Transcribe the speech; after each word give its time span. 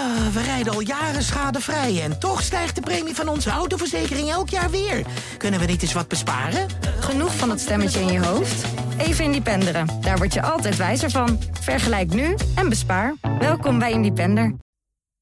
Ah, 0.00 0.26
we 0.26 0.42
rijden 0.42 0.72
al 0.72 0.80
jaren 0.80 1.22
schadevrij 1.22 2.02
en 2.02 2.18
toch 2.18 2.42
stijgt 2.42 2.74
de 2.74 2.80
premie 2.80 3.14
van 3.14 3.28
onze 3.28 3.50
autoverzekering 3.50 4.28
elk 4.28 4.48
jaar 4.48 4.70
weer. 4.70 5.06
Kunnen 5.38 5.60
we 5.60 5.66
niet 5.66 5.82
eens 5.82 5.92
wat 5.92 6.08
besparen? 6.08 6.68
Genoeg 7.00 7.36
van 7.36 7.48
dat 7.48 7.60
stemmetje 7.60 8.00
in 8.00 8.12
je 8.12 8.24
hoofd? 8.26 8.66
Even 8.98 9.24
Independeren. 9.24 9.86
Daar 10.00 10.16
word 10.16 10.34
je 10.34 10.42
altijd 10.42 10.76
wijzer 10.76 11.10
van. 11.10 11.38
Vergelijk 11.60 12.14
nu 12.14 12.34
en 12.56 12.68
bespaar. 12.68 13.14
Welkom 13.38 13.78
bij 13.78 13.92
Independer. 13.92 14.56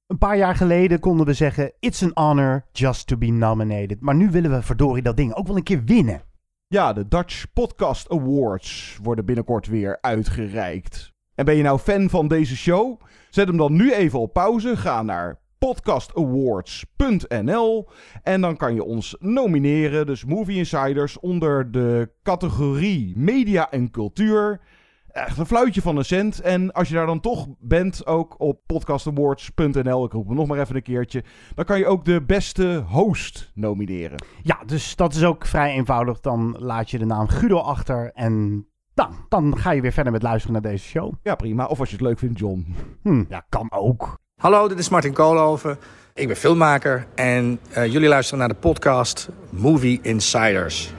Een 0.06 0.18
paar 0.18 0.36
jaar 0.36 0.56
geleden 0.56 1.00
konden 1.00 1.26
we 1.26 1.32
zeggen: 1.32 1.72
It's 1.80 2.02
an 2.02 2.10
honor 2.14 2.64
just 2.72 3.06
to 3.06 3.16
be 3.16 3.26
nominated. 3.26 4.00
Maar 4.00 4.14
nu 4.14 4.30
willen 4.30 4.50
we 4.50 4.62
verdorie 4.62 5.02
dat 5.02 5.16
ding 5.16 5.34
ook 5.34 5.46
wel 5.46 5.56
een 5.56 5.62
keer 5.62 5.84
winnen. 5.84 6.22
Ja, 6.66 6.92
de 6.92 7.08
Dutch 7.08 7.44
Podcast 7.52 8.10
Awards 8.10 8.98
worden 9.02 9.24
binnenkort 9.24 9.66
weer 9.66 9.98
uitgereikt. 10.00 11.12
En 11.34 11.44
ben 11.44 11.56
je 11.56 11.62
nou 11.62 11.78
fan 11.78 12.10
van 12.10 12.28
deze 12.28 12.56
show? 12.56 13.00
Zet 13.30 13.48
hem 13.48 13.56
dan 13.56 13.72
nu 13.72 13.92
even 13.92 14.18
op 14.18 14.32
pauze. 14.32 14.76
Ga 14.76 15.02
naar 15.02 15.38
podcastawards.nl 15.58 17.88
en 18.22 18.40
dan 18.40 18.56
kan 18.56 18.74
je 18.74 18.84
ons 18.84 19.16
nomineren. 19.18 20.06
Dus 20.06 20.24
Movie 20.24 20.56
Insiders 20.56 21.20
onder 21.20 21.70
de 21.70 22.10
categorie 22.22 23.12
media 23.16 23.70
en 23.70 23.90
cultuur. 23.90 24.60
Echt 25.08 25.38
een 25.38 25.46
fluitje 25.46 25.82
van 25.82 25.96
een 25.96 26.04
cent. 26.04 26.40
En 26.40 26.72
als 26.72 26.88
je 26.88 26.94
daar 26.94 27.06
dan 27.06 27.20
toch 27.20 27.46
bent, 27.58 28.06
ook 28.06 28.40
op 28.40 28.60
podcastawards.nl, 28.66 30.04
ik 30.04 30.12
roep 30.12 30.26
hem 30.26 30.36
nog 30.36 30.46
maar 30.46 30.58
even 30.58 30.76
een 30.76 30.82
keertje, 30.82 31.24
dan 31.54 31.64
kan 31.64 31.78
je 31.78 31.86
ook 31.86 32.04
de 32.04 32.22
beste 32.22 32.84
host 32.86 33.50
nomineren. 33.54 34.24
Ja, 34.42 34.58
dus 34.66 34.96
dat 34.96 35.14
is 35.14 35.24
ook 35.24 35.46
vrij 35.46 35.72
eenvoudig. 35.72 36.20
Dan 36.20 36.56
laat 36.58 36.90
je 36.90 36.98
de 36.98 37.04
naam 37.04 37.28
Guido 37.28 37.58
achter 37.58 38.10
en 38.14 38.66
dan, 38.98 39.16
dan 39.28 39.58
ga 39.58 39.70
je 39.70 39.80
weer 39.80 39.92
verder 39.92 40.12
met 40.12 40.22
luisteren 40.22 40.52
naar 40.52 40.70
deze 40.70 40.84
show. 40.84 41.12
Ja, 41.22 41.34
prima. 41.34 41.66
Of 41.66 41.80
als 41.80 41.88
je 41.88 41.96
het 41.96 42.04
leuk 42.04 42.18
vindt, 42.18 42.38
John. 42.38 42.74
Hm, 43.02 43.24
ja, 43.28 43.44
kan 43.48 43.72
ook. 43.72 44.18
Hallo, 44.40 44.68
dit 44.68 44.78
is 44.78 44.88
Martin 44.88 45.12
Koolhoven. 45.12 45.78
Ik 46.14 46.26
ben 46.26 46.36
filmmaker 46.36 47.06
en 47.14 47.60
uh, 47.76 47.86
jullie 47.86 48.08
luisteren 48.08 48.38
naar 48.38 48.48
de 48.48 48.54
podcast 48.54 49.28
Movie 49.50 49.98
Insiders. 50.02 50.92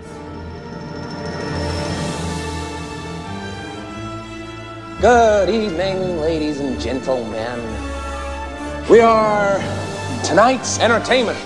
Good 5.00 5.48
evening, 5.48 6.20
ladies 6.20 6.60
and 6.60 6.82
gentlemen. 6.82 7.60
We 8.88 9.04
are 9.04 9.60
tonight's 10.24 10.78
entertainment. 10.78 11.38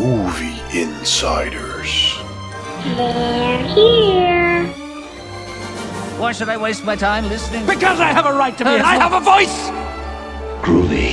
Movie 0.00 0.60
Insiders. 0.70 2.22
They're 2.96 3.58
here. 3.58 4.81
Why 6.22 6.32
should 6.32 6.54
I 6.54 6.56
waste 6.56 6.84
my 6.84 6.96
time 6.96 7.28
listening? 7.28 7.66
Because 7.66 8.00
I 8.00 8.12
have 8.12 8.26
a 8.26 8.32
right 8.32 8.56
to 8.58 8.64
be. 8.64 8.70
I 8.70 8.96
have 8.96 9.12
a 9.12 9.20
voice. 9.20 9.70
Groovy. 10.60 11.10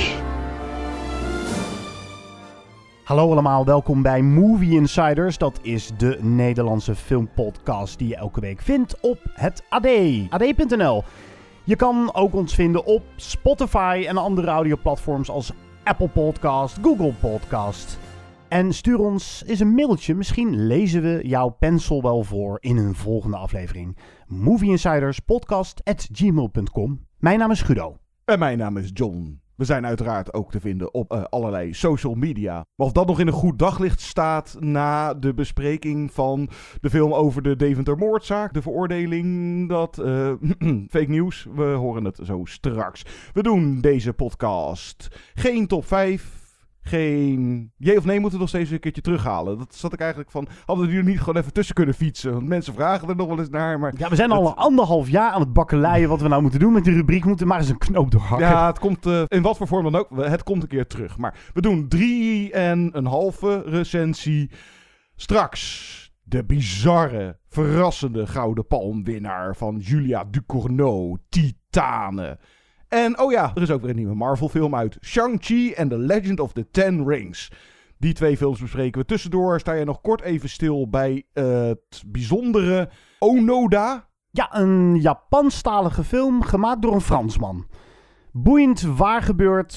Hallo 3.04 3.30
allemaal, 3.30 3.64
welkom 3.64 4.02
bij 4.02 4.22
Movie 4.22 4.74
Insiders. 4.74 5.38
Dat 5.38 5.58
is 5.62 5.90
de 5.96 6.18
Nederlandse 6.20 6.94
filmpodcast 6.94 7.98
die 7.98 8.08
je 8.08 8.16
elke 8.16 8.40
week 8.40 8.60
vindt 8.60 9.00
op 9.00 9.18
het 9.32 9.62
AD. 9.68 9.86
AD.nl. 10.28 11.04
Je 11.64 11.76
kan 11.76 12.14
ook 12.14 12.34
ons 12.34 12.54
vinden 12.54 12.84
op 12.84 13.02
Spotify 13.16 14.04
en 14.08 14.16
andere 14.16 14.46
audioplatforms 14.46 15.30
als 15.30 15.52
Apple 15.84 16.08
Podcast, 16.08 16.78
Google 16.82 17.12
Podcast. 17.20 17.98
En 18.50 18.72
stuur 18.72 18.98
ons 18.98 19.42
eens 19.46 19.60
een 19.60 19.74
mailtje. 19.74 20.14
Misschien 20.14 20.66
lezen 20.66 21.02
we 21.02 21.20
jouw 21.22 21.48
pencil 21.48 22.02
wel 22.02 22.24
voor 22.24 22.58
in 22.60 22.76
een 22.76 22.94
volgende 22.94 23.36
aflevering. 23.36 23.96
Movieinsiderspodcast.gmail.com 24.26 27.06
Mijn 27.18 27.38
naam 27.38 27.50
is 27.50 27.62
Guido. 27.62 27.98
En 28.24 28.38
mijn 28.38 28.58
naam 28.58 28.76
is 28.76 28.90
John. 28.94 29.40
We 29.56 29.64
zijn 29.64 29.86
uiteraard 29.86 30.34
ook 30.34 30.50
te 30.50 30.60
vinden 30.60 30.94
op 30.94 31.12
uh, 31.12 31.24
allerlei 31.24 31.74
social 31.74 32.14
media. 32.14 32.54
Maar 32.54 32.86
of 32.86 32.92
dat 32.92 33.06
nog 33.06 33.20
in 33.20 33.26
een 33.26 33.32
goed 33.32 33.58
daglicht 33.58 34.00
staat 34.00 34.56
na 34.58 35.14
de 35.14 35.34
bespreking 35.34 36.12
van 36.12 36.48
de 36.80 36.90
film 36.90 37.12
over 37.12 37.42
de 37.42 37.56
Deventer-moordzaak, 37.56 38.52
de 38.52 38.62
veroordeling, 38.62 39.68
dat 39.68 39.98
uh, 39.98 40.32
fake 40.94 41.08
nieuws, 41.08 41.46
we 41.54 41.62
horen 41.62 42.04
het 42.04 42.18
zo 42.22 42.44
straks. 42.44 43.02
We 43.32 43.42
doen 43.42 43.80
deze 43.80 44.12
podcast 44.12 45.08
geen 45.34 45.66
top 45.66 45.86
5, 45.86 46.39
geen. 46.82 47.72
Jee 47.76 47.96
of 47.96 48.04
nee 48.04 48.20
moeten 48.20 48.38
we 48.38 48.44
nog 48.44 48.48
steeds 48.48 48.70
een 48.70 48.80
keertje 48.80 49.02
terughalen. 49.02 49.58
Dat 49.58 49.74
zat 49.74 49.92
ik 49.92 50.00
eigenlijk 50.00 50.30
van. 50.30 50.48
Hadden 50.64 50.86
we 50.86 50.92
hier 50.92 51.04
niet 51.04 51.18
gewoon 51.18 51.36
even 51.36 51.52
tussen 51.52 51.74
kunnen 51.74 51.94
fietsen? 51.94 52.32
Want 52.32 52.48
mensen 52.48 52.74
vragen 52.74 53.08
er 53.08 53.16
nog 53.16 53.28
wel 53.28 53.38
eens 53.38 53.48
naar. 53.48 53.78
Maar 53.78 53.92
ja, 53.96 54.08
we 54.08 54.16
zijn 54.16 54.30
al 54.30 54.56
anderhalf 54.56 55.08
jaar 55.08 55.30
aan 55.30 55.40
het 55.40 55.52
bakkeleien 55.52 56.08
wat 56.08 56.20
we 56.20 56.28
nou 56.28 56.42
moeten 56.42 56.60
doen 56.60 56.72
met 56.72 56.84
die 56.84 56.94
rubriek. 56.94 57.24
Moeten 57.24 57.46
maar 57.46 57.58
eens 57.58 57.68
een 57.68 57.78
knoop 57.78 58.10
doorhakken. 58.10 58.48
Ja, 58.48 58.66
het 58.66 58.78
komt 58.78 59.06
uh, 59.06 59.22
in 59.28 59.42
wat 59.42 59.56
voor 59.56 59.66
vorm 59.66 59.92
dan 59.92 59.96
ook. 59.96 60.08
Het 60.16 60.42
komt 60.42 60.62
een 60.62 60.68
keer 60.68 60.86
terug. 60.86 61.18
Maar 61.18 61.38
we 61.54 61.60
doen 61.60 61.88
drie 61.88 62.52
en 62.52 62.90
een 62.92 63.06
halve 63.06 63.62
recensie. 63.66 64.50
Straks 65.16 65.98
de 66.22 66.44
bizarre, 66.44 67.38
verrassende 67.48 68.26
Gouden 68.26 68.66
Palmwinnaar 68.66 69.56
van 69.56 69.78
Julia 69.78 70.24
Ducournau, 70.24 71.16
Titanen. 71.28 72.38
En 72.90 73.18
oh 73.18 73.32
ja, 73.32 73.50
er 73.54 73.62
is 73.62 73.70
ook 73.70 73.80
weer 73.80 73.90
een 73.90 73.96
nieuwe 73.96 74.14
Marvel-film 74.14 74.74
uit. 74.74 74.98
Shang-Chi 75.00 75.74
and 75.76 75.90
the 75.90 75.98
Legend 75.98 76.40
of 76.40 76.52
the 76.52 76.70
Ten 76.70 77.08
Rings. 77.08 77.52
Die 77.98 78.12
twee 78.12 78.36
films 78.36 78.60
bespreken 78.60 79.00
we. 79.00 79.06
Tussendoor 79.06 79.60
sta 79.60 79.72
je 79.72 79.84
nog 79.84 80.00
kort 80.00 80.20
even 80.20 80.48
stil 80.48 80.88
bij 80.88 81.24
uh, 81.34 81.62
het 81.62 82.02
bijzondere 82.06 82.90
Onoda. 83.18 84.08
Ja, 84.30 84.56
een 84.56 85.00
Japanstalige 85.00 86.04
film 86.04 86.42
gemaakt 86.42 86.82
door 86.82 86.94
een 86.94 87.00
Fransman. 87.00 87.66
Boeiend, 88.32 88.82
waar 88.82 89.22
gebeurt, 89.22 89.76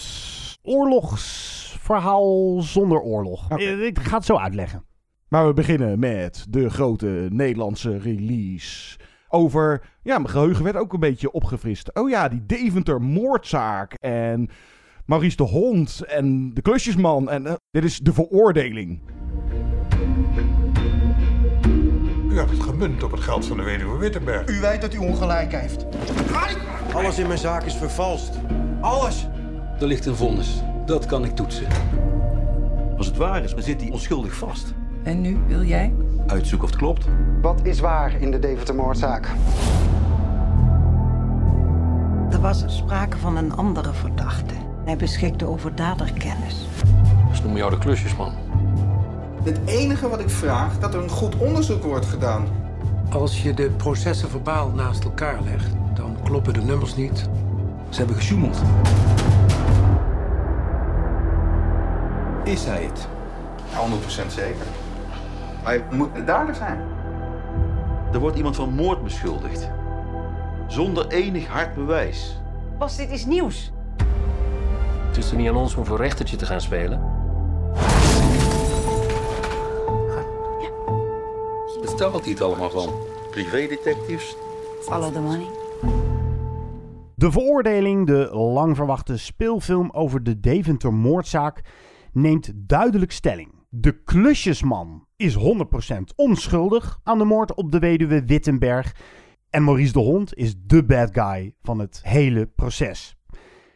oorlogsverhaal 0.61 2.61
zonder 2.61 3.01
oorlog. 3.01 3.45
Okay. 3.45 3.73
Ik 3.73 3.99
ga 3.99 4.15
het 4.15 4.25
zo 4.25 4.37
uitleggen. 4.37 4.85
Maar 5.27 5.47
we 5.47 5.53
beginnen 5.53 5.99
met 5.99 6.45
de 6.49 6.69
grote 6.69 7.27
Nederlandse 7.29 7.97
release 7.97 8.97
over. 9.33 9.81
Ja, 10.01 10.17
mijn 10.17 10.29
geheugen 10.29 10.63
werd 10.63 10.75
ook 10.75 10.93
een 10.93 10.99
beetje 10.99 11.31
opgefrist. 11.31 11.95
Oh 11.95 12.09
ja, 12.09 12.29
die 12.29 12.45
Deventer 12.45 13.01
moordzaak. 13.01 13.93
En 13.93 14.49
Maurice 15.05 15.35
de 15.35 15.43
Hond. 15.43 16.01
En 16.07 16.53
de 16.53 16.61
klusjesman. 16.61 17.29
En 17.29 17.45
uh, 17.45 17.53
dit 17.71 17.83
is 17.83 17.99
de 17.99 18.13
veroordeling. 18.13 18.99
U 22.29 22.37
hebt 22.37 22.51
het 22.51 22.63
gemunt 22.63 23.03
op 23.03 23.11
het 23.11 23.19
geld 23.19 23.45
van 23.45 23.57
de 23.57 23.63
weduwe 23.63 23.97
Wittenberg. 23.97 24.47
U 24.47 24.59
weet 24.59 24.81
dat 24.81 24.93
u 24.93 24.97
ongelijk 24.97 25.51
heeft. 25.51 25.85
Alles 26.93 27.19
in 27.19 27.27
mijn 27.27 27.39
zaak 27.39 27.63
is 27.63 27.75
vervalst. 27.75 28.39
Alles. 28.81 29.27
Er 29.79 29.87
ligt 29.87 30.05
een 30.05 30.15
vonnis. 30.15 30.61
Dat 30.85 31.05
kan 31.05 31.25
ik 31.25 31.35
toetsen. 31.35 31.67
Als 32.97 33.07
het 33.07 33.17
waar 33.17 33.43
is, 33.43 33.53
dan 33.53 33.63
zit 33.63 33.81
hij 33.81 33.91
onschuldig 33.91 34.33
vast. 34.33 34.73
En 35.03 35.21
nu 35.21 35.37
wil 35.47 35.63
jij? 35.63 35.93
Uitzoeken 36.27 36.67
of 36.67 36.69
het 36.69 36.79
klopt. 36.79 37.05
Wat 37.41 37.59
is 37.63 37.79
waar 37.79 38.21
in 38.21 38.31
de 38.31 38.39
Deventer-moordzaak? 38.39 39.29
Er 42.29 42.41
was 42.41 42.63
sprake 42.67 43.17
van 43.17 43.37
een 43.37 43.55
andere 43.55 43.93
verdachte. 43.93 44.53
Hij 44.85 44.97
beschikte 44.97 45.45
over 45.47 45.75
daderkennis. 45.75 46.67
Dus 47.29 47.41
noemen 47.41 47.57
jou 47.57 47.71
de 47.71 47.77
klusjesman. 47.77 48.31
Het 49.43 49.59
enige 49.65 50.09
wat 50.09 50.19
ik 50.19 50.29
vraag, 50.29 50.79
dat 50.79 50.93
er 50.93 51.03
een 51.03 51.09
goed 51.09 51.37
onderzoek 51.37 51.83
wordt 51.83 52.05
gedaan. 52.05 52.45
Als 53.09 53.43
je 53.43 53.53
de 53.53 53.69
processen 53.69 54.29
verbaal 54.29 54.69
naast 54.69 55.03
elkaar 55.03 55.41
legt, 55.43 55.71
dan 55.93 56.17
kloppen 56.23 56.53
de 56.53 56.61
nummers 56.61 56.95
niet. 56.95 57.29
Ze 57.89 57.97
hebben 57.97 58.15
gesjoemeld. 58.15 58.61
Is 62.43 62.65
hij 62.65 62.83
het? 62.83 63.07
100% 64.23 64.27
zeker. 64.27 64.65
Hij 65.63 65.83
moet 65.91 66.15
de 66.15 66.23
dader 66.23 66.55
zijn. 66.55 66.79
Er 68.11 68.19
wordt 68.19 68.37
iemand 68.37 68.55
van 68.55 68.73
moord 68.73 69.03
beschuldigd. 69.03 69.69
Zonder 70.67 71.07
enig 71.07 71.47
hard 71.47 71.75
bewijs. 71.75 72.41
Bas, 72.77 72.97
dit 72.97 73.11
is 73.11 73.25
nieuws. 73.25 73.71
Het 75.07 75.17
is 75.17 75.31
er 75.31 75.37
niet 75.37 75.49
aan 75.49 75.55
ons 75.55 75.75
om 75.75 75.85
voor 75.85 75.97
rechtertje 75.97 76.35
te 76.35 76.45
gaan 76.45 76.61
spelen. 76.61 76.99
Ja. 80.61 80.69
Bestaat 81.81 82.21
hij 82.21 82.31
het 82.31 82.41
allemaal 82.41 82.69
van? 82.69 82.89
Privédetectives? 83.31 84.35
Follow 84.81 85.13
the 85.13 85.19
money. 85.19 85.47
De 87.15 87.31
veroordeling, 87.31 88.07
de 88.07 88.29
lang 88.35 88.75
verwachte 88.75 89.17
speelfilm 89.17 89.89
over 89.91 90.23
de 90.23 90.39
Deventer-moordzaak, 90.39 91.61
neemt 92.11 92.51
duidelijk 92.55 93.11
stelling. 93.11 93.52
De 93.75 94.03
klusjesman 94.03 95.07
is 95.15 95.37
100% 95.37 95.39
onschuldig 96.15 96.99
aan 97.03 97.17
de 97.17 97.23
moord 97.23 97.53
op 97.53 97.71
de 97.71 97.79
weduwe 97.79 98.25
Wittenberg. 98.25 98.95
En 99.49 99.63
Maurice 99.63 99.93
de 99.93 99.99
Hond 99.99 100.35
is 100.35 100.55
de 100.65 100.85
bad 100.85 101.09
guy 101.11 101.53
van 101.61 101.79
het 101.79 101.99
hele 102.03 102.45
proces. 102.45 103.17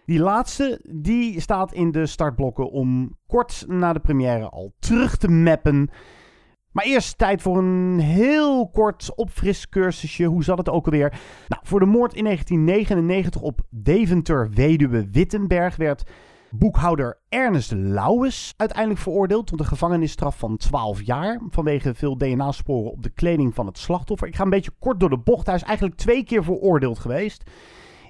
Die 0.05 0.19
laatste 0.19 0.81
die 0.89 1.39
staat 1.39 1.73
in 1.73 1.91
de 1.91 2.05
startblokken 2.05 2.71
om 2.71 3.17
kort 3.27 3.65
na 3.67 3.93
de 3.93 3.99
première 3.99 4.49
al 4.49 4.73
terug 4.79 5.17
te 5.17 5.27
mappen. 5.27 5.89
Maar 6.71 6.85
eerst 6.85 7.17
tijd 7.17 7.41
voor 7.41 7.57
een 7.57 7.99
heel 7.99 8.69
kort 8.69 9.15
opfriscursusje. 9.15 10.23
Hoe 10.23 10.43
zat 10.43 10.57
het 10.57 10.69
ook 10.69 10.85
alweer? 10.85 11.19
Nou, 11.47 11.61
voor 11.65 11.79
de 11.79 11.85
moord 11.85 12.13
in 12.13 12.23
1999 12.23 13.41
op 13.41 13.61
Deventer 13.69 14.49
weduwe 14.49 15.09
Wittenberg 15.09 15.75
werd 15.75 16.03
Boekhouder 16.51 17.19
Ernest 17.29 17.71
Lauwes 17.71 18.53
uiteindelijk 18.57 18.99
veroordeeld 18.99 19.47
tot 19.47 19.59
een 19.59 19.65
gevangenisstraf 19.65 20.37
van 20.37 20.57
12 20.57 21.01
jaar 21.01 21.41
vanwege 21.49 21.93
veel 21.93 22.17
DNA-sporen 22.17 22.91
op 22.91 23.03
de 23.03 23.09
kleding 23.09 23.55
van 23.55 23.65
het 23.65 23.77
slachtoffer. 23.77 24.27
Ik 24.27 24.35
ga 24.35 24.43
een 24.43 24.49
beetje 24.49 24.71
kort 24.79 24.99
door 24.99 25.09
de 25.09 25.17
bocht. 25.17 25.45
Hij 25.45 25.55
is 25.55 25.63
eigenlijk 25.63 25.97
twee 25.97 26.23
keer 26.23 26.43
veroordeeld 26.43 26.99
geweest. 26.99 27.43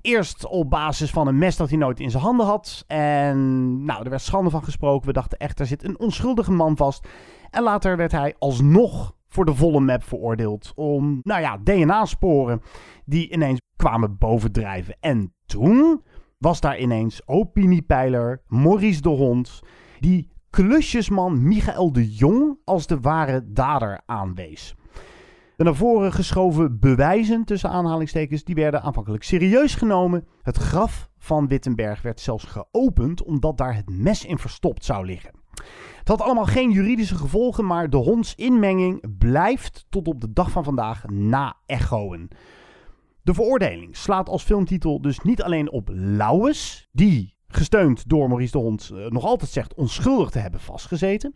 Eerst 0.01 0.48
op 0.48 0.69
basis 0.69 1.12
van 1.12 1.28
een 1.28 1.38
mes 1.38 1.56
dat 1.56 1.69
hij 1.69 1.78
nooit 1.78 2.00
in 2.00 2.12
zijn 2.12 2.24
handen 2.24 2.45
had. 2.45 2.84
En 2.88 3.38
nou, 3.86 4.04
er 4.04 4.10
werd 4.10 4.22
schande 4.22 4.50
van 4.50 4.63
gesproken. 4.63 5.07
We 5.07 5.13
dachten 5.13 5.38
echt, 5.38 5.60
er 5.60 5.66
zit 5.66 5.84
een 5.84 6.00
onschuldige 6.00 6.51
man 6.51 6.78
vast. 6.78 7.07
En 7.50 7.63
later 7.63 7.98
werd 7.98 8.12
hij 8.12 8.36
alsnog 8.39 9.16
voor 9.28 9.45
de 9.45 9.56
volle 9.56 9.80
map 9.80 10.04
veroordeeld. 10.04 10.72
Om, 10.75 11.19
nou 11.24 11.42
ja, 11.42 11.57
DNA-sporen 11.63 12.62
die 13.06 13.31
ineens 13.31 13.60
kwamen 13.75 14.18
bovendrijven. 14.18 14.98
En 15.00 15.34
toen 15.45 16.04
was 16.38 16.60
daar 16.60 16.80
ineens 16.80 17.28
opiniepeiler 17.28 18.42
Maurice 18.48 19.01
de 19.01 19.10
Hond. 19.10 19.62
Die 20.00 20.30
klusjesman 20.50 21.48
Michael 21.48 21.92
de 21.92 22.13
Jong 22.13 22.57
als 22.63 22.88
de 22.88 23.00
ware 23.00 23.51
dader 23.51 24.01
aanwees. 24.06 24.75
De 25.56 25.63
naar 25.63 25.75
voren 25.75 26.13
geschoven 26.13 26.80
bewijzen, 26.80 27.45
tussen 27.45 27.69
aanhalingstekens, 27.69 28.44
die 28.44 28.56
werden 28.56 28.81
aanvankelijk 28.81 29.24
serieus 29.24 29.75
genomen. 29.75 30.28
Het 30.42 30.57
graf 30.57 31.10
van 31.18 31.48
Wittenberg 31.48 32.01
werd 32.01 32.19
zelfs 32.19 32.44
geopend 32.44 33.24
omdat 33.24 33.57
daar 33.57 33.75
het 33.75 33.89
mes 33.89 34.25
in 34.25 34.38
verstopt 34.38 34.86
zou 34.86 35.06
liggen. 35.06 35.31
Het 36.00 36.07
had 36.07 36.22
allemaal 36.22 36.45
geen 36.45 36.72
juridische 36.72 37.16
gevolgen, 37.16 37.66
maar 37.66 37.89
de 37.89 37.98
hondsinmenging 37.98 39.18
blijft 39.18 39.86
tot 39.89 40.07
op 40.07 40.22
de 40.22 40.34
dag 40.34 40.51
van 40.51 40.63
vandaag 40.63 41.04
na-echoen. 41.07 42.30
De 43.27 43.33
veroordeling 43.33 43.95
slaat 43.97 44.29
als 44.29 44.44
filmtitel 44.44 45.01
dus 45.01 45.19
niet 45.19 45.44
alleen 45.44 45.71
op 45.71 45.89
Lauwes, 45.94 46.88
die, 46.91 47.35
gesteund 47.47 48.09
door 48.09 48.27
Maurice 48.27 48.51
de 48.51 48.57
Hond, 48.57 48.91
eh, 48.94 49.06
nog 49.06 49.24
altijd 49.24 49.51
zegt 49.51 49.74
onschuldig 49.74 50.29
te 50.29 50.39
hebben 50.39 50.59
vastgezeten. 50.59 51.33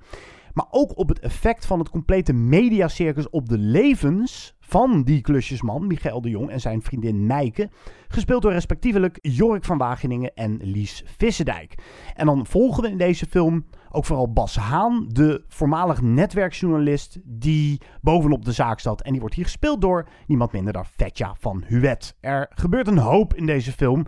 Maar 0.54 0.66
ook 0.70 0.98
op 0.98 1.10
het 1.10 1.20
effect 1.20 1.66
van 1.66 1.80
het 1.80 1.90
complete 1.90 2.34
mediacircus 2.34 3.30
op 3.30 3.50
de 3.50 3.58
levens 3.58 4.56
van 4.60 5.04
die 5.04 5.22
klusjesman, 5.22 5.88
Michael 5.88 6.22
de 6.22 6.30
Jong 6.30 6.50
en 6.50 6.60
zijn 6.60 6.82
vriendin 6.82 7.26
Meike. 7.26 7.70
Gespeeld 8.08 8.42
door 8.42 8.52
respectievelijk 8.52 9.18
Jorik 9.22 9.66
van 9.66 9.78
Wageningen 9.78 10.34
en 10.34 10.60
Lies 10.62 11.04
Vissendijk. 11.18 11.76
En 12.16 12.26
dan 12.26 12.46
volgen 12.46 12.84
we 12.84 12.90
in 12.90 12.98
deze 12.98 13.26
film 13.26 13.66
ook 13.92 14.06
vooral 14.06 14.34
Bas 14.34 14.56
Haan, 14.56 15.06
de 15.08 15.44
voormalig 15.48 16.02
netwerkjournalist 16.02 17.20
die 17.24 17.82
bovenop 18.02 18.46
de 18.46 18.52
zaak 18.52 18.80
zat. 18.80 19.02
En 19.02 19.12
die 19.12 19.20
wordt 19.20 19.36
hier 19.36 19.44
gespeeld 19.44 19.82
door 19.82 20.08
niemand 20.28 20.52
minder 20.52 20.74
dan 20.74 20.86
Vetja 20.86 21.36
van 21.40 21.64
Huet. 21.68 22.16
Er 22.20 22.52
gebeurt 22.54 22.88
een 22.88 22.98
hoop 22.98 23.34
in 23.34 23.46
deze 23.46 23.72
film. 23.72 24.06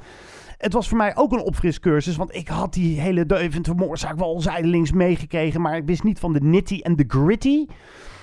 Het 0.57 0.73
was 0.73 0.87
voor 0.87 0.97
mij 0.97 1.15
ook 1.15 1.31
een 1.31 1.43
opfriscursus, 1.43 2.15
want 2.15 2.35
ik 2.35 2.47
had 2.47 2.73
die 2.73 2.99
hele 2.99 3.25
Deventer 3.25 3.75
moordzaak 3.75 4.17
wel 4.17 4.41
zijdelings 4.41 4.91
meegekregen, 4.91 5.61
maar 5.61 5.77
ik 5.77 5.85
wist 5.85 6.03
niet 6.03 6.19
van 6.19 6.33
de 6.33 6.41
nitty 6.41 6.79
en 6.79 6.95
de 6.95 7.05
gritty. 7.07 7.65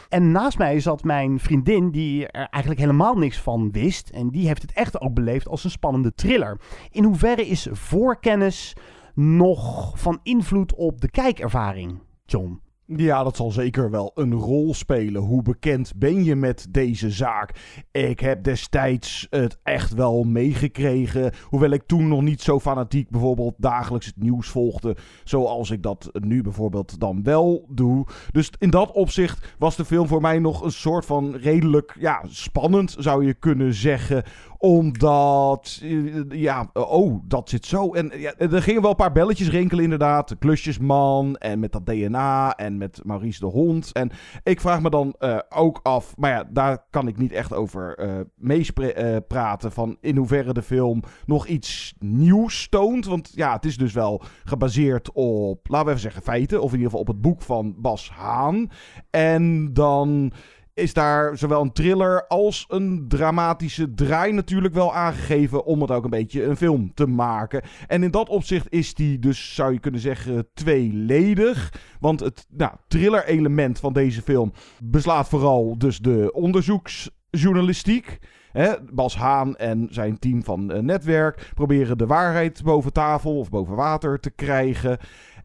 En 0.09 0.31
naast 0.31 0.59
mij 0.59 0.81
zat 0.81 1.05
mijn 1.05 1.39
vriendin, 1.39 1.91
die 1.91 2.27
er 2.27 2.47
eigenlijk 2.51 2.81
helemaal 2.81 3.15
niks 3.15 3.41
van 3.41 3.71
wist. 3.71 4.09
En 4.09 4.31
die 4.31 4.47
heeft 4.47 4.63
het 4.63 4.73
echt 4.73 5.01
ook 5.01 5.15
beleefd 5.15 5.49
als 5.49 5.65
een 5.65 5.71
spannende 5.71 6.15
thriller. 6.15 6.61
In 6.91 7.05
hoeverre 7.05 7.47
is 7.47 7.69
voorkennis 7.71 8.77
nog 9.15 9.93
van 9.99 10.21
invloed 10.23 10.75
op 10.75 11.01
de 11.01 11.11
kijkervaring, 11.11 11.99
John? 12.25 12.61
Ja, 12.97 13.23
dat 13.23 13.37
zal 13.37 13.51
zeker 13.51 13.91
wel 13.91 14.11
een 14.15 14.33
rol 14.33 14.75
spelen. 14.75 15.23
Hoe 15.23 15.43
bekend 15.43 15.93
ben 15.97 16.25
je 16.25 16.37
met 16.37 16.67
deze 16.71 17.11
zaak? 17.11 17.55
Ik 17.91 18.21
heb 18.21 18.45
destijds 18.45 19.27
het 19.31 19.59
echt 19.63 19.95
wel 19.95 20.23
meegekregen. 20.23 21.33
Hoewel 21.45 21.71
ik 21.71 21.83
toen 21.87 22.09
nog 22.09 22.23
niet 22.23 22.43
zo 22.43 22.61
fanatiek 22.61 23.11
bijvoorbeeld 23.11 23.55
dagelijks 23.57 24.07
het 24.07 24.17
nieuws 24.17 24.49
volgde. 24.49 24.97
Zoals 25.25 25.71
ik 25.71 25.83
dat 25.83 26.11
nu 26.13 26.43
bijvoorbeeld 26.43 27.01
dan 27.01 27.23
wel 27.23 27.67
doe. 27.69 28.07
Dus 28.31 28.51
in 28.59 28.71
dat 28.71 28.93
opzicht 28.93 29.55
was 29.59 29.77
de 29.77 29.85
film 29.85 30.07
voor 30.07 30.21
mij 30.21 30.39
nog 30.39 30.63
een 30.63 30.73
soort 30.73 31.07
van 31.07 31.35
redelijk 31.35 31.97
ja, 31.99 32.23
spannend, 32.29 32.97
zou 32.99 33.27
je 33.27 33.35
kunnen 33.35 33.75
zeggen 33.75 34.25
omdat, 34.61 35.83
ja, 36.29 36.71
oh, 36.73 37.23
dat 37.25 37.49
zit 37.49 37.67
zo. 37.67 37.93
En 37.93 38.13
ja, 38.17 38.35
er 38.37 38.63
gingen 38.63 38.81
wel 38.81 38.91
een 38.91 38.97
paar 38.97 39.13
belletjes 39.13 39.51
rinkelen 39.51 39.85
inderdaad. 39.85 40.39
Klusjesman 40.39 41.37
en 41.37 41.59
met 41.59 41.73
dat 41.73 41.87
DNA 41.87 42.57
en 42.57 42.79
met 42.79 43.01
Maurice 43.05 43.41
de 43.41 43.47
Hond. 43.47 43.93
En 43.93 44.11
ik 44.43 44.61
vraag 44.61 44.81
me 44.81 44.91
dan 44.91 45.15
uh, 45.19 45.39
ook 45.49 45.81
af, 45.83 46.17
maar 46.17 46.31
ja, 46.31 46.45
daar 46.51 46.87
kan 46.91 47.09
ik 47.09 47.17
niet 47.17 47.33
echt 47.33 47.55
over 47.55 47.99
uh, 47.99 48.21
meepraten. 48.37 49.69
Uh, 49.69 49.75
van 49.75 49.97
in 50.01 50.17
hoeverre 50.17 50.53
de 50.53 50.63
film 50.63 51.03
nog 51.27 51.47
iets 51.47 51.95
nieuws 51.99 52.69
toont. 52.69 53.07
Want 53.07 53.33
ja, 53.35 53.53
het 53.53 53.65
is 53.65 53.77
dus 53.77 53.93
wel 53.93 54.23
gebaseerd 54.45 55.13
op, 55.13 55.69
laten 55.69 55.87
we 55.87 55.91
even 55.91 56.03
zeggen, 56.03 56.23
feiten. 56.23 56.63
Of 56.63 56.73
in 56.73 56.79
ieder 56.79 56.91
geval 56.91 57.01
op 57.01 57.07
het 57.07 57.21
boek 57.21 57.43
van 57.43 57.75
Bas 57.79 58.11
Haan. 58.11 58.71
En 59.11 59.73
dan 59.73 60.33
is 60.81 60.95
daar 60.95 61.39
zowel 61.39 61.63
een 61.63 61.73
thriller 61.73 62.27
als 62.27 62.65
een 62.69 63.05
dramatische 63.09 63.95
draai 63.95 64.33
natuurlijk 64.33 64.75
wel 64.75 64.95
aangegeven 64.95 65.65
om 65.65 65.81
het 65.81 65.91
ook 65.91 66.05
een 66.05 66.11
beetje 66.11 66.45
een 66.45 66.57
film 66.57 66.95
te 66.95 67.07
maken. 67.07 67.63
En 67.87 68.03
in 68.03 68.11
dat 68.11 68.29
opzicht 68.29 68.67
is 68.73 68.95
die 68.95 69.19
dus, 69.19 69.55
zou 69.55 69.73
je 69.73 69.81
kunnen 69.81 70.01
zeggen, 70.01 70.49
tweeledig. 70.55 71.73
Want 72.01 72.21
het 72.21 72.47
nou, 72.51 72.73
thriller 72.89 73.25
element 73.25 73.79
van 73.79 73.93
deze 73.93 74.23
film 74.23 74.53
beslaat 74.83 75.29
vooral 75.29 75.79
dus 75.79 75.99
de 75.99 76.33
onderzoeksjournalistiek. 76.33 78.19
He, 78.53 78.75
Bas 78.93 79.17
Haan 79.17 79.57
en 79.57 79.87
zijn 79.91 80.19
team 80.19 80.45
van 80.45 80.73
uh, 80.73 80.79
netwerk 80.79 81.51
proberen 81.55 81.99
de 81.99 82.07
waarheid 82.07 82.63
boven 82.63 82.93
tafel 82.93 83.39
of 83.39 83.51
boven 83.51 83.75
water 83.75 84.21
te 84.21 84.31
krijgen. 84.31 84.99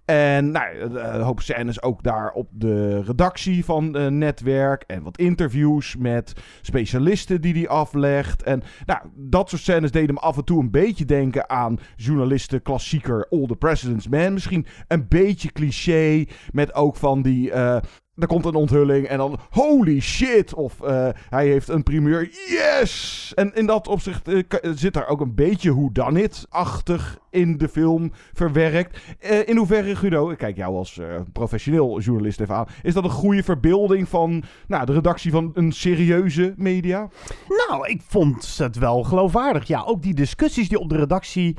En 0.06 0.52
nou, 0.52 0.80
een 0.80 1.22
hoop 1.22 1.42
scènes 1.42 1.82
ook 1.82 2.04
daar 2.04 2.32
op 2.32 2.50
de 2.52 3.02
redactie 3.02 3.66
van 3.66 3.98
uh, 3.98 4.08
Netwerk. 4.08 4.84
En 4.88 5.04
wat 5.04 5.18
interviews 5.18 5.96
met 5.96 6.34
specialisten 6.62 7.42
die 7.42 7.54
hij 7.54 7.68
aflegt. 7.68 8.44
En 8.44 8.64
nou, 8.86 9.00
dat 9.16 9.50
soort 9.50 9.62
scènes 9.62 9.92
deden 9.92 10.14
me 10.14 10.20
af 10.20 10.38
en 10.38 10.44
toe 10.46 10.62
een 10.62 10.72
beetje 10.72 11.06
denken 11.06 11.50
aan 11.50 11.80
journalisten 11.96 12.62
klassieker 12.62 13.28
All 13.30 13.46
the 13.46 13.56
President's 13.56 14.08
Man. 14.08 14.34
Misschien 14.34 14.66
een 14.88 15.08
beetje 15.08 15.52
cliché 15.52 16.26
met 16.52 16.74
ook 16.74 16.96
van 16.96 17.22
die... 17.22 17.50
Uh, 17.50 17.78
er 18.18 18.28
komt 18.28 18.46
een 18.46 18.56
onthulling 18.56 19.08
en 19.08 19.18
dan 19.18 19.40
holy 19.50 20.00
shit. 20.00 20.54
Of 20.54 20.80
uh, 20.84 21.10
hij 21.30 21.48
heeft 21.48 21.68
een 21.68 21.84
primeur. 21.84 22.30
Yes! 22.48 23.32
En 23.36 23.54
in 23.54 23.66
dat 23.66 23.88
opzicht 23.88 24.28
uh, 24.28 24.44
zit 24.62 24.94
daar 24.94 25.08
ook 25.08 25.22
een 25.22 25.36
beetje 25.36 25.70
hoe 25.70 25.92
dan 25.92 26.18
it-achtig 26.18 27.20
in 27.30 27.58
de 27.58 27.68
film 27.68 28.12
verwerkt. 28.34 29.00
In 29.46 29.58
hoeverre, 29.58 29.96
Guido, 29.96 30.30
ik 30.30 30.38
kijk 30.38 30.56
jou 30.56 30.76
als 30.76 31.00
professioneel 31.32 32.00
journalist 32.00 32.40
even 32.40 32.56
aan. 32.56 32.68
Is 32.84 32.94
dat 32.94 33.04
een 33.04 33.10
goede 33.10 33.44
verbeelding 33.44 34.10
van 34.10 34.44
nou, 34.68 34.86
de 34.86 34.94
redactie 34.94 35.32
van 35.32 35.52
een 35.54 35.72
serieuze 35.72 36.54
media? 36.58 37.10
Nou, 37.48 37.88
ik 37.88 38.02
vond 38.08 38.58
het 38.58 38.78
wel 38.78 39.04
geloofwaardig. 39.04 39.68
Ja, 39.68 39.84
ook 39.86 40.02
die 40.02 40.14
discussies 40.14 40.70
die 40.70 40.80
op 40.80 40.90
de 40.90 40.98
redactie 40.98 41.56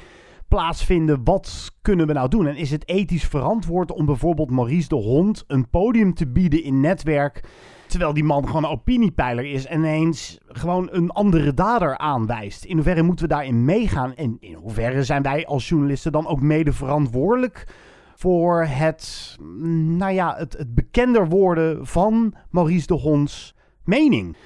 plaatsvinden. 0.56 1.20
Wat 1.24 1.72
kunnen 1.82 2.06
we 2.06 2.12
nou 2.12 2.28
doen? 2.28 2.46
En 2.46 2.56
is 2.56 2.70
het 2.70 2.88
ethisch 2.88 3.24
verantwoord 3.24 3.92
om 3.92 4.06
bijvoorbeeld 4.06 4.50
Maurice 4.50 4.88
de 4.88 4.94
Hond 4.94 5.44
een 5.46 5.68
podium 5.70 6.14
te 6.14 6.26
bieden 6.26 6.62
in 6.62 6.80
netwerk. 6.80 7.44
Terwijl 7.86 8.12
die 8.12 8.24
man 8.24 8.46
gewoon 8.46 8.64
een 8.64 8.70
opiniepeiler 8.70 9.44
is 9.44 9.66
en 9.66 9.78
ineens 9.78 10.38
gewoon 10.46 10.88
een 10.90 11.10
andere 11.10 11.54
dader 11.54 11.98
aanwijst. 11.98 12.64
In 12.64 12.74
hoeverre 12.74 13.02
moeten 13.02 13.28
we 13.28 13.34
daarin 13.34 13.64
meegaan? 13.64 14.14
En 14.14 14.36
in 14.40 14.54
hoeverre 14.54 15.04
zijn 15.04 15.22
wij 15.22 15.46
als 15.46 15.68
journalisten 15.68 16.12
dan 16.12 16.26
ook 16.26 16.40
mede 16.40 16.72
verantwoordelijk 16.72 17.66
voor 18.14 18.64
het, 18.64 19.36
nou 19.98 20.12
ja, 20.12 20.34
het, 20.36 20.56
het 20.58 20.74
bekender 20.74 21.28
worden 21.28 21.86
van 21.86 22.34
Maurice 22.50 22.86
de 22.86 22.94
Honds 22.94 23.54
mening? 23.84 24.36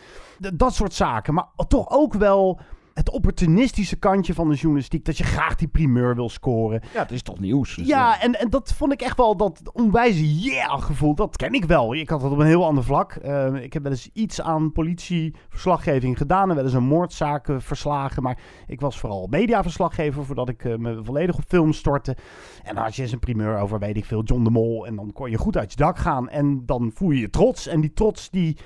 Dat 0.55 0.75
soort 0.75 0.95
zaken. 0.95 1.35
Maar 1.35 1.49
toch 1.69 1.91
ook 1.91 2.15
wel 2.15 2.61
het 3.01 3.11
opportunistische 3.11 3.97
kantje 3.97 4.35
van 4.35 4.49
de 4.49 4.55
journalistiek. 4.55 5.05
Dat 5.05 5.19
je 5.19 5.25
graag 5.25 5.55
die 5.55 5.69
primeur 5.69 6.15
wil 6.15 6.29
scoren. 6.29 6.83
Ja, 6.95 7.03
het 7.03 7.11
is 7.11 7.23
toch 7.23 7.39
nieuws. 7.39 7.75
Dus 7.75 7.87
ja, 7.87 8.21
En, 8.21 8.39
en 8.39 8.51
dat 8.51 8.73
vond 8.73 8.93
ik 8.93 9.01
echt 9.01 9.17
wel 9.17 9.37
dat 9.37 9.61
onwijze 9.73 10.41
yeah 10.41 10.83
gevoel. 10.83 11.15
Dat 11.15 11.37
ken 11.37 11.53
ik 11.53 11.65
wel. 11.65 11.95
Ik 11.95 12.09
had 12.09 12.21
dat 12.21 12.33
op 12.33 12.39
een 12.39 12.47
heel 12.47 12.65
ander 12.65 12.85
vlak. 12.85 13.19
Uh, 13.25 13.55
ik 13.55 13.73
heb 13.73 13.83
wel 13.83 13.93
eens 13.93 14.11
iets 14.13 14.41
aan 14.41 14.73
politieverslaggeving 14.73 16.19
gedaan. 16.19 16.49
En 16.49 16.55
wel 16.55 16.65
eens 16.65 16.73
een 16.73 16.83
moordzaak 16.83 17.49
verslagen. 17.59 18.23
Maar 18.23 18.39
ik 18.67 18.81
was 18.81 18.99
vooral 18.99 19.27
mediaverslaggever 19.31 20.25
voordat 20.25 20.49
ik 20.49 20.65
uh, 20.65 20.77
me 20.77 21.05
volledig 21.05 21.37
op 21.37 21.45
film 21.47 21.73
stortte. 21.73 22.17
En 22.63 22.75
dan 22.75 22.85
had 22.85 22.97
je 22.97 23.03
eens 23.03 23.13
een 23.13 23.19
primeur 23.19 23.59
over, 23.59 23.79
weet 23.79 23.97
ik 23.97 24.05
veel, 24.05 24.23
John 24.23 24.45
de 24.45 24.51
Mol. 24.51 24.87
En 24.87 24.97
dan 24.97 25.13
kon 25.13 25.31
je 25.31 25.39
goed 25.39 25.57
uit 25.57 25.71
je 25.71 25.77
dak 25.77 25.99
gaan. 25.99 26.29
En 26.29 26.67
dan 26.67 26.91
voel 26.95 27.11
je 27.11 27.21
je 27.21 27.31
trots. 27.31 27.67
En 27.67 27.81
die 27.81 27.93
trots 27.93 28.31
die 28.31 28.57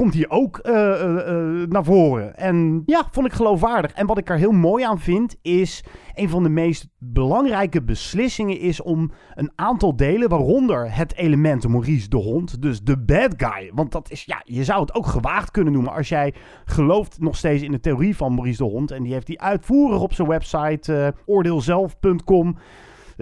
komt 0.00 0.14
hier 0.14 0.30
ook 0.30 0.60
uh, 0.62 0.72
uh, 0.72 1.66
naar 1.68 1.84
voren. 1.84 2.36
En 2.36 2.82
ja, 2.86 3.08
vond 3.10 3.26
ik 3.26 3.32
geloofwaardig. 3.32 3.92
En 3.92 4.06
wat 4.06 4.18
ik 4.18 4.28
er 4.28 4.36
heel 4.36 4.52
mooi 4.52 4.84
aan 4.84 5.00
vind, 5.00 5.36
is 5.42 5.84
een 6.14 6.28
van 6.28 6.42
de 6.42 6.48
meest 6.48 6.88
belangrijke 6.98 7.82
beslissingen 7.82 8.58
is 8.58 8.82
om 8.82 9.10
een 9.34 9.52
aantal 9.54 9.96
delen, 9.96 10.28
waaronder 10.28 10.94
het 10.94 11.14
element 11.14 11.68
Maurice 11.68 12.08
de 12.08 12.16
Hond, 12.16 12.62
dus 12.62 12.82
de 12.82 12.98
bad 12.98 13.34
guy. 13.36 13.70
Want 13.74 13.92
dat 13.92 14.10
is, 14.10 14.24
ja, 14.24 14.40
je 14.44 14.64
zou 14.64 14.80
het 14.80 14.94
ook 14.94 15.06
gewaagd 15.06 15.50
kunnen 15.50 15.72
noemen 15.72 15.92
als 15.92 16.08
jij 16.08 16.34
gelooft 16.64 17.20
nog 17.20 17.36
steeds 17.36 17.62
in 17.62 17.72
de 17.72 17.80
theorie 17.80 18.16
van 18.16 18.34
Maurice 18.34 18.62
de 18.62 18.70
Hond. 18.70 18.90
En 18.90 19.02
die 19.02 19.12
heeft 19.12 19.26
die 19.26 19.40
uitvoerig 19.40 20.00
op 20.00 20.12
zijn 20.12 20.28
website 20.28 21.14
oordeelzelf.com 21.26 22.56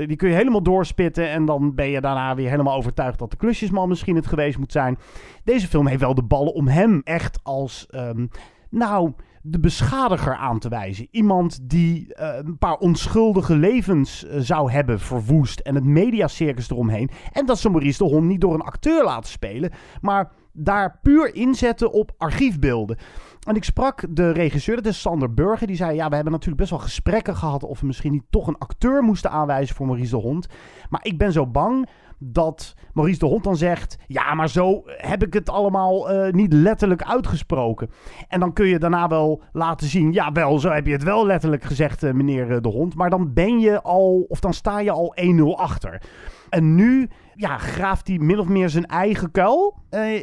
Die 0.06 0.16
kun 0.16 0.28
je 0.28 0.34
helemaal 0.34 0.62
doorspitten 0.62 1.30
en 1.30 1.44
dan 1.44 1.74
ben 1.74 1.88
je 1.88 2.00
daarna 2.00 2.34
weer 2.34 2.50
helemaal 2.50 2.76
overtuigd 2.76 3.18
dat 3.18 3.30
de 3.30 3.36
klusjesman 3.36 3.88
misschien 3.88 4.16
het 4.16 4.26
geweest 4.26 4.58
moet 4.58 4.72
zijn. 4.72 4.98
Deze 5.44 5.68
film 5.68 5.86
heeft 5.86 6.00
wel 6.00 6.14
de 6.14 6.22
ballen 6.22 6.54
om 6.54 6.68
hem 6.68 7.00
echt 7.04 7.40
als, 7.42 7.86
ehm, 7.90 8.26
nou, 8.70 9.12
de 9.42 9.60
beschadiger 9.60 10.36
aan 10.36 10.58
te 10.58 10.68
wijzen. 10.68 11.08
Iemand 11.10 11.58
die 11.62 12.14
uh, 12.20 12.36
een 12.44 12.58
paar 12.58 12.76
onschuldige 12.76 13.56
levens 13.56 14.24
uh, 14.24 14.34
zou 14.38 14.70
hebben 14.70 15.00
verwoest 15.00 15.60
en 15.60 15.74
het 15.74 15.84
mediacircus 15.84 16.70
eromheen. 16.70 17.10
En 17.32 17.46
dat 17.46 17.58
ze 17.58 17.70
Maurice 17.70 17.98
de 17.98 18.10
Hond 18.10 18.24
niet 18.24 18.40
door 18.40 18.54
een 18.54 18.60
acteur 18.60 19.04
laten 19.04 19.30
spelen, 19.30 19.70
maar 20.00 20.32
daar 20.52 20.98
puur 21.02 21.34
inzetten 21.34 21.92
op 21.92 22.12
archiefbeelden. 22.16 22.98
En 23.48 23.54
ik 23.54 23.64
sprak 23.64 24.04
de 24.10 24.30
regisseur, 24.30 24.76
dat 24.76 24.86
is 24.86 25.00
Sander 25.00 25.34
Burger. 25.34 25.66
Die 25.66 25.76
zei: 25.76 25.94
Ja, 25.94 26.08
we 26.08 26.14
hebben 26.14 26.32
natuurlijk 26.32 26.60
best 26.60 26.70
wel 26.70 26.80
gesprekken 26.80 27.36
gehad. 27.36 27.64
of 27.64 27.80
we 27.80 27.86
misschien 27.86 28.12
niet 28.12 28.24
toch 28.30 28.46
een 28.46 28.58
acteur 28.58 29.02
moesten 29.02 29.30
aanwijzen 29.30 29.76
voor 29.76 29.86
Maurice 29.86 30.10
de 30.10 30.22
Hond. 30.22 30.46
Maar 30.88 31.00
ik 31.04 31.18
ben 31.18 31.32
zo 31.32 31.46
bang 31.46 31.88
dat 32.18 32.74
Maurice 32.92 33.18
de 33.18 33.26
Hond 33.26 33.44
dan 33.44 33.56
zegt: 33.56 33.98
Ja, 34.06 34.34
maar 34.34 34.48
zo 34.48 34.82
heb 34.86 35.22
ik 35.22 35.32
het 35.32 35.50
allemaal 35.50 36.12
uh, 36.12 36.32
niet 36.32 36.52
letterlijk 36.52 37.02
uitgesproken. 37.02 37.90
En 38.28 38.40
dan 38.40 38.52
kun 38.52 38.66
je 38.66 38.78
daarna 38.78 39.08
wel 39.08 39.42
laten 39.52 39.86
zien: 39.86 40.12
Ja, 40.12 40.32
wel, 40.32 40.58
zo 40.58 40.70
heb 40.70 40.86
je 40.86 40.92
het 40.92 41.02
wel 41.02 41.26
letterlijk 41.26 41.64
gezegd, 41.64 42.04
uh, 42.04 42.12
meneer 42.12 42.62
de 42.62 42.68
Hond. 42.68 42.94
Maar 42.94 43.10
dan 43.10 43.32
ben 43.32 43.58
je 43.58 43.82
al, 43.82 44.24
of 44.28 44.40
dan 44.40 44.54
sta 44.54 44.80
je 44.80 44.90
al 44.90 45.14
1-0 45.20 45.42
achter. 45.56 46.02
En 46.48 46.74
nu 46.74 47.08
ja, 47.34 47.58
graaft 47.58 48.08
hij 48.08 48.18
min 48.18 48.38
of 48.38 48.48
meer 48.48 48.68
zijn 48.68 48.86
eigen 48.86 49.30
kuil 49.30 49.76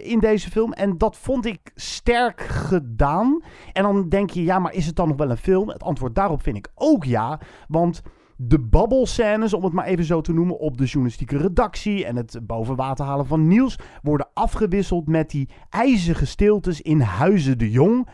in 0.04 0.20
deze 0.20 0.52
film. 0.52 0.74
En 0.74 0.98
dat 0.98 1.18
vond 1.18 1.46
ik 1.46 1.72
sterk 1.75 2.42
gedaan. 2.42 3.44
En 3.74 3.84
dan 3.84 4.10
denk 4.10 4.30
je, 4.30 4.44
ja, 4.44 4.60
maar 4.60 4.74
is 4.74 4.86
het 4.86 4.96
dan 4.96 5.08
nog 5.08 5.18
wel 5.18 5.30
een 5.30 5.38
film? 5.38 5.70
Het 5.70 5.84
antwoord 5.84 6.16
daarop 6.16 6.44
vind 6.44 6.58
ik 6.58 6.68
ook 6.75 7.04
ja. 7.04 7.40
Want 7.68 8.02
de 8.38 8.60
babbelscènes, 8.60 9.54
om 9.54 9.63
het 9.63 9.74
maar 9.74 9.86
even 9.86 10.06
zo 10.06 10.22
te 10.22 10.34
noemen, 10.34 10.60
op 10.60 10.77
de 10.77 10.86
journalistieke 10.86 11.38
redactie 11.38 12.06
en 12.06 12.15
het 12.15 12.39
boven 12.44 12.75
water 12.75 13.06
halen 13.06 13.25
van 13.25 13.48
nieuws 13.48 13.80
worden 14.01 14.30
afgewisseld 14.34 15.08
met 15.08 15.30
die 15.30 15.50
ijzige 15.70 16.25
stiltes 16.25 16.82
in 16.82 17.00
Huizen 17.00 17.58
de 17.58 17.72
Jong. 17.72 18.08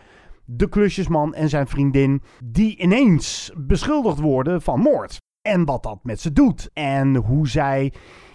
De 0.46 0.70
klusjesman 0.70 1.34
en 1.34 1.50
zijn 1.50 1.68
vriendin, 1.68 2.22
die 2.44 2.78
ineens 2.78 3.52
beschuldigd 3.58 4.20
worden 4.20 4.62
van 4.62 4.80
moord. 4.80 5.18
En 5.42 5.66
wat 5.66 5.84
dat 5.84 6.00
met 6.04 6.20
ze 6.20 6.34
doet. 6.34 6.70
En 6.74 7.16
hoe 7.16 7.48
zij 7.48 7.94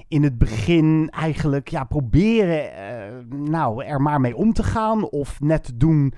in 0.09 0.23
het 0.23 0.39
begin 0.39 1.11
eigenlijk 1.11 1.69
ja, 1.69 1.85
proberen 1.85 2.65
uh, 2.65 3.39
nou, 3.49 3.85
er 3.85 4.01
maar 4.01 4.21
mee 4.21 4.37
om 4.37 4.53
te 4.53 4.63
gaan. 4.63 5.09
Of 5.09 5.41
net 5.41 5.73
doen 5.75 6.15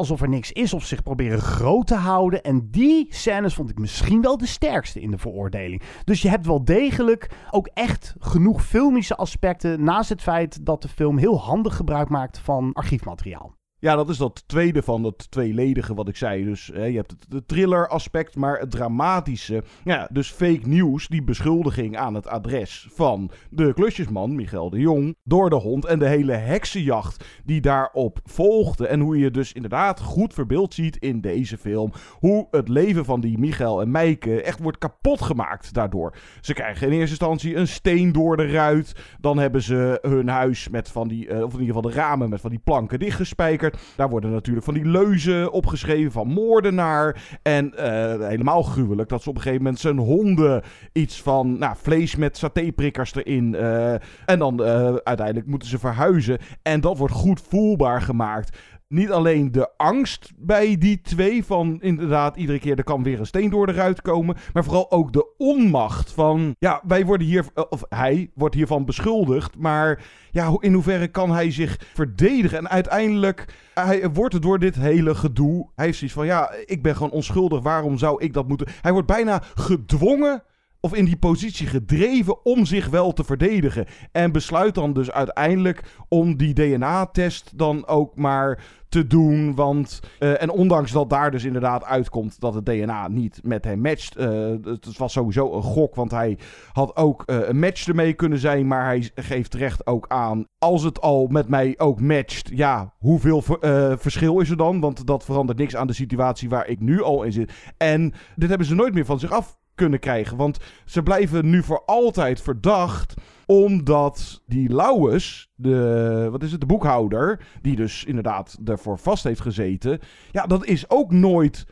alsof 0.00 0.22
er 0.22 0.28
niks 0.28 0.52
is. 0.52 0.74
Of 0.74 0.84
zich 0.84 1.02
proberen 1.02 1.40
groot 1.40 1.86
te 1.86 1.94
houden. 1.94 2.42
En 2.42 2.70
die 2.70 3.06
scènes 3.10 3.54
vond 3.54 3.70
ik 3.70 3.78
misschien 3.78 4.22
wel 4.22 4.38
de 4.38 4.46
sterkste 4.46 5.00
in 5.00 5.10
de 5.10 5.18
veroordeling. 5.18 5.82
Dus 6.04 6.22
je 6.22 6.28
hebt 6.28 6.46
wel 6.46 6.64
degelijk 6.64 7.30
ook 7.50 7.68
echt 7.74 8.14
genoeg 8.18 8.64
filmische 8.64 9.16
aspecten. 9.16 9.84
Naast 9.84 10.08
het 10.08 10.22
feit 10.22 10.66
dat 10.66 10.82
de 10.82 10.88
film 10.88 11.18
heel 11.18 11.40
handig 11.40 11.76
gebruik 11.76 12.08
maakt 12.08 12.38
van 12.38 12.72
archiefmateriaal. 12.72 13.59
Ja, 13.80 13.96
dat 13.96 14.08
is 14.08 14.16
dat 14.16 14.44
tweede 14.46 14.82
van 14.82 15.02
dat 15.02 15.30
tweeledige 15.30 15.94
wat 15.94 16.08
ik 16.08 16.16
zei. 16.16 16.44
Dus 16.44 16.70
hè, 16.72 16.84
je 16.84 16.96
hebt 16.96 17.10
het, 17.10 17.26
het 17.28 17.48
thriller 17.48 17.88
aspect, 17.88 18.36
maar 18.36 18.58
het 18.58 18.70
dramatische. 18.70 19.62
Ja, 19.84 20.08
dus 20.12 20.30
fake 20.30 20.68
nieuws, 20.68 21.08
die 21.08 21.22
beschuldiging 21.22 21.96
aan 21.96 22.14
het 22.14 22.26
adres 22.26 22.88
van 22.92 23.30
de 23.50 23.74
klusjesman, 23.74 24.34
Michael 24.34 24.70
de 24.70 24.78
Jong, 24.78 25.16
door 25.24 25.50
de 25.50 25.56
hond. 25.56 25.84
En 25.84 25.98
de 25.98 26.06
hele 26.06 26.32
heksenjacht 26.32 27.24
die 27.44 27.60
daarop 27.60 28.18
volgde. 28.24 28.86
En 28.86 29.00
hoe 29.00 29.18
je 29.18 29.30
dus 29.30 29.52
inderdaad 29.52 30.00
goed 30.00 30.34
verbeeld 30.34 30.74
ziet 30.74 30.96
in 30.96 31.20
deze 31.20 31.58
film. 31.58 31.92
Hoe 32.12 32.48
het 32.50 32.68
leven 32.68 33.04
van 33.04 33.20
die 33.20 33.38
Michael 33.38 33.80
en 33.80 33.90
Meike 33.90 34.42
echt 34.42 34.60
wordt 34.60 34.78
kapot 34.78 35.22
gemaakt 35.22 35.74
daardoor. 35.74 36.14
Ze 36.40 36.54
krijgen 36.54 36.86
in 36.86 36.92
eerste 36.92 37.10
instantie 37.10 37.56
een 37.56 37.68
steen 37.68 38.12
door 38.12 38.36
de 38.36 38.50
ruit. 38.50 38.94
Dan 39.20 39.38
hebben 39.38 39.62
ze 39.62 39.98
hun 40.02 40.28
huis 40.28 40.68
met 40.68 40.88
van 40.88 41.08
die, 41.08 41.28
uh, 41.28 41.42
of 41.42 41.52
in 41.54 41.60
ieder 41.60 41.74
geval 41.74 41.90
de 41.90 41.96
ramen 41.96 42.28
met 42.28 42.40
van 42.40 42.50
die 42.50 42.60
planken 42.64 42.98
dichtgespijkerd. 42.98 43.69
Daar 43.96 44.08
worden 44.08 44.30
natuurlijk 44.30 44.64
van 44.64 44.74
die 44.74 44.84
leuzen 44.84 45.52
opgeschreven 45.52 46.12
van 46.12 46.28
moordenaar. 46.28 47.38
En 47.42 47.72
uh, 47.76 47.82
helemaal 48.28 48.62
gruwelijk 48.62 49.08
dat 49.08 49.22
ze 49.22 49.28
op 49.28 49.34
een 49.34 49.42
gegeven 49.42 49.62
moment 49.62 49.80
zijn 49.80 49.98
honden 49.98 50.62
iets 50.92 51.22
van 51.22 51.58
nou, 51.58 51.74
vlees 51.76 52.16
met 52.16 52.36
satéprikkers 52.36 53.14
erin. 53.14 53.52
Uh, 53.52 53.92
en 54.26 54.38
dan 54.38 54.60
uh, 54.60 54.94
uiteindelijk 54.94 55.46
moeten 55.46 55.68
ze 55.68 55.78
verhuizen. 55.78 56.38
En 56.62 56.80
dat 56.80 56.98
wordt 56.98 57.14
goed 57.14 57.40
voelbaar 57.48 58.02
gemaakt 58.02 58.58
niet 58.90 59.10
alleen 59.10 59.52
de 59.52 59.68
angst 59.76 60.32
bij 60.36 60.78
die 60.78 61.00
twee 61.00 61.44
van 61.44 61.78
inderdaad 61.80 62.36
iedere 62.36 62.58
keer 62.58 62.78
er 62.78 62.84
kan 62.84 63.02
weer 63.02 63.18
een 63.18 63.26
steen 63.26 63.50
door 63.50 63.66
de 63.66 63.72
ruit 63.72 64.02
komen, 64.02 64.36
maar 64.52 64.64
vooral 64.64 64.90
ook 64.90 65.12
de 65.12 65.34
onmacht 65.36 66.12
van 66.12 66.54
ja, 66.58 66.82
wij 66.86 67.04
worden 67.04 67.26
hier 67.26 67.44
of 67.68 67.84
hij 67.88 68.30
wordt 68.34 68.54
hiervan 68.54 68.84
beschuldigd, 68.84 69.58
maar 69.58 70.04
ja, 70.30 70.56
in 70.60 70.72
hoeverre 70.72 71.08
kan 71.08 71.30
hij 71.32 71.50
zich 71.50 71.80
verdedigen 71.94 72.58
en 72.58 72.68
uiteindelijk 72.68 73.44
hij 73.74 74.10
wordt 74.10 74.34
er 74.34 74.40
door 74.40 74.58
dit 74.58 74.74
hele 74.74 75.14
gedoe, 75.14 75.68
hij 75.74 75.84
heeft 75.84 75.98
zoiets 75.98 76.16
van 76.16 76.26
ja, 76.26 76.52
ik 76.64 76.82
ben 76.82 76.96
gewoon 76.96 77.12
onschuldig, 77.12 77.62
waarom 77.62 77.98
zou 77.98 78.22
ik 78.22 78.32
dat 78.32 78.48
moeten? 78.48 78.66
Hij 78.80 78.92
wordt 78.92 79.06
bijna 79.06 79.42
gedwongen 79.54 80.42
of 80.80 80.94
in 80.94 81.04
die 81.04 81.16
positie 81.16 81.66
gedreven 81.66 82.44
om 82.44 82.64
zich 82.64 82.88
wel 82.88 83.12
te 83.12 83.24
verdedigen. 83.24 83.86
En 84.12 84.32
besluit 84.32 84.74
dan 84.74 84.92
dus 84.92 85.10
uiteindelijk 85.10 85.82
om 86.08 86.36
die 86.36 86.54
DNA-test 86.54 87.58
dan 87.58 87.86
ook 87.86 88.16
maar 88.16 88.64
te 88.88 89.06
doen. 89.06 89.54
Want, 89.54 90.00
uh, 90.18 90.42
en 90.42 90.50
ondanks 90.50 90.92
dat 90.92 91.10
daar 91.10 91.30
dus 91.30 91.44
inderdaad 91.44 91.84
uitkomt 91.84 92.40
dat 92.40 92.54
het 92.54 92.66
DNA 92.66 93.08
niet 93.08 93.40
met 93.42 93.64
hem 93.64 93.80
matcht. 93.80 94.18
Uh, 94.18 94.50
het 94.62 94.98
was 94.98 95.12
sowieso 95.12 95.52
een 95.52 95.62
gok, 95.62 95.94
want 95.94 96.10
hij 96.10 96.38
had 96.72 96.96
ook 96.96 97.22
uh, 97.26 97.48
een 97.48 97.58
match 97.58 97.88
ermee 97.88 98.12
kunnen 98.12 98.38
zijn. 98.38 98.66
Maar 98.66 98.84
hij 98.84 99.10
geeft 99.14 99.50
terecht 99.50 99.86
ook 99.86 100.08
aan, 100.08 100.44
als 100.58 100.82
het 100.82 101.00
al 101.00 101.26
met 101.26 101.48
mij 101.48 101.74
ook 101.78 102.00
matcht, 102.00 102.50
ja, 102.52 102.94
hoeveel 102.98 103.42
ver, 103.42 103.98
verschil 103.98 104.40
is 104.40 104.50
er 104.50 104.56
dan? 104.56 104.80
Want 104.80 105.06
dat 105.06 105.24
verandert 105.24 105.58
niks 105.58 105.76
aan 105.76 105.86
de 105.86 105.92
situatie 105.92 106.48
waar 106.48 106.68
ik 106.68 106.80
nu 106.80 107.02
al 107.02 107.22
in 107.22 107.32
zit. 107.32 107.52
En 107.76 108.12
dit 108.36 108.48
hebben 108.48 108.66
ze 108.66 108.74
nooit 108.74 108.94
meer 108.94 109.04
van 109.04 109.18
zich 109.18 109.30
af 109.30 109.58
kunnen 109.80 110.00
krijgen. 110.00 110.36
Want 110.36 110.58
ze 110.84 111.02
blijven 111.02 111.50
nu 111.50 111.62
voor 111.62 111.82
altijd 111.86 112.40
verdacht 112.40 113.14
omdat 113.46 114.42
die 114.46 114.74
Lauwes, 114.74 115.50
de, 115.54 116.28
wat 116.30 116.42
is 116.42 116.50
het, 116.50 116.60
de 116.60 116.66
boekhouder, 116.66 117.40
die 117.62 117.76
dus 117.76 118.04
inderdaad 118.04 118.58
ervoor 118.64 118.98
vast 118.98 119.24
heeft 119.24 119.40
gezeten. 119.40 119.98
Ja, 120.30 120.46
dat 120.46 120.64
is 120.66 120.90
ook 120.90 121.12
nooit 121.12 121.66
100% 121.66 121.70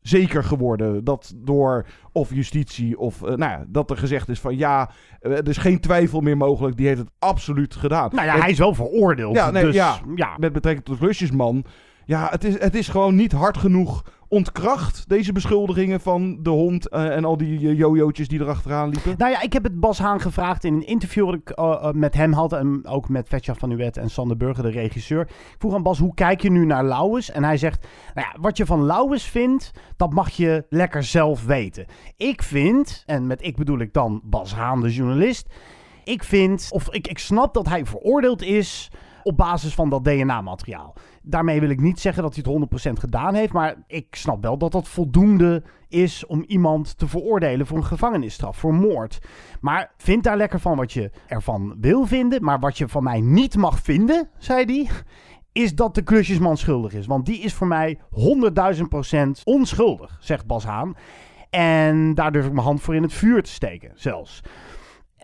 zeker 0.00 0.44
geworden. 0.44 1.04
Dat 1.04 1.32
door 1.36 1.86
of 2.12 2.34
justitie 2.34 2.98
of 2.98 3.22
uh, 3.22 3.28
nou 3.28 3.38
ja, 3.38 3.64
dat 3.68 3.90
er 3.90 3.96
gezegd 3.96 4.28
is 4.28 4.40
van 4.40 4.56
ja, 4.56 4.90
er 5.20 5.48
is 5.48 5.56
geen 5.56 5.80
twijfel 5.80 6.20
meer 6.20 6.36
mogelijk. 6.36 6.76
Die 6.76 6.86
heeft 6.86 6.98
het 6.98 7.10
absoluut 7.18 7.74
gedaan. 7.74 8.10
Nou 8.12 8.26
ja, 8.26 8.38
hij 8.38 8.50
is 8.50 8.58
wel 8.58 8.74
veroordeeld. 8.74 9.34
Ja, 9.34 9.50
nee, 9.50 9.64
dus, 9.64 9.74
ja, 9.74 9.98
ja. 10.14 10.34
met 10.36 10.52
betrekking 10.52 10.84
tot 10.84 10.98
de 10.98 11.04
klusjesman. 11.04 11.64
Ja, 12.06 12.28
het 12.30 12.44
is, 12.44 12.58
het 12.58 12.74
is 12.74 12.88
gewoon 12.88 13.14
niet 13.14 13.32
hard 13.32 13.56
genoeg 13.56 14.04
ontkracht, 14.28 15.08
deze 15.08 15.32
beschuldigingen 15.32 16.00
van 16.00 16.42
de 16.42 16.50
hond 16.50 16.92
uh, 16.92 17.16
en 17.16 17.24
al 17.24 17.36
die 17.36 17.60
uh, 17.60 18.08
die 18.12 18.40
erachteraan 18.40 18.88
liepen? 18.88 19.14
Nou 19.18 19.30
ja, 19.30 19.42
ik 19.42 19.52
heb 19.52 19.62
het 19.62 19.80
Bas 19.80 19.98
Haan 19.98 20.20
gevraagd 20.20 20.64
in 20.64 20.74
een 20.74 20.86
interview 20.86 21.26
dat 21.26 21.34
ik 21.34 21.58
uh, 21.58 21.90
met 21.90 22.14
hem 22.14 22.32
had 22.32 22.52
en 22.52 22.86
ook 22.86 23.08
met 23.08 23.28
Vetja 23.28 23.54
van 23.54 23.70
Uwet 23.70 23.96
en 23.96 24.10
Sander 24.10 24.36
Burger, 24.36 24.62
de 24.62 24.70
regisseur. 24.70 25.20
Ik 25.20 25.56
vroeg 25.58 25.74
aan 25.74 25.82
Bas, 25.82 25.98
hoe 25.98 26.14
kijk 26.14 26.42
je 26.42 26.50
nu 26.50 26.64
naar 26.64 26.84
Lauwes? 26.84 27.30
En 27.30 27.44
hij 27.44 27.56
zegt, 27.56 27.86
nou 28.14 28.26
ja, 28.32 28.40
wat 28.40 28.56
je 28.56 28.66
van 28.66 28.84
Lauwes 28.84 29.24
vindt, 29.24 29.70
dat 29.96 30.12
mag 30.12 30.30
je 30.30 30.64
lekker 30.68 31.02
zelf 31.04 31.44
weten. 31.44 31.86
Ik 32.16 32.42
vind, 32.42 33.02
en 33.06 33.26
met 33.26 33.44
ik 33.44 33.56
bedoel 33.56 33.78
ik 33.78 33.92
dan 33.92 34.20
Bas 34.24 34.54
Haan, 34.54 34.80
de 34.80 34.92
journalist, 34.92 35.48
ik 36.04 36.24
vind, 36.24 36.68
of 36.70 36.88
ik, 36.90 37.08
ik 37.08 37.18
snap 37.18 37.54
dat 37.54 37.68
hij 37.68 37.86
veroordeeld 37.86 38.42
is 38.42 38.90
op 39.26 39.36
basis 39.36 39.74
van 39.74 39.90
dat 39.90 40.04
DNA-materiaal. 40.04 40.94
Daarmee 41.22 41.60
wil 41.60 41.70
ik 41.70 41.80
niet 41.80 42.00
zeggen 42.00 42.22
dat 42.22 42.34
hij 42.34 42.44
het 42.46 42.88
100% 42.88 42.92
gedaan 42.92 43.34
heeft, 43.34 43.52
maar 43.52 43.74
ik 43.86 44.06
snap 44.10 44.42
wel 44.42 44.58
dat 44.58 44.72
dat 44.72 44.88
voldoende 44.88 45.62
is 45.88 46.26
om 46.26 46.44
iemand 46.46 46.98
te 46.98 47.08
veroordelen 47.08 47.66
voor 47.66 47.76
een 47.76 47.84
gevangenisstraf, 47.84 48.56
voor 48.56 48.74
moord. 48.74 49.18
Maar 49.60 49.92
vind 49.96 50.24
daar 50.24 50.36
lekker 50.36 50.60
van 50.60 50.76
wat 50.76 50.92
je 50.92 51.10
ervan 51.26 51.76
wil 51.80 52.06
vinden, 52.06 52.44
maar 52.44 52.58
wat 52.58 52.78
je 52.78 52.88
van 52.88 53.02
mij 53.02 53.20
niet 53.20 53.56
mag 53.56 53.80
vinden, 53.80 54.28
zei 54.38 54.64
hij, 54.64 54.90
is 55.52 55.74
dat 55.74 55.94
de 55.94 56.02
klusjesman 56.02 56.56
schuldig 56.56 56.92
is. 56.92 57.06
Want 57.06 57.26
die 57.26 57.38
is 57.38 57.54
voor 57.54 57.66
mij 57.66 57.98
100.000% 57.98 59.42
onschuldig, 59.44 60.16
zegt 60.20 60.46
Bas 60.46 60.64
Haan. 60.64 60.96
En 61.50 62.14
daar 62.14 62.32
durf 62.32 62.46
ik 62.46 62.52
mijn 62.52 62.66
hand 62.66 62.80
voor 62.80 62.94
in 62.94 63.02
het 63.02 63.12
vuur 63.12 63.42
te 63.42 63.50
steken, 63.50 63.90
zelfs 63.94 64.42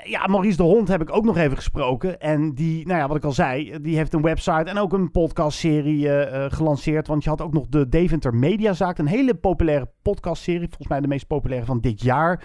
ja, 0.04 0.26
Maurice 0.26 0.56
de 0.56 0.62
Hond 0.62 0.88
heb 0.88 1.00
ik 1.00 1.16
ook 1.16 1.25
nog 1.25 1.37
even 1.37 1.56
gesproken. 1.56 2.21
En 2.21 2.54
die, 2.54 2.87
nou 2.87 2.99
ja, 2.99 3.09
wat 3.09 3.16
ik 3.16 3.25
al 3.25 3.32
zei, 3.32 3.80
die 3.82 3.97
heeft 3.97 4.12
een 4.12 4.23
website 4.23 4.71
en 4.71 4.78
ook 4.78 4.92
een 4.92 5.11
podcastserie 5.11 6.06
uh, 6.06 6.44
gelanceerd. 6.49 7.06
Want 7.06 7.25
je 7.25 7.30
had 7.30 7.40
ook 7.40 7.52
nog 7.52 7.66
de 7.68 7.88
Deventer 7.88 8.35
Mediazaak, 8.35 8.99
een 8.99 9.06
hele 9.06 9.35
populaire 9.35 9.90
podcastserie. 10.02 10.66
Volgens 10.68 10.88
mij 10.88 11.00
de 11.00 11.09
meest 11.09 11.26
populaire 11.26 11.66
van 11.66 11.80
dit 11.80 12.02
jaar. 12.02 12.44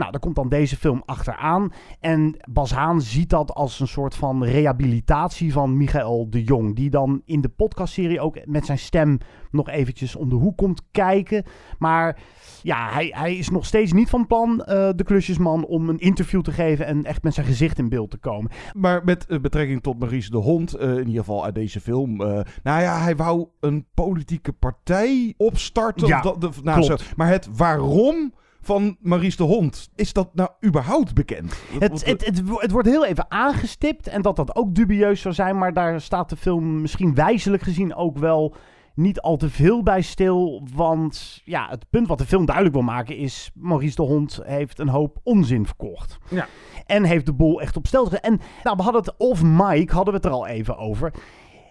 Nou, 0.00 0.12
daar 0.12 0.20
komt 0.20 0.34
dan 0.34 0.48
deze 0.48 0.76
film 0.76 1.02
achteraan. 1.04 1.72
En 2.00 2.36
Bas 2.50 2.72
Haan 2.72 3.00
ziet 3.00 3.30
dat 3.30 3.54
als 3.54 3.80
een 3.80 3.88
soort 3.88 4.14
van 4.14 4.44
rehabilitatie 4.44 5.52
van 5.52 5.76
Michael 5.76 6.30
de 6.30 6.42
Jong. 6.42 6.76
Die 6.76 6.90
dan 6.90 7.22
in 7.24 7.40
de 7.40 7.48
podcastserie 7.48 8.20
ook 8.20 8.46
met 8.46 8.66
zijn 8.66 8.78
stem 8.78 9.18
nog 9.50 9.68
eventjes 9.68 10.16
om 10.16 10.28
de 10.28 10.34
hoek 10.34 10.56
komt 10.56 10.82
kijken. 10.90 11.44
Maar 11.78 12.18
ja, 12.62 12.90
hij, 12.90 13.12
hij 13.14 13.36
is 13.36 13.50
nog 13.50 13.66
steeds 13.66 13.92
niet 13.92 14.08
van 14.08 14.26
plan, 14.26 14.50
uh, 14.50 14.66
de 14.96 15.04
klusjesman, 15.04 15.64
om 15.66 15.88
een 15.88 15.98
interview 15.98 16.42
te 16.42 16.52
geven 16.52 16.86
en 16.86 17.04
echt 17.04 17.22
met 17.22 17.34
zijn 17.34 17.46
gezicht 17.46 17.78
in 17.78 17.88
beeld 17.88 18.10
te 18.10 18.18
komen. 18.18 18.50
Maar 18.72 19.04
met 19.04 19.26
uh, 19.28 19.40
betrekking 19.40 19.82
tot 19.82 19.98
Maurice 19.98 20.30
de 20.30 20.36
Hond, 20.36 20.76
uh, 20.76 20.90
in 20.90 21.06
ieder 21.06 21.24
geval 21.24 21.44
uit 21.44 21.54
deze 21.54 21.80
film. 21.80 22.16
nou 22.16 22.44
ja, 22.62 23.00
hij 23.00 23.16
wou 23.16 23.46
een 23.60 23.86
politieke 23.94 24.52
partij 24.52 25.34
opstarten. 25.36 26.06
Ja, 26.06 26.20
dat, 26.20 26.40
de, 26.40 26.50
nou, 26.62 26.82
zo. 26.82 26.96
Maar 27.16 27.28
het 27.28 27.48
waarom 27.56 28.32
van 28.60 28.96
Maurice 29.00 29.36
de 29.36 29.42
Hond. 29.42 29.90
Is 29.94 30.12
dat 30.12 30.34
nou 30.34 30.50
überhaupt 30.64 31.14
bekend? 31.14 31.54
Het, 31.78 32.04
het, 32.04 32.26
het, 32.26 32.42
het, 32.46 32.70
wordt 32.70 32.88
heel 32.88 33.06
even 33.06 33.30
aangestipt 33.30 34.06
en 34.06 34.22
dat 34.22 34.36
dat 34.36 34.54
ook 34.54 34.74
dubieus 34.74 35.20
zou 35.20 35.34
zijn, 35.34 35.58
maar 35.58 35.72
daar 35.72 36.00
staat 36.00 36.28
de 36.28 36.36
film 36.36 36.80
misschien 36.80 37.14
wijzelijk 37.14 37.62
gezien 37.62 37.94
ook 37.94 38.18
wel 38.18 38.54
niet 38.94 39.20
al 39.20 39.36
te 39.36 39.50
veel 39.50 39.82
bij 39.82 40.02
stil. 40.02 40.62
Want 40.74 41.40
ja, 41.44 41.66
het 41.68 41.90
punt 41.90 42.08
wat 42.08 42.18
de 42.18 42.26
film 42.26 42.44
duidelijk 42.44 42.74
wil 42.74 42.84
maken 42.84 43.16
is... 43.16 43.50
Maurice 43.54 43.94
de 43.94 44.02
Hond 44.02 44.40
heeft 44.42 44.78
een 44.78 44.88
hoop 44.88 45.18
onzin 45.22 45.66
verkocht. 45.66 46.18
Ja. 46.28 46.46
En 46.86 47.04
heeft 47.04 47.26
de 47.26 47.32
boel 47.32 47.60
echt 47.60 47.76
op 47.76 47.86
stel 47.86 48.04
gezet. 48.04 48.20
En 48.20 48.40
nou, 48.62 48.76
we 48.76 48.82
hadden 48.82 49.00
het, 49.00 49.14
of 49.16 49.42
Mike 49.42 49.94
hadden 49.94 50.14
we 50.14 50.20
het 50.20 50.24
er 50.24 50.30
al 50.30 50.46
even 50.46 50.78
over... 50.78 51.12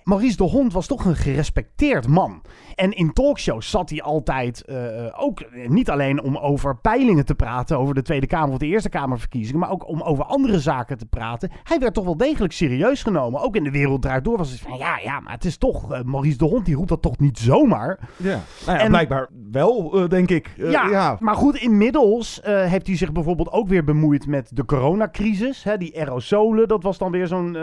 Maurice 0.09 0.37
de 0.37 0.43
Hond 0.43 0.73
was 0.73 0.87
toch 0.87 1.05
een 1.05 1.15
gerespecteerd 1.15 2.07
man. 2.07 2.41
En 2.75 2.91
in 2.91 3.13
talkshows 3.13 3.69
zat 3.69 3.89
hij 3.89 4.01
altijd 4.01 4.63
uh, 4.65 4.77
ook 5.17 5.45
niet 5.67 5.89
alleen 5.89 6.21
om 6.21 6.37
over 6.37 6.77
peilingen 6.77 7.25
te 7.25 7.35
praten, 7.35 7.77
over 7.77 7.95
de 7.95 8.01
Tweede 8.01 8.27
Kamer 8.27 8.51
of 8.51 8.57
de 8.57 8.65
Eerste 8.65 8.89
Kamerverkiezingen, 8.89 9.59
maar 9.59 9.71
ook 9.71 9.87
om 9.87 10.01
over 10.01 10.23
andere 10.23 10.59
zaken 10.59 10.97
te 10.97 11.05
praten. 11.05 11.51
Hij 11.63 11.79
werd 11.79 11.93
toch 11.93 12.05
wel 12.05 12.17
degelijk 12.17 12.53
serieus 12.53 13.03
genomen. 13.03 13.41
Ook 13.41 13.55
in 13.55 13.63
de 13.63 13.71
wereld 13.71 14.01
draait 14.01 14.23
door 14.23 14.37
was 14.37 14.51
het 14.51 14.59
van 14.59 14.77
ja, 14.77 14.99
ja, 15.03 15.19
maar 15.19 15.33
het 15.33 15.45
is 15.45 15.57
toch 15.57 15.91
uh, 15.91 16.01
Maurice 16.01 16.37
de 16.37 16.45
Hond, 16.45 16.65
die 16.65 16.75
roept 16.75 16.89
dat 16.89 17.01
toch 17.01 17.19
niet 17.19 17.37
zomaar. 17.37 17.99
Ja, 18.17 18.39
nou 18.65 18.77
ja 18.77 18.83
en, 18.83 18.89
blijkbaar 18.89 19.29
wel, 19.51 20.07
denk 20.07 20.29
ik. 20.29 20.53
Ja, 20.57 20.87
ja, 20.87 21.17
maar 21.19 21.35
goed, 21.35 21.55
inmiddels 21.55 22.39
heeft 22.43 22.87
hij 22.87 22.97
zich 22.97 23.11
bijvoorbeeld 23.11 23.51
ook 23.51 23.67
weer 23.67 23.83
bemoeid 23.83 24.27
met 24.27 24.49
de 24.53 24.65
coronacrisis. 24.65 25.63
Hè, 25.63 25.77
die 25.77 25.99
aerosolen, 25.99 26.67
dat 26.67 26.83
was 26.83 26.97
dan 26.97 27.11
weer 27.11 27.27
zo'n. 27.27 27.57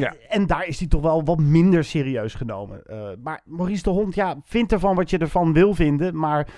Ja. 0.00 0.14
En 0.28 0.46
daar 0.46 0.66
is 0.66 0.78
hij 0.78 0.88
toch 0.88 1.02
wel 1.02 1.24
wat 1.24 1.40
minder 1.40 1.84
serieus 1.84 2.34
genomen. 2.34 2.82
Uh, 2.90 3.08
maar 3.22 3.40
Maurice 3.44 3.82
de 3.82 3.90
Hond, 3.90 4.14
ja, 4.14 4.36
vindt 4.44 4.72
ervan 4.72 4.96
wat 4.96 5.10
je 5.10 5.18
ervan 5.18 5.52
wil 5.52 5.74
vinden. 5.74 6.18
Maar 6.18 6.48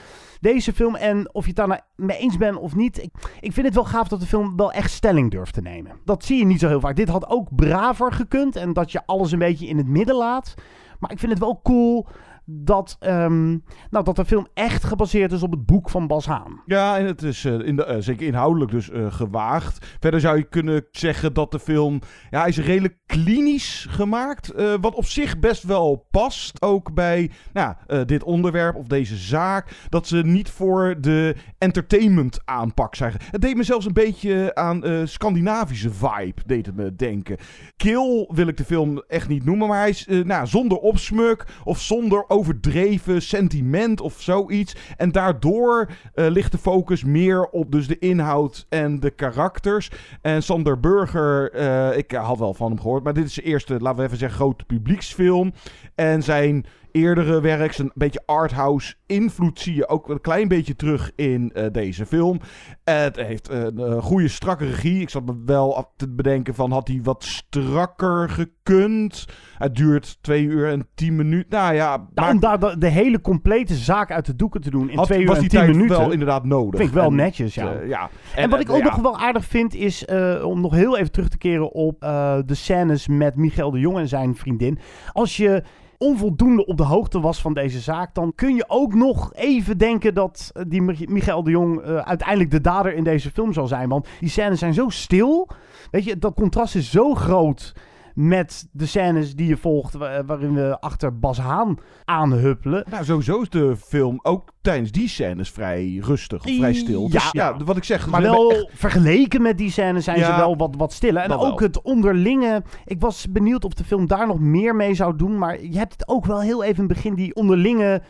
deze 0.41 0.73
film, 0.73 0.95
en 0.95 1.35
of 1.35 1.43
je 1.43 1.49
het 1.49 1.57
daar 1.57 1.69
nou 1.69 1.81
mee 1.97 2.19
eens 2.19 2.37
bent 2.37 2.57
of 2.57 2.75
niet... 2.75 3.03
Ik, 3.03 3.11
ik 3.41 3.53
vind 3.53 3.67
het 3.67 3.75
wel 3.75 3.85
gaaf 3.85 4.09
dat 4.09 4.21
de 4.21 4.27
film 4.27 4.57
wel 4.57 4.73
echt 4.73 4.91
stelling 4.91 5.31
durft 5.31 5.55
te 5.55 5.63
nemen. 5.63 5.93
Dat 6.05 6.25
zie 6.25 6.39
je 6.39 6.45
niet 6.45 6.61
zo 6.61 6.69
heel 6.69 6.81
vaak. 6.81 6.97
Dit 6.97 7.09
had 7.09 7.29
ook 7.29 7.55
braver 7.55 8.13
gekund 8.13 8.57
en 8.57 8.73
dat 8.73 8.93
je 8.93 9.07
alles 9.07 9.33
een 9.33 9.39
beetje 9.39 9.67
in 9.67 9.77
het 9.77 9.89
midden 9.89 10.17
laat. 10.17 10.55
Maar 10.99 11.13
ik 11.13 11.19
vind 11.19 11.33
het 11.33 11.41
wel 11.41 11.61
cool 11.63 12.07
dat, 12.47 12.97
um, 13.01 13.65
nou, 13.91 14.05
dat 14.05 14.17
de 14.17 14.25
film 14.25 14.47
echt 14.55 14.85
gebaseerd 14.85 15.33
is 15.33 15.43
op 15.43 15.51
het 15.51 15.67
boek 15.67 15.91
van 15.91 16.07
Bas 16.07 16.27
Haan. 16.27 16.63
Ja, 16.67 16.99
en 16.99 17.07
het 17.07 17.23
is 17.23 17.45
uh, 17.45 17.67
in 17.67 17.77
de, 17.77 17.87
uh, 17.87 17.97
zeker 17.99 18.27
inhoudelijk 18.27 18.71
dus 18.71 18.91
uh, 18.91 19.13
gewaagd. 19.13 19.97
Verder 20.01 20.21
zou 20.21 20.37
je 20.37 20.43
kunnen 20.43 20.87
zeggen 20.91 21.35
dat 21.35 21.51
de 21.51 21.59
film, 21.59 22.01
ja, 22.31 22.41
hij 22.41 22.49
is 22.49 22.59
redelijk 22.59 22.97
klinisch 23.07 23.87
gemaakt. 23.91 24.53
wat 24.81 24.95
op 24.95 25.05
zich 25.05 25.39
best 25.39 25.63
wel 25.63 26.07
past, 26.11 26.63
ook 26.63 26.95
bij 26.95 27.31
nou, 27.53 27.75
dit 28.07 28.25
onderwerp 28.25 28.77
of 28.77 28.87
deze 28.87 29.17
zaak. 29.17 29.87
Dat 29.89 30.07
ze 30.07 30.17
niet 30.17 30.51
voor 30.51 30.97
de 31.01 31.37
entertainment 31.59 32.41
aanpak 32.45 32.95
zijn. 32.95 33.13
Het 33.31 33.41
deed 33.41 33.57
me 33.57 33.63
zelfs 33.63 33.87
een 33.87 33.93
beetje 33.93 34.55
aan 34.55 34.83
Scandinavische 35.09 35.91
vibe, 35.91 36.43
deed 36.47 36.67
het 36.67 36.77
me 36.77 36.95
denken. 36.95 37.37
Kill 37.77 38.29
wil 38.29 38.47
ik 38.47 38.57
de 38.57 38.65
film 38.65 39.03
echt 39.07 39.29
niet 39.29 39.45
noemen, 39.45 39.69
maar 39.69 39.79
hij 39.79 39.89
is 39.89 40.07
nou, 40.25 40.47
zonder 40.47 40.79
opsmuk 40.79 41.47
of 41.65 41.81
zonder 41.81 42.25
overdreven 42.35 43.23
sentiment 43.23 44.01
of 44.01 44.23
zoiets. 44.23 44.77
En 44.97 45.13
daardoor 45.13 45.89
uh, 46.15 46.27
ligt 46.29 46.53
de 46.53 46.59
focus 46.59 47.05
meer 47.05 47.47
op 47.47 47.73
dus 47.73 47.87
de 47.87 47.99
inhoud 47.99 48.67
en 48.69 49.01
de 49.01 49.11
karakters. 49.11 49.91
En 50.23 50.43
Sander 50.43 50.81
Burger, 50.81 51.55
uh, 51.55 51.97
ik 51.97 52.13
had 52.13 52.39
wel 52.39 52.55
van 52.55 52.71
hem 52.71 52.81
gehoord, 52.81 53.05
maar 53.05 53.15
dit 53.15 53.25
is 53.25 53.35
de 53.35 53.43
eerste, 53.43 53.81
laten 53.81 53.99
we 53.99 54.05
even 54.05 54.19
zeggen, 54.19 54.39
grote 54.39 54.65
publieksfilm. 54.65 55.53
En 55.95 56.23
zijn 56.23 56.67
eerdere 56.95 57.41
werk, 57.41 57.73
zijn 57.73 57.91
beetje 57.95 58.23
arthouse 58.27 58.95
invloed 59.07 59.61
zie 59.61 59.75
je 59.75 59.89
ook 59.89 60.09
een 60.09 60.21
klein 60.21 60.49
beetje 60.49 60.77
terug 60.77 61.13
in 61.17 61.53
uh, 61.55 61.67
deze 61.73 62.07
film. 62.07 62.41
het 62.85 63.17
heeft 63.17 63.49
een 63.49 63.81
uh, 63.81 64.03
goede 64.03 64.29
strakke 64.29 64.65
regie. 64.65 65.01
Ik 65.01 65.11
zat 65.11 65.25
me 65.25 65.43
wel 65.47 65.93
te 65.97 66.09
bedenken 66.11 66.55
van 66.55 66.73
had 66.73 66.89
hij 66.89 67.01
wat 67.03 67.25
strakker 67.25 68.29
gekund. 68.29 69.25
Het 69.59 69.75
duurt 69.75 70.19
twee 70.21 70.45
uur 70.45 70.69
en 70.69 70.89
tien 70.95 71.17
minuten. 71.17 71.59
Nou 71.59 71.75
ja, 71.75 71.97
nou, 71.97 72.09
maar... 72.15 72.31
om 72.31 72.41
daar 72.41 72.61
de, 72.61 72.79
de, 72.79 72.89
hele 72.89 73.21
complete 73.21 73.75
zaak 73.75 74.11
uit 74.11 74.27
de 74.27 74.37
doeken 74.37 74.61
te 74.61 74.71
doen 74.71 74.91
in 74.91 74.97
had, 74.97 75.07
twee 75.07 75.23
uur 75.23 75.37
en 75.37 75.49
tien 75.49 75.67
minuten. 75.67 75.99
wel 75.99 76.13
inderdaad 76.13 76.45
nodig. 76.45 76.77
Vind 76.77 76.89
ik 76.89 76.95
wel 76.95 77.09
en, 77.09 77.15
netjes, 77.15 77.55
ja. 77.55 77.75
Uh, 77.75 77.89
ja. 77.89 78.11
En, 78.35 78.43
en, 78.43 78.51
wat 78.51 78.61
ik 78.61 78.71
ook 78.71 78.79
ja. 78.79 78.85
nog 78.85 79.01
wel 79.01 79.19
aardig 79.19 79.45
vind 79.45 79.75
is 79.75 80.05
om 80.43 80.61
nog 80.61 80.73
heel 80.73 80.97
even 80.97 81.13
terug 81.13 81.29
te 81.29 81.39
keren 81.39 81.73
op 81.73 82.01
de 82.47 82.55
scènes 82.55 83.09
met 83.09 83.37
Michael 83.37 83.71
de 83.71 83.79
Jong 83.79 83.99
en 83.99 84.09
zijn 84.09 84.37
vriendin. 84.37 84.79
Als 85.13 85.37
je 85.37 85.63
onvoldoende 86.05 86.67
op 86.67 86.77
de 86.77 86.83
hoogte 86.83 87.21
was 87.21 87.41
van 87.41 87.55
deze 87.55 87.81
zaak, 87.81 88.15
dan 88.15 88.33
kun 88.35 88.55
je 88.55 88.65
ook 88.69 88.95
nog 88.95 89.35
even 89.35 89.79
denken 89.79 90.15
dat 90.15 90.53
die 90.67 90.83
Michael 91.09 91.43
de 91.43 91.51
Jong 91.51 91.81
uh, 91.81 91.97
uiteindelijk 91.97 92.51
de 92.51 92.61
dader 92.61 92.95
in 92.95 93.05
deze 93.05 93.31
film 93.31 93.53
zal 93.53 93.67
zijn. 93.67 93.89
Want 93.89 94.09
die 94.21 94.29
scènes 94.29 94.59
zijn 94.59 94.75
zo 94.75 94.89
stil. 94.89 95.49
Weet 95.91 96.05
je, 96.05 96.19
dat 96.19 96.35
contrast 96.35 96.75
is 96.75 96.91
zo 96.91 97.15
groot 97.15 97.75
met 98.15 98.69
de 98.73 98.87
scènes 98.87 99.35
die 99.35 99.47
je 99.47 99.57
volgt, 99.57 99.95
waarin 100.27 100.55
we 100.55 100.81
achter 100.81 101.19
Bas 101.19 101.39
Haan 101.39 101.79
aanhuppelen. 102.05 102.85
Nou, 102.91 103.05
sowieso 103.05 103.41
is 103.41 103.49
de 103.49 103.77
film 103.77 104.19
ook 104.23 104.53
tijdens 104.61 104.91
die 104.91 105.09
scènes 105.09 105.51
vrij 105.51 105.99
rustig, 106.03 106.45
of 106.45 106.57
vrij 106.57 106.75
stil. 106.75 107.03
Ja, 107.03 107.09
dus, 107.09 107.29
ja, 107.33 107.57
wat 107.65 107.77
ik 107.77 107.85
zeg. 107.85 108.07
Maar 108.07 108.23
wel 108.23 108.51
echt... 108.51 108.71
vergeleken 108.75 109.43
met 109.43 109.59
die 109.59 109.71
scènes 109.71 110.05
zijn 110.05 110.19
ja, 110.19 110.31
ze 110.31 110.37
wel 110.37 110.57
wat, 110.57 110.75
wat 110.77 110.93
stiller. 110.93 111.23
En 111.23 111.33
ook 111.33 111.59
wel. 111.59 111.69
het 111.69 111.83
onderlinge. 111.83 112.63
Ik 112.85 113.01
was 113.01 113.27
benieuwd 113.31 113.65
of 113.65 113.73
de 113.73 113.85
film 113.85 114.07
daar 114.07 114.27
nog 114.27 114.41
meer 114.41 114.77
mee 114.77 114.95
zou 114.95 115.17
doen. 115.17 115.39
Maar 115.39 115.63
je 115.63 115.79
hebt 115.79 115.93
het 115.93 116.09
ook 116.09 116.27
wel 116.27 116.41
heel 116.41 116.63
even 116.63 116.83
in 116.83 116.89
het 116.89 116.95
begin, 116.95 117.15
die 117.15 117.35
onderlinge 117.35 118.03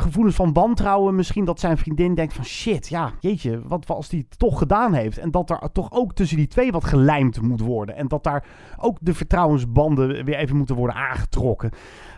gevoelens 0.00 0.36
van 0.36 0.52
wantrouwen. 0.52 1.14
Misschien 1.14 1.44
dat 1.44 1.60
zijn 1.60 1.78
vriendin 1.78 2.14
denkt 2.14 2.32
van 2.32 2.44
shit, 2.44 2.88
ja, 2.88 3.12
jeetje, 3.20 3.60
wat 3.66 3.88
als 3.88 4.08
die 4.08 4.26
het 4.28 4.38
toch 4.38 4.58
gedaan 4.58 4.94
heeft. 4.94 5.18
En 5.18 5.30
dat 5.30 5.50
er 5.50 5.72
toch 5.72 5.92
ook 5.92 6.14
tussen 6.14 6.36
die 6.36 6.46
twee 6.46 6.72
wat 6.72 6.84
gelijmd 6.84 7.40
moet 7.42 7.60
worden. 7.60 7.96
En 7.96 8.08
dat 8.08 8.24
daar 8.24 8.44
ook 8.76 8.96
de 9.00 9.14
vertrouwensbanden 9.14 10.24
weer 10.24 10.36
even 10.36 10.56
moeten 10.56 10.76
worden 10.76 10.96
aangetrokken. 10.96 11.70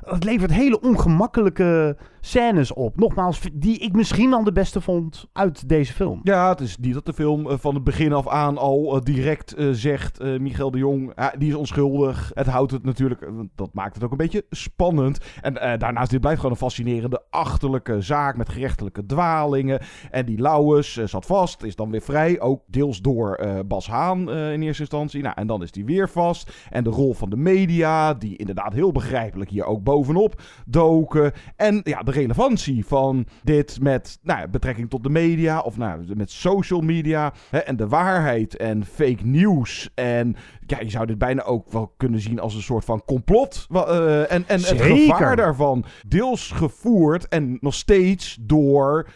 Het 0.05 0.25
levert 0.25 0.53
hele 0.53 0.81
ongemakkelijke 0.81 1.97
scènes 2.21 2.73
op. 2.73 2.97
Nogmaals, 2.97 3.41
die 3.53 3.79
ik 3.79 3.93
misschien 3.93 4.31
wel 4.31 4.45
de 4.45 4.53
beste 4.53 4.81
vond 4.81 5.29
uit 5.33 5.69
deze 5.69 5.93
film. 5.93 6.21
Ja, 6.23 6.49
het 6.49 6.61
is 6.61 6.79
niet 6.79 6.95
dat 6.95 7.07
de 7.07 7.13
film 7.13 7.47
uh, 7.47 7.55
van 7.59 7.75
het 7.75 7.85
begin 7.85 8.13
af 8.13 8.29
aan 8.29 8.59
al 8.59 8.97
uh, 8.97 9.03
direct 9.03 9.59
uh, 9.59 9.71
zegt... 9.73 10.23
Michael 10.23 10.71
de 10.71 10.79
Jong, 10.79 11.13
die 11.39 11.49
is 11.49 11.55
onschuldig. 11.55 12.31
Het 12.35 12.47
houdt 12.47 12.73
het 12.73 12.85
natuurlijk... 12.85 13.31
dat 13.55 13.75
maakt 13.75 13.95
het 13.95 14.05
ook 14.05 14.11
een 14.11 14.17
beetje 14.17 14.45
spannend. 14.51 15.19
En 15.41 15.79
daarnaast, 15.79 16.11
dit 16.11 16.21
blijft 16.21 16.41
gewoon 16.41 16.55
een 16.55 16.63
fascinerende 16.63 17.23
achterlijke 17.31 18.01
zaak... 18.01 18.37
met 18.37 18.49
gerechtelijke 18.49 19.07
dwalingen. 19.07 19.81
En 20.11 20.27
die 20.27 20.41
Lauwers 20.41 20.95
zat 21.05 21.27
vast, 21.27 21.63
is 21.63 21.77
dan 21.77 21.91
weer 21.91 22.01
vrij. 22.01 22.41
Ook 22.41 22.63
deels 22.67 23.01
door 23.01 23.41
Bas 23.67 23.89
Haan 23.89 24.31
in 24.31 24.63
eerste 24.63 24.83
instantie. 24.83 25.23
Nou, 25.23 25.35
en 25.39 25.47
dan 25.47 25.63
is 25.63 25.73
die 25.73 25.85
weer 25.85 26.09
vast. 26.09 26.53
En 26.71 26.85
de 26.85 26.91
rol 26.91 27.15
van 27.15 27.31
de 27.31 27.37
media, 27.37 28.15
die 28.15 28.37
inderdaad 28.37 28.73
heel 28.73 28.93
begrijpelijk 28.93 29.51
hier 29.51 29.65
ook 29.65 29.83
bovenop 29.91 30.43
doken. 30.67 31.33
En 31.57 31.81
ja, 31.85 32.03
de 32.03 32.11
relevantie 32.11 32.87
van 32.87 33.27
dit 33.43 33.79
met 33.81 34.19
nou, 34.23 34.49
betrekking 34.49 34.91
tot 34.91 35.03
de 35.03 35.11
media 35.11 35.61
of 35.61 35.77
nou, 35.77 36.17
met 36.17 36.31
social 36.31 36.81
media 36.81 37.33
hè, 37.51 37.59
en 37.59 37.77
de 37.77 37.89
waarheid 37.89 38.57
en 38.57 38.85
fake 38.85 39.25
nieuws. 39.25 39.91
En 39.95 40.37
ja, 40.67 40.81
je 40.81 40.91
zou 40.91 41.07
dit 41.07 41.19
bijna 41.19 41.43
ook 41.43 41.73
wel 41.73 41.95
kunnen 41.97 42.21
zien 42.21 42.41
als 42.41 42.55
een 42.55 42.63
soort 42.63 42.85
van 42.85 43.03
complot. 43.05 43.67
Uh, 43.71 44.33
en 44.33 44.45
en 44.47 44.61
het 44.61 44.81
gevaar 44.81 45.37
daarvan 45.37 45.85
deels 46.09 46.51
gevoerd 46.51 47.29
en 47.29 47.59
nog 47.61 47.75
steeds 47.75 48.39
door 48.41 49.09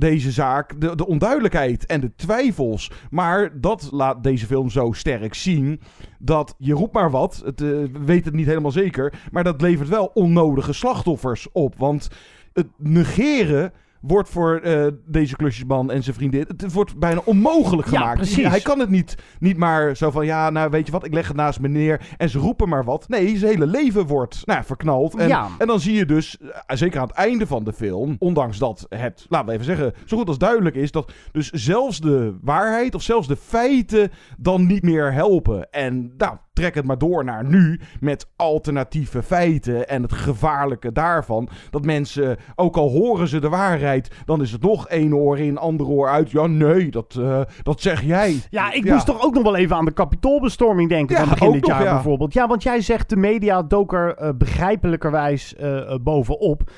deze 0.00 0.30
zaak, 0.30 0.80
de, 0.80 0.94
de 0.94 1.06
onduidelijkheid 1.06 1.86
en 1.86 2.00
de 2.00 2.14
twijfels. 2.16 2.90
Maar 3.10 3.60
dat 3.60 3.88
laat 3.92 4.22
deze 4.22 4.46
film 4.46 4.70
zo 4.70 4.92
sterk 4.92 5.34
zien 5.34 5.80
dat 6.18 6.54
je 6.58 6.72
roept 6.72 6.92
maar 6.92 7.10
wat, 7.10 7.42
het, 7.44 7.60
uh, 7.60 7.86
weet 8.04 8.24
het 8.24 8.34
niet 8.34 8.46
helemaal 8.46 8.70
zeker, 8.70 9.20
maar 9.32 9.44
dat 9.44 9.60
levert 9.60 9.88
wel 9.88 10.10
onnodige 10.14 10.72
slachtoffers 10.72 11.48
op. 11.52 11.74
Want 11.78 12.08
het 12.52 12.66
negeren 12.76 13.72
wordt 14.00 14.28
voor 14.28 14.56
eh, 14.56 14.86
deze 15.06 15.36
klusjesman 15.36 15.90
en 15.90 16.02
zijn 16.02 16.16
vriendin. 16.16 16.44
Het 16.56 16.72
wordt 16.72 16.98
bijna 16.98 17.20
onmogelijk 17.24 17.88
gemaakt. 17.88 18.36
Hij 18.36 18.60
kan 18.60 18.78
het 18.78 18.90
niet, 18.90 19.14
niet 19.38 19.56
maar 19.56 19.96
zo 19.96 20.10
van, 20.10 20.26
ja, 20.26 20.50
nou 20.50 20.70
weet 20.70 20.86
je 20.86 20.92
wat, 20.92 21.04
ik 21.04 21.14
leg 21.14 21.28
het 21.28 21.36
naast 21.36 21.60
me 21.60 21.68
neer 21.68 22.00
en 22.16 22.28
ze 22.28 22.38
roepen 22.38 22.68
maar 22.68 22.84
wat. 22.84 23.08
Nee, 23.08 23.38
zijn 23.38 23.52
hele 23.52 23.66
leven 23.66 24.06
wordt 24.06 24.46
nou, 24.46 24.64
verknald. 24.64 25.14
En, 25.14 25.28
Ja. 25.28 25.48
en 25.58 25.66
dan 25.66 25.80
zie 25.80 25.94
je 25.94 26.06
dus, 26.06 26.38
eh, 26.38 26.76
zeker 26.76 27.00
aan 27.00 27.06
het 27.06 27.16
einde 27.16 27.46
van 27.46 27.64
de 27.64 27.72
film, 27.72 28.16
ondanks 28.18 28.58
dat 28.58 28.86
het, 28.88 29.26
laten 29.28 29.46
we 29.46 29.52
even 29.52 29.64
zeggen, 29.64 29.92
zo 30.04 30.16
goed 30.16 30.28
als 30.28 30.38
duidelijk 30.38 30.76
is, 30.76 30.90
dat 30.90 31.12
dus 31.32 31.50
zelfs 31.50 32.00
de 32.00 32.38
waarheid 32.42 32.94
of 32.94 33.02
zelfs 33.02 33.26
de 33.28 33.36
feiten 33.36 34.10
dan 34.38 34.66
niet 34.66 34.82
meer 34.82 35.12
helpen. 35.12 35.70
En 35.70 36.14
nou, 36.16 36.36
trek 36.60 36.74
het 36.74 36.86
maar 36.86 36.98
door 36.98 37.24
naar 37.24 37.44
nu 37.44 37.80
met 38.00 38.28
alternatieve 38.36 39.22
feiten 39.22 39.88
en 39.88 40.02
het 40.02 40.12
gevaarlijke 40.12 40.92
daarvan. 40.92 41.48
Dat 41.70 41.84
mensen, 41.84 42.36
ook 42.56 42.76
al 42.76 42.90
horen 42.90 43.28
ze 43.28 43.38
de 43.38 43.48
waarheid, 43.48 44.10
dan 44.24 44.42
is 44.42 44.52
het 44.52 44.62
nog 44.62 44.88
één 44.88 45.14
oor 45.14 45.38
in, 45.38 45.58
ander 45.58 45.86
oor 45.86 46.08
uit. 46.08 46.30
Ja, 46.30 46.46
nee, 46.46 46.90
dat, 46.90 47.16
eh, 47.20 47.40
dat 47.62 47.80
zeg 47.80 48.02
jij. 48.02 48.40
Ja, 48.50 48.72
ik 48.72 48.84
moest 48.84 49.06
toch 49.06 49.24
ook 49.24 49.34
nog 49.34 49.42
wel 49.42 49.56
even 49.56 49.76
aan 49.76 49.84
de 49.84 49.92
kapitoolbestorming 49.92 50.88
denken 50.88 51.16
Ja, 51.16 51.22
van 51.22 51.30
begin 51.30 51.52
dit 51.52 51.60
nog, 51.60 51.70
jaar 51.70 51.84
ja. 51.84 51.94
bijvoorbeeld. 51.94 52.32
Ja, 52.32 52.46
want 52.46 52.62
jij 52.62 52.80
zegt 52.80 53.08
de 53.08 53.16
media 53.16 53.62
dook 53.62 53.92
er 53.92 54.14
eh, 54.14 54.28
begrijpelijkerwijs 54.34 55.54
eh, 55.56 55.94
bovenop. 56.02 56.70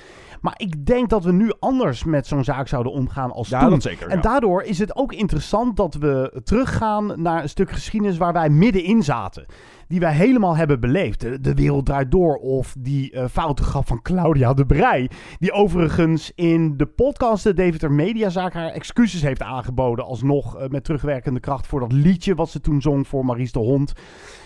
Maar 0.43 0.55
ik 0.57 0.87
denk 0.87 1.09
dat 1.09 1.25
we 1.25 1.33
nu 1.33 1.53
anders 1.61 2.05
met 2.05 2.27
zo'n 2.27 2.45
zaak 2.45 2.69
zouden 2.69 2.93
omgaan 2.93 3.33
als 3.33 3.49
Ja, 3.49 3.61
toen. 3.61 3.71
dat 3.71 3.83
zeker, 3.83 4.09
En 4.09 4.17
ja. 4.17 4.23
daardoor 4.23 4.63
is 4.63 4.79
het 4.79 4.97
ook 4.97 5.13
interessant 5.13 5.77
dat 5.77 5.95
we 5.95 6.41
teruggaan 6.45 7.13
naar 7.23 7.43
een 7.43 7.49
stuk 7.49 7.71
geschiedenis 7.71 8.17
waar 8.17 8.33
wij 8.33 8.49
middenin 8.51 9.03
zaten. 9.03 9.47
Die 9.93 10.01
wij 10.01 10.15
helemaal 10.15 10.57
hebben 10.57 10.81
beleefd. 10.81 11.45
De, 11.45 11.55
wereld 11.55 11.87
draait 11.87 12.11
door. 12.11 12.37
Of 12.37 12.75
die 12.79 13.11
eh 13.11 13.25
foute 13.29 13.63
grap 13.63 13.87
van 13.87 14.03
Claudia 14.03 14.55
de 14.55 14.67
Brij. 14.67 15.11
Die 15.39 15.53
overigens 15.53 16.33
in 16.35 16.77
de 16.77 16.87
podcast 16.87 17.45
de 17.45 17.55
Deventer 17.55 17.93
Mediazaak 17.93 18.53
haar 18.53 18.71
excuses 18.71 19.23
heeft 19.23 19.43
aangeboden. 19.43 20.05
Alsnog 20.05 20.57
eh, 20.57 20.69
met 20.69 20.85
terugwerkende 20.85 21.41
kracht 21.41 21.67
voor 21.67 21.81
dat 21.81 21.93
liedje 21.93 22.35
wat 22.35 22.51
ze 22.51 22.61
toen 22.61 22.81
zong 22.81 23.07
voor 23.07 23.25
Maries 23.25 23.53
de 23.53 23.59
Hond. 23.59 23.93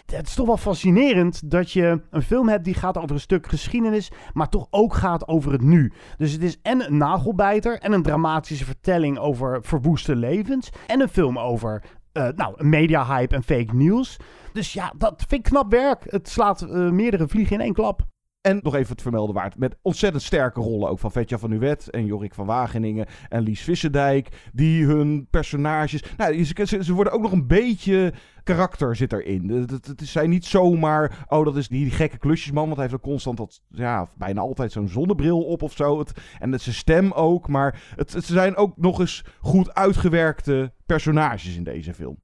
Het 0.07 0.27
is 0.27 0.35
toch 0.35 0.47
wel 0.47 0.57
fascinerend 0.57 1.51
dat 1.51 1.73
je 1.73 2.01
een 2.11 2.23
film 2.23 2.49
hebt 2.49 2.65
die 2.65 2.75
gaat 2.75 2.99
over 2.99 3.11
een 3.11 3.21
stuk 3.21 3.47
geschiedenis, 3.49 4.11
maar 4.33 4.49
toch 4.49 4.67
ook 4.71 4.95
gaat 4.95 5.29
over 5.29 5.53
het 5.53 5.63
nu. 5.63 5.93
Dus 6.17 6.33
het 6.33 6.43
is 6.43 6.59
en 6.63 6.87
een 6.87 6.97
nagelbijter 6.97 7.79
en 7.79 7.93
een 7.93 8.03
dramatische 8.03 8.65
vertelling 8.65 9.19
over 9.19 9.59
verwoeste 9.63 10.17
levens. 10.17 10.71
En 10.87 11.01
een 11.01 11.09
film 11.09 11.39
over 11.39 11.83
eh 12.17 12.29
nou, 12.37 12.65
media-hype 12.65 13.35
en 13.35 13.43
fake 13.43 13.75
news. 13.75 14.17
Dus 14.53 14.73
ja, 14.73 14.93
dat 14.99 15.25
vind 15.29 15.47
ik 15.47 15.53
knap 15.53 15.71
werk. 15.71 16.11
Het 16.11 16.29
slaat 16.29 16.63
eh, 16.63 16.91
meerdere 16.91 17.29
vliegen 17.29 17.57
in 17.57 17.63
één 17.63 17.73
klap. 17.73 18.07
En 18.47 18.61
nog 18.63 18.75
even 18.75 18.93
het 18.93 19.03
vermelden 19.03 19.35
waard. 19.35 19.59
Met 19.59 19.77
ontzettend 19.83 20.23
sterke 20.23 20.61
rollen 20.61 20.89
ook 20.89 20.99
van 20.99 21.13
Vetja 21.13 21.39
van 21.39 21.51
Uwet 21.51 21.91
en 21.91 22.07
Jorik 22.07 22.35
van 22.35 22.47
Wageningen 22.47 23.07
en 23.29 23.43
Lies 23.43 23.61
Visserdijk. 23.61 24.49
Die 24.53 24.85
hun 24.85 25.27
personages... 25.31 26.05
Nou, 26.17 26.45
ze, 26.45 26.67
ze, 26.67 26.85
ze 26.85 26.93
worden 26.93 27.13
ook 27.13 27.23
nog 27.23 27.33
een 27.33 27.47
beetje... 27.47 28.13
Karakter 28.43 28.97
zit 28.97 29.13
erin. 29.13 29.49
Het, 29.49 29.71
het, 29.71 29.87
het 29.87 30.07
zijn 30.07 30.31
niet 30.31 30.45
zomaar... 30.45 31.27
Oh, 31.29 31.45
dat 31.45 31.57
is 31.57 31.69
die, 31.69 31.83
die 31.85 31.93
gekke 31.93 32.19
klusjesman. 32.19 32.65
Want 32.65 32.77
hij 32.77 32.83
heeft 32.85 32.97
ook 32.97 33.11
constant 33.11 33.37
dat... 33.37 33.63
Ja, 33.69 34.09
bijna 34.17 34.41
altijd 34.41 34.73
zo'n 34.73 34.89
zonnebril 34.89 35.43
op 35.43 35.63
of 35.63 35.73
zo. 35.73 35.99
Het, 35.99 36.13
en 36.39 36.53
het, 36.53 36.63
zijn 36.63 36.75
stem 36.75 37.13
ook. 37.13 37.49
Maar 37.49 37.83
het, 37.97 38.13
het 38.13 38.25
zijn 38.25 38.57
ook 38.57 38.77
nog 38.77 39.01
eens 39.01 39.25
goed 39.41 39.75
uitgewerkte 39.75 40.73
personages 40.87 41.57
in 41.57 41.65
deze 41.65 41.95
film. 41.95 42.23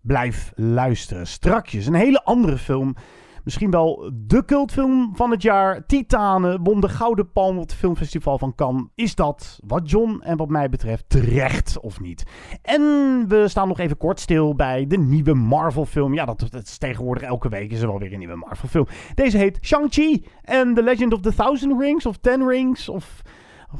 Blijf 0.00 0.52
luisteren. 0.54 1.26
Strakjes, 1.26 1.86
een 1.86 1.94
hele 1.94 2.24
andere 2.24 2.58
film. 2.58 2.96
Misschien 3.44 3.70
wel 3.70 4.10
de 4.14 4.44
cultfilm 4.44 5.16
van 5.16 5.30
het 5.30 5.42
jaar. 5.42 5.86
Titanen 5.86 6.62
won 6.62 6.80
de 6.80 6.88
Gouden 6.88 7.32
Palm 7.32 7.56
op 7.56 7.62
het 7.62 7.74
filmfestival 7.74 8.38
van 8.38 8.54
Cannes. 8.54 8.84
Is 8.94 9.14
dat 9.14 9.60
wat 9.66 9.90
John 9.90 10.20
en 10.24 10.36
wat 10.36 10.48
mij 10.48 10.68
betreft 10.68 11.04
terecht 11.08 11.80
of 11.80 12.00
niet? 12.00 12.24
En 12.62 12.80
we 13.28 13.48
staan 13.48 13.68
nog 13.68 13.78
even 13.78 13.96
kort 13.96 14.20
stil 14.20 14.54
bij 14.54 14.86
de 14.86 14.98
nieuwe 14.98 15.34
Marvel 15.34 15.86
film. 15.86 16.14
Ja, 16.14 16.24
dat, 16.24 16.48
is 16.62 16.78
tegenwoordig 16.78 17.22
elke 17.22 17.48
week 17.48 17.70
is 17.70 17.80
er 17.80 17.88
wel 17.88 17.98
weer 17.98 18.12
een 18.12 18.18
nieuwe 18.18 18.36
Marvel 18.36 18.68
film. 18.68 18.86
Deze 19.14 19.38
heet 19.38 19.58
Shang-Chi 19.62 20.24
en 20.42 20.74
The 20.74 20.82
Legend 20.82 21.12
of 21.12 21.20
the 21.20 21.34
Thousand 21.34 21.80
Rings 21.80 22.06
of 22.06 22.16
Ten 22.16 22.48
Rings 22.48 22.88
of... 22.88 23.22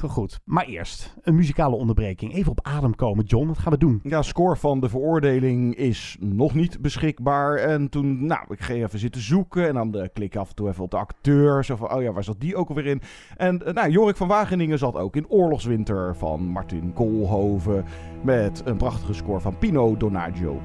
Goed, 0.00 0.40
maar 0.44 0.64
eerst 0.64 1.14
een 1.22 1.34
muzikale 1.34 1.76
onderbreking. 1.76 2.34
Even 2.34 2.50
op 2.50 2.60
adem 2.62 2.94
komen, 2.94 3.24
John. 3.24 3.46
Wat 3.46 3.58
gaan 3.58 3.72
we 3.72 3.78
doen? 3.78 4.00
Ja, 4.02 4.22
score 4.22 4.56
van 4.56 4.80
de 4.80 4.88
veroordeling 4.88 5.74
is 5.74 6.16
nog 6.20 6.54
niet 6.54 6.80
beschikbaar. 6.80 7.56
En 7.56 7.88
toen, 7.88 8.26
nou, 8.26 8.44
ik 8.48 8.60
ging 8.60 8.84
even 8.84 8.98
zitten 8.98 9.20
zoeken. 9.20 9.68
En 9.68 9.74
dan 9.74 9.94
eh, 9.94 10.08
klik 10.12 10.34
ik 10.34 10.40
af 10.40 10.48
en 10.48 10.54
toe 10.54 10.68
even 10.68 10.84
op 10.84 10.90
de 10.90 10.96
acteur. 10.96 11.64
Zo 11.64 11.76
van, 11.76 11.94
oh 11.94 12.02
ja, 12.02 12.12
waar 12.12 12.24
zat 12.24 12.40
die 12.40 12.56
ook 12.56 12.68
alweer 12.68 12.86
in? 12.86 13.02
En 13.36 13.66
eh, 13.66 13.74
nou, 13.74 13.90
Jorik 13.90 14.16
van 14.16 14.28
Wageningen 14.28 14.78
zat 14.78 14.96
ook 14.96 15.16
in 15.16 15.28
Oorlogswinter 15.28 16.16
van 16.16 16.46
Martin 16.46 16.92
Koolhoven. 16.92 17.84
Met 18.22 18.62
een 18.64 18.76
prachtige 18.76 19.14
score 19.14 19.40
van 19.40 19.58
Pino 19.58 19.96
Donaggio. 19.96 20.60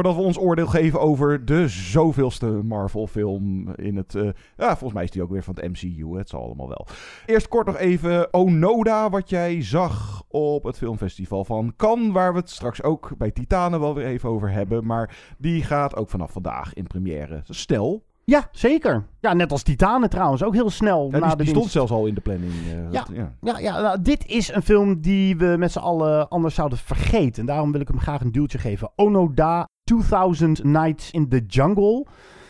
Voordat 0.00 0.18
we 0.18 0.26
ons 0.26 0.38
oordeel 0.38 0.66
geven 0.66 1.00
over 1.00 1.44
de 1.44 1.68
zoveelste 1.68 2.46
Marvel-film 2.46 3.68
in 3.74 3.96
het... 3.96 4.14
eh, 4.14 4.22
ja, 4.56 4.68
volgens 4.68 4.92
mij 4.92 5.04
is 5.04 5.10
die 5.10 5.22
ook 5.22 5.30
weer 5.30 5.42
van 5.42 5.54
het 5.60 5.68
MCU. 5.70 6.16
Het 6.18 6.28
zal 6.28 6.42
allemaal 6.42 6.68
wel. 6.68 6.86
Eerst 7.26 7.48
kort 7.48 7.66
nog 7.66 7.76
even 7.76 8.32
Onoda, 8.34 9.10
wat 9.10 9.30
jij 9.30 9.62
zag 9.62 10.22
op 10.28 10.64
het 10.64 10.76
filmfestival 10.78 11.44
van 11.44 11.72
Cannes. 11.76 12.12
Waar 12.12 12.32
we 12.32 12.38
het 12.38 12.50
straks 12.50 12.82
ook 12.82 13.12
bij 13.18 13.30
Titanen 13.30 13.80
wel 13.80 13.94
weer 13.94 14.06
even 14.06 14.28
over 14.28 14.50
hebben. 14.50 14.86
Maar 14.86 15.16
die 15.38 15.62
gaat 15.64 15.96
ook 15.96 16.10
vanaf 16.10 16.32
vandaag 16.32 16.74
in 16.74 16.86
première. 16.86 17.40
Stel. 17.44 18.02
Ja, 18.24 18.48
zeker. 18.52 19.06
Ja, 19.20 19.32
net 19.34 19.52
als 19.52 19.62
Titanen 19.62 20.10
trouwens. 20.10 20.42
Ook 20.42 20.54
heel 20.54 20.70
snel 20.70 21.08
Ja, 21.10 21.18
na 21.18 21.26
die, 21.28 21.36
de 21.36 21.42
die 21.44 21.52
stond 21.52 21.70
zelfs 21.70 21.92
al 21.92 22.06
in 22.06 22.14
de 22.14 22.20
planning. 22.20 22.52
eh, 22.52 22.92
Ja, 22.92 23.04
dat- 23.04 23.10
ja. 23.12 23.34
ja, 23.40 23.58
ja 23.58 23.80
nou, 23.80 24.02
dit 24.02 24.26
is 24.26 24.52
een 24.52 24.62
film 24.62 25.00
die 25.00 25.36
we 25.36 25.54
met 25.58 25.72
z'n 25.72 25.78
allen 25.78 26.28
anders 26.28 26.54
zouden 26.54 26.78
vergeten. 26.78 27.40
En 27.40 27.46
daarom 27.46 27.72
wil 27.72 27.80
ik 27.80 27.88
hem 27.88 28.00
graag 28.00 28.20
een 28.20 28.32
duwtje 28.32 28.58
geven. 28.58 28.90
Onoda 28.96 29.68
2000 29.90 30.64
Nights 30.64 31.10
in 31.10 31.28
the 31.28 31.44
Jungle. 31.46 32.06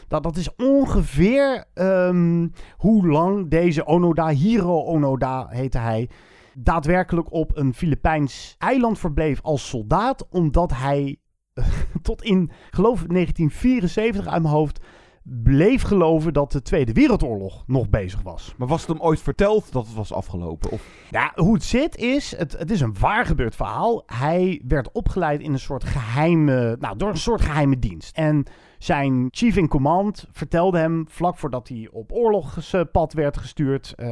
Dat, 0.09 0.23
dat 0.23 0.37
is 0.37 0.55
ongeveer 0.57 1.65
ehm, 1.75 2.49
hoe 2.77 3.07
lang 3.09 3.51
deze 3.51 3.87
Onoda, 3.87 4.29
Hiro 4.29 4.85
Onoda 4.85 5.47
heette 5.49 5.79
hij, 5.79 6.09
daadwerkelijk 6.55 7.33
op 7.33 7.57
een 7.57 7.75
Filipijns 7.75 8.55
eiland 8.59 8.99
verbleef 8.99 9.41
als 9.43 9.69
soldaat. 9.69 10.29
Omdat 10.31 10.73
hij 10.75 11.17
tot 12.03 12.23
in, 12.23 12.51
geloof 12.71 13.03
ik, 13.03 13.11
1974 13.11 14.27
uit 14.27 14.43
mijn 14.43 14.55
hoofd 14.55 14.81
bleef 15.33 15.83
geloven 15.83 16.33
dat 16.33 16.53
de 16.53 16.63
Tweede 16.63 16.93
Wereldoorlog 16.93 17.65
nog 17.67 17.89
bezig 17.89 18.23
was. 18.23 18.55
Maar 18.57 18.69
was 18.69 18.81
het 18.81 18.91
hem 18.91 19.01
ooit 19.01 19.21
verteld 19.21 19.73
dat 19.73 19.87
het 19.87 19.95
was 19.95 20.13
afgelopen? 20.13 20.71
Of... 20.71 20.87
Ja, 21.11 21.33
hoe 21.35 21.55
het 21.55 21.65
zit 21.65 21.97
is, 21.97 22.37
het, 22.37 22.53
het 22.59 22.71
is 22.71 22.81
een 22.81 22.97
waar 23.01 23.27
gebeurd 23.27 23.57
verhaal. 23.57 24.03
Hij 24.07 24.63
werd 24.69 24.93
opgeleid 24.93 25.41
in 25.41 25.53
een 25.53 25.59
soort 25.59 25.85
geheime, 25.85 26.77
nou, 26.81 26.97
door 26.97 27.09
een 27.09 27.17
soort 27.17 27.41
geheime 27.41 27.79
dienst. 27.79 28.17
En 28.17 28.45
zijn 28.79 29.29
chief 29.31 29.57
in 29.57 29.69
command 29.69 30.27
vertelde 30.33 30.79
hem, 30.79 31.05
vlak 31.09 31.37
voordat 31.37 31.69
hij 31.69 31.89
op 31.93 32.13
oorlogspad 32.13 33.13
werd 33.13 33.37
gestuurd, 33.37 33.95
eh, 33.97 34.09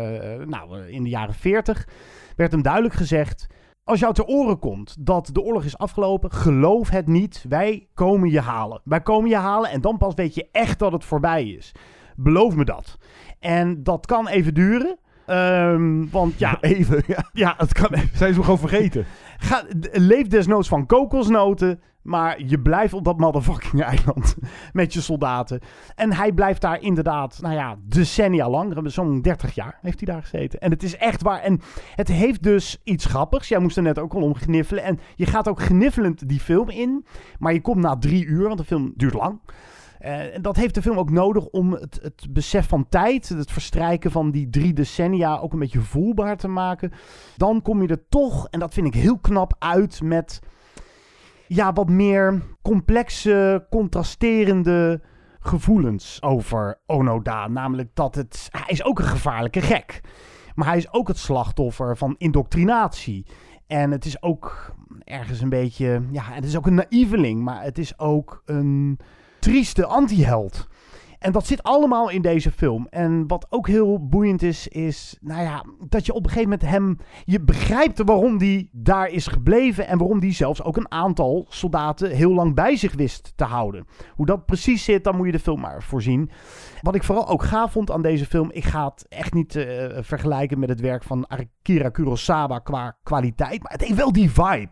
nou, 0.46 0.87
in 0.87 1.02
de 1.02 1.09
jaren 1.09 1.35
40, 1.35 1.88
werd 2.37 2.52
hem 2.52 2.62
duidelijk 2.62 2.94
gezegd, 2.94 3.46
Als 3.88 4.01
jou 4.01 4.14
ter 4.14 4.27
oren 4.27 4.59
komt 4.59 4.96
dat 5.07 5.31
de 5.33 5.40
oorlog 5.40 5.64
is 5.64 5.79
afgelopen, 5.79 6.33
geloof 6.33 6.88
het 6.90 7.07
niet. 7.07 7.44
Wij 7.48 7.88
komen 7.94 8.31
je 8.31 8.40
halen. 8.40 8.81
Wij 8.85 9.01
komen 9.01 9.31
je 9.31 9.37
halen 9.37 9.70
en 9.70 9.81
dan 9.81 9.96
pas 9.96 10.14
weet 10.14 10.35
je 10.35 10.48
echt 10.53 10.79
dat 10.79 10.92
het 10.92 11.05
voorbij 11.05 11.44
is. 11.48 11.72
Beloof 12.16 12.55
me 12.55 12.64
dat. 12.64 12.98
En 13.38 13.83
dat 13.83 14.07
kan 14.07 14.29
even 14.29 14.55
duren. 14.55 14.98
Ehm, 15.28 16.04
want 16.10 16.38
ja, 16.38 16.58
Even, 16.60 17.02
ja. 17.06 17.28
ja, 17.32 17.54
het 17.56 17.72
kan 17.72 17.92
even. 17.92 18.16
Zijn 18.16 18.32
ze 18.32 18.38
me 18.38 18.44
gewoon 18.44 18.58
vergeten? 18.58 19.06
Ga, 19.38 19.62
leef 19.92 20.26
desnoods 20.26 20.68
van 20.68 20.86
kokosnoten. 20.86 21.80
Maar 22.02 22.42
je 22.42 22.60
blijft 22.60 22.92
op 22.92 23.04
dat 23.04 23.18
motherfucking 23.18 23.82
eiland 23.82 24.36
met 24.72 24.92
je 24.92 25.00
soldaten. 25.00 25.60
En 25.94 26.12
hij 26.12 26.32
blijft 26.32 26.60
daar 26.60 26.80
inderdaad, 26.80 27.38
nou 27.42 27.54
ja, 27.54 27.76
decennia 27.84 28.50
lang. 28.50 28.80
Zo'n 28.84 29.22
30 29.22 29.54
jaar 29.54 29.78
heeft 29.82 30.00
hij 30.00 30.14
daar 30.14 30.22
gezeten. 30.22 30.60
En 30.60 30.70
het 30.70 30.82
is 30.82 30.96
echt 30.96 31.22
waar. 31.22 31.40
En 31.40 31.60
het 31.94 32.08
heeft 32.08 32.42
dus 32.42 32.80
iets 32.84 33.04
grappigs. 33.04 33.48
Jij 33.48 33.58
moest 33.58 33.76
er 33.76 33.82
net 33.82 33.98
ook 33.98 34.14
al 34.14 34.22
om 34.22 34.34
gniffelen. 34.34 34.84
En 34.84 35.00
je 35.14 35.26
gaat 35.26 35.48
ook 35.48 35.62
gniffelend 35.62 36.28
die 36.28 36.40
film 36.40 36.70
in. 36.70 37.06
Maar 37.38 37.52
je 37.52 37.60
komt 37.60 37.80
na 37.80 37.96
drie 37.96 38.24
uur, 38.24 38.46
want 38.46 38.58
de 38.58 38.64
film 38.64 38.92
duurt 38.96 39.14
lang. 39.14 39.40
Eh, 39.98 40.34
en 40.34 40.42
dat 40.42 40.56
heeft 40.56 40.74
de 40.74 40.82
film 40.82 40.98
ook 40.98 41.11
nodig 41.11 41.46
om 41.46 41.72
het, 41.72 41.98
het 42.02 42.26
besef 42.30 42.68
van 42.68 42.88
tijd, 42.88 43.28
het 43.28 43.50
verstrijken 43.50 44.11
van 44.11 44.30
die 44.30 44.50
drie 44.50 44.72
decennia 44.72 45.38
ook 45.38 45.52
een 45.52 45.58
beetje 45.58 45.80
voelbaar 45.80 46.37
te 46.37 46.48
maken. 46.48 46.92
Dan 47.37 47.62
kom 47.62 47.82
je 47.82 47.88
er 47.88 48.08
toch, 48.08 48.48
en 48.48 48.61
dat 48.61 48.74
vind 48.74 48.87
ik 48.87 48.94
heel 48.94 49.18
knap, 49.18 49.54
uit 49.58 50.02
met 50.02 50.40
ja, 51.46 51.72
wat 51.72 51.88
meer 51.88 52.42
complexe, 52.62 53.66
contrasterende 53.70 55.00
gevoelens 55.40 56.22
over 56.22 56.80
Onoda. 56.87 57.48
Namelijk 57.48 57.90
dat 57.94 58.14
het, 58.14 58.48
hij 58.50 58.70
is 58.70 58.84
ook 58.84 58.98
een 58.98 59.04
gevaarlijke 59.04 59.61
gek. 59.61 60.00
Maar 60.54 60.66
hij 60.66 60.76
is 60.76 60.92
ook 60.92 61.08
het 61.08 61.18
slachtoffer 61.18 61.96
van 61.96 62.14
indoctrinatie. 62.18 63.26
En 63.66 63.90
het 63.90 64.04
is 64.04 64.22
ook 64.22 64.74
ergens 65.04 65.40
een 65.40 65.48
beetje, 65.48 66.02
ja, 66.11 66.22
het 66.22 66.44
is 66.44 66.56
ook 66.56 66.66
een 66.66 66.74
naïveling, 66.88 67.42
maar 67.42 67.62
het 67.62 67.78
is 67.78 67.98
ook 67.98 68.42
een 68.44 68.98
trieste 69.38 69.87
antiheld. 69.87 70.68
En 71.18 71.33
dat 71.33 71.46
zit 71.46 71.62
allemaal 71.62 72.11
in 72.11 72.22
deze 72.22 72.51
film. 72.51 72.87
En 72.90 73.27
wat 73.27 73.46
ook 73.51 73.66
heel 73.66 74.09
boeiend 74.09 74.42
is, 74.42 74.68
is 74.68 75.16
nou 75.20 75.42
ja, 75.42 75.64
dat 75.88 76.07
je 76.07 76.12
op 76.12 76.24
een 76.24 76.31
gegeven 76.31 76.51
moment 76.51 76.70
hem. 76.70 76.98
Je 77.24 77.40
begrijpt 77.40 78.03
waarom 78.05 78.38
die 78.38 78.68
daar 78.72 79.09
is 79.09 79.27
gebleven. 79.27 79.87
En 79.87 79.98
waarom 79.98 80.20
die 80.20 80.33
zelfs 80.33 80.62
ook 80.62 80.77
een 80.77 80.90
aantal 80.90 81.46
soldaten 81.48 82.11
heel 82.11 82.35
lang 82.35 82.55
bij 82.55 82.77
zich 82.77 82.94
wist 82.94 83.33
te 83.37 83.44
houden. 83.44 83.87
Hoe 84.14 84.27
dat 84.27 84.46
precies 84.46 84.85
zit, 84.85 85.05
dan 85.05 85.16
moet 85.16 85.27
je 85.27 85.33
de 85.33 85.38
film 85.38 85.61
maar 85.61 85.83
voorzien. 85.83 86.31
Wat 86.81 86.94
ik 86.94 87.05
vooral 87.05 87.29
ook 87.29 87.42
gaaf 87.42 87.72
vond 87.72 87.90
aan 87.90 88.03
deze 88.03 88.27
film. 88.27 88.51
Ik 88.53 88.64
ga 88.64 88.85
het 88.85 89.07
echt 89.09 89.35
niet 89.35 89.57
eh, 89.57 89.87
vergelijken 90.01 90.59
met 90.59 90.68
het 90.68 90.81
werk 90.81 91.03
van 91.03 91.27
Akira 91.27 91.88
Kurosawa 91.88 92.59
qua 92.59 92.96
kwaliteit. 93.03 93.62
Maar 93.62 93.72
het 93.72 93.81
heeft 93.81 93.94
wel 93.94 94.12
die 94.12 94.31
vibe. 94.31 94.70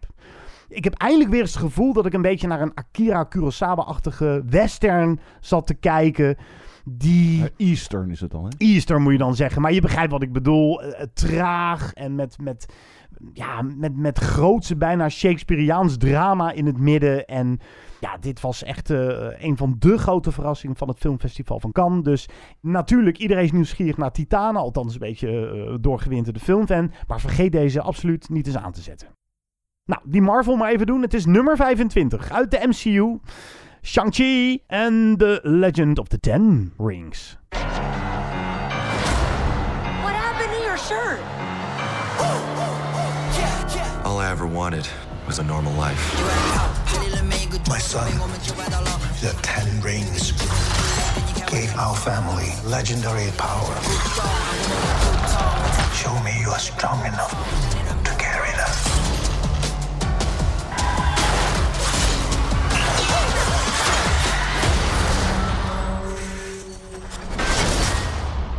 Ik 0.69 0.85
heb 0.85 0.95
eindelijk 0.95 1.31
weer 1.31 1.41
eens 1.41 1.55
het 1.55 1.63
gevoel 1.63 1.93
dat 1.93 2.07
ik 2.07 2.13
een 2.13 2.23
beetje 2.23 2.47
naar 2.47 2.61
een 2.61 2.75
Akira 2.75 3.25
Kurosawa-achtige 3.25 4.43
western 4.47 5.21
zat 5.41 5.67
te 5.67 5.75
kijken. 5.75 6.37
Die... 6.89 7.51
Eastern 7.57 8.11
is 8.11 8.21
het 8.21 8.31
dan, 8.31 8.45
hè? 8.45 8.49
Easter 8.59 9.01
moet 9.01 9.13
je 9.13 9.19
dan 9.19 9.37
zeggen. 9.37 9.63
Maar 9.63 9.73
je 9.73 9.81
begrijpt 9.81 10.13
wat 10.13 10.23
ik 10.23 10.33
bedoel. 10.33 10.83
Eh, 10.83 11.07
traag 11.15 11.93
en 11.93 12.15
met, 12.15 12.39
met, 12.41 12.67
ja, 13.33 13.63
met, 13.63 13.97
met 13.97 14.19
grootse, 14.19 14.77
bijna 14.77 15.09
Shakespeareaans 15.09 15.97
drama 15.97 16.53
in 16.53 16.67
het 16.67 16.79
midden. 16.79 17.27
En 17.27 17.59
ja, 18.01 18.17
dit 18.21 18.41
was 18.41 18.63
echt 18.63 18.91
eh, 18.91 19.29
een 19.39 19.57
van 19.57 19.77
de 19.79 19.99
grote 19.99 20.33
verrassingen 20.33 20.77
van 20.77 20.89
het 20.89 20.99
filmfestival 20.99 21.61
van 21.61 21.73
Cannes. 21.73 22.05
Dus 22.05 22.29
natuurlijk, 22.61 23.19
iedereen 23.19 23.45
is 23.45 23.53
nieuwsgierig 23.53 23.97
naar 23.97 24.13
Titana. 24.13 24.59
Althans 24.59 24.93
een 24.93 25.01
beetje 25.01 25.49
eh, 25.49 25.75
doorgewinterde 25.81 26.41
filmfan. 26.41 26.93
Maar 27.07 27.21
vergeet 27.21 27.53
deze 27.53 27.81
absoluut 27.81 28.29
niet 28.29 28.47
eens 28.47 28.57
aan 28.57 28.73
te 28.73 28.83
zetten. 28.83 29.16
Nou, 29.87 30.01
die 30.05 30.23
Marvel 30.23 30.57
maar 30.57 30.71
even 30.71 30.87
doen. 30.87 31.03
Het 31.03 31.15
is 31.15 31.27
nummer 31.27 31.57
25 31.57 32.31
uit 32.31 32.51
de 32.51 32.67
MCU. 32.67 33.19
Shang-Chi 33.83 34.63
en 34.67 35.15
The 35.19 35.41
Legend 35.43 35.99
of 35.99 36.09
the 36.09 36.21
Ten 36.21 36.73
Rings. 36.79 37.39
What 37.49 37.63
happened 40.13 40.53
to 40.53 40.63
your 40.63 40.79
shirt? 40.79 41.19
All 44.05 44.21
I 44.21 44.31
ever 44.31 44.53
wanted 44.53 44.91
was 45.27 45.39
a 45.39 45.43
normal 45.43 45.73
life. 45.73 46.15
My 47.69 47.79
son, 47.79 48.11
the 49.21 49.35
Ten 49.41 49.81
Rings, 49.83 50.33
gave 51.47 51.77
our 51.77 51.97
family 51.97 52.53
legendary 52.65 53.31
power. 53.37 53.75
Show 55.95 56.23
me 56.23 56.41
you 56.41 56.51
are 56.51 56.59
strong 56.61 57.07
enough 57.07 57.76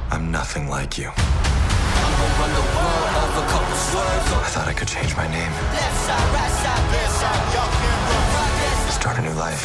I'm 0.09 0.31
nothing 0.31 0.69
like 0.69 0.97
you. 0.97 1.09
I 4.39 4.49
thought 4.49 4.67
I 4.67 4.73
could 4.73 4.87
change 4.87 5.15
my 5.15 5.27
name. 5.27 5.51
Start 8.89 9.17
a 9.19 9.21
new 9.21 9.33
life. 9.33 9.63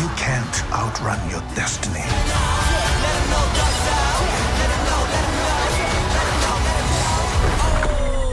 You 0.00 0.08
can't 0.16 0.56
outrun 0.72 1.20
your 1.30 1.42
destiny. 1.54 2.04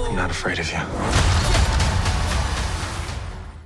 I'm 0.08 0.16
not 0.16 0.32
afraid 0.32 0.60
of 0.60 0.72
you. 0.72 0.82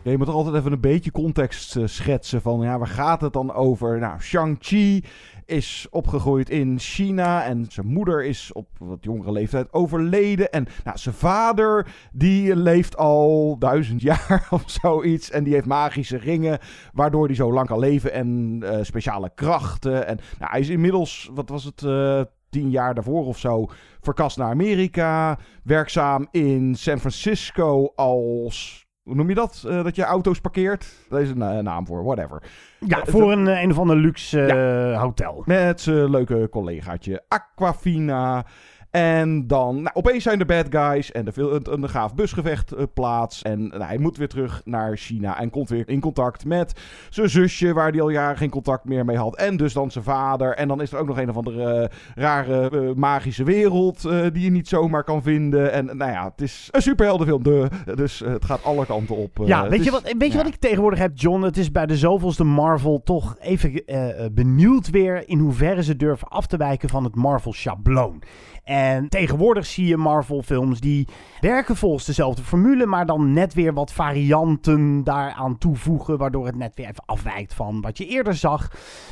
Ja, 0.05 0.11
je 0.11 0.17
moet 0.17 0.27
altijd 0.29 0.55
even 0.55 0.71
een 0.71 0.79
beetje 0.79 1.11
context 1.11 1.75
eh, 1.75 1.83
schetsen 1.85 2.41
van 2.41 2.61
ja, 2.61 2.77
waar 2.77 2.87
gaat 2.87 3.21
het 3.21 3.33
dan 3.33 3.53
over? 3.53 3.99
Nou, 3.99 4.21
Shang-Chi 4.21 5.03
is 5.45 5.87
opgegroeid 5.89 6.49
in 6.49 6.79
China 6.79 7.43
en 7.43 7.65
zijn 7.69 7.87
moeder 7.87 8.23
is 8.23 8.53
op 8.53 8.67
wat 8.77 9.03
jongere 9.03 9.31
leeftijd 9.31 9.73
overleden. 9.73 10.51
En 10.51 10.67
nou, 10.83 10.97
zijn 10.97 11.15
vader, 11.15 11.87
die 12.11 12.55
leeft 12.55 12.97
al 12.97 13.55
duizend 13.59 14.01
jaar 14.11 14.47
of 14.49 14.63
zoiets 14.65 15.31
en 15.31 15.43
die 15.43 15.53
heeft 15.53 15.65
magische 15.65 16.17
ringen, 16.17 16.59
waardoor 16.93 17.25
hij 17.25 17.35
zo 17.35 17.53
lang 17.53 17.67
kan 17.67 17.79
leven 17.79 18.11
en 18.11 18.59
eh, 18.63 18.83
speciale 18.83 19.31
krachten. 19.35 20.07
En 20.07 20.19
nou, 20.39 20.51
hij 20.51 20.59
is 20.59 20.69
inmiddels, 20.69 21.29
wat 21.33 21.49
was 21.49 21.63
het... 21.63 21.83
eh, 21.83 22.21
tien 22.49 22.69
jaar 22.69 22.93
daarvoor 22.93 23.25
of 23.25 23.39
zo 23.39 23.69
verkast 24.01 24.37
naar 24.37 24.49
Amerika. 24.49 25.37
Werkzaam 25.63 26.27
in 26.31 26.75
San 26.75 26.99
Francisco 26.99 27.91
als. 27.95 28.84
Hoe 29.05 29.15
noem 29.15 29.29
je 29.29 29.35
dat? 29.35 29.63
Eh, 29.67 29.83
dat 29.83 29.95
je 29.95 30.03
auto's 30.03 30.39
parkeert? 30.41 30.85
Daar 31.09 31.21
is 31.21 31.29
een 31.29 31.41
eh, 31.41 31.57
naam 31.59 31.85
voor, 31.85 32.03
whatever. 32.03 32.41
Ja, 32.79 32.97
Eh, 33.01 33.07
voor 33.07 33.31
een, 33.31 33.47
een 33.47 33.71
of 33.71 33.79
ander 33.79 33.95
luxe 33.95 34.41
eh, 34.45 35.01
hotel. 35.01 35.43
Met 35.45 35.81
zijn 35.81 36.09
leuke 36.09 36.47
collegaatje 36.51 37.23
Aquafina. 37.27 38.45
En 38.95 39.47
dan, 39.47 39.75
nou, 39.75 39.89
opeens 39.93 40.23
zijn 40.23 40.39
er 40.39 40.45
bad 40.45 40.65
guys 40.69 41.11
en 41.11 41.25
er 41.25 41.33
vindt 41.33 41.67
een, 41.67 41.83
een 41.83 41.89
gaaf 41.89 42.15
busgevecht 42.15 42.71
eh, 42.71 42.83
plaats. 42.93 43.41
En 43.41 43.67
nou, 43.67 43.83
hij 43.83 43.97
moet 43.97 44.17
weer 44.17 44.27
terug 44.27 44.61
naar 44.65 44.97
China 44.97 45.39
en 45.39 45.49
komt 45.49 45.69
weer 45.69 45.89
in 45.89 45.99
contact 45.99 46.45
met 46.45 46.79
zijn 47.09 47.29
zusje, 47.29 47.73
waar 47.73 47.91
hij 47.91 48.01
al 48.01 48.09
jaren 48.09 48.37
geen 48.37 48.49
contact 48.49 48.85
meer 48.85 49.05
mee 49.05 49.17
had. 49.17 49.35
En 49.35 49.57
dus 49.57 49.73
dan 49.73 49.91
zijn 49.91 50.03
vader. 50.03 50.55
En 50.55 50.67
dan 50.67 50.81
is 50.81 50.91
er 50.91 50.99
ook 50.99 51.07
nog 51.07 51.17
een 51.17 51.29
of 51.29 51.37
andere 51.37 51.73
eh, 51.73 51.97
rare 52.15 52.69
eh, 52.69 52.95
magische 52.95 53.43
wereld 53.43 54.01
die 54.33 54.43
je 54.43 54.51
niet 54.51 54.67
zomaar 54.67 55.03
kan 55.03 55.21
vinden. 55.21 55.71
En 55.71 55.85
nou 55.85 56.11
ja, 56.11 56.23
het 56.23 56.41
is 56.41 56.67
een 56.71 56.81
superheldenfilm, 56.81 57.43
de, 57.43 57.67
dus 57.95 58.19
het 58.19 58.45
gaat 58.45 58.63
alle 58.63 58.85
kanten 58.85 59.15
op. 59.15 59.41
Ja, 59.45 59.69
weet, 59.69 59.83
je 59.83 59.91
wat, 59.91 60.13
weet 60.17 60.31
je 60.31 60.37
wat 60.37 60.47
ik 60.47 60.55
tegenwoordig 60.55 60.99
heb, 60.99 61.11
John? 61.13 61.41
Het 61.41 61.57
is 61.57 61.71
bij 61.71 61.85
de 61.85 61.97
zoveelste 61.97 62.43
Marvel 62.43 63.01
toch 63.03 63.35
even 63.39 63.83
benieuwd 64.33 64.89
weer 64.89 65.29
in 65.29 65.39
hoeverre 65.39 65.83
ze 65.83 65.95
durven 65.95 66.27
af 66.27 66.47
te 66.47 66.57
wijken 66.57 66.89
van 66.89 67.03
het 67.03 67.15
Marvel-schabloon. 67.15 68.23
En 68.65 69.09
tegenwoordig 69.09 69.65
zie 69.65 69.87
je 69.87 69.97
Marvel-films 69.97 70.79
die 70.79 71.07
werken 71.41 71.75
volgens 71.75 72.05
dezelfde 72.05 72.41
formule, 72.41 72.85
maar 72.85 73.05
dan 73.05 73.33
net 73.33 73.53
weer 73.53 73.73
wat 73.73 73.93
varianten 73.93 75.03
daaraan 75.03 75.57
toevoegen, 75.57 76.17
waardoor 76.17 76.45
het 76.45 76.55
net 76.55 76.75
weer 76.75 76.87
even 76.87 77.03
afwijkt 77.05 77.53
van 77.53 77.81
wat 77.81 77.97
je 77.97 78.07
eerder 78.07 78.33
zag. 78.33 78.71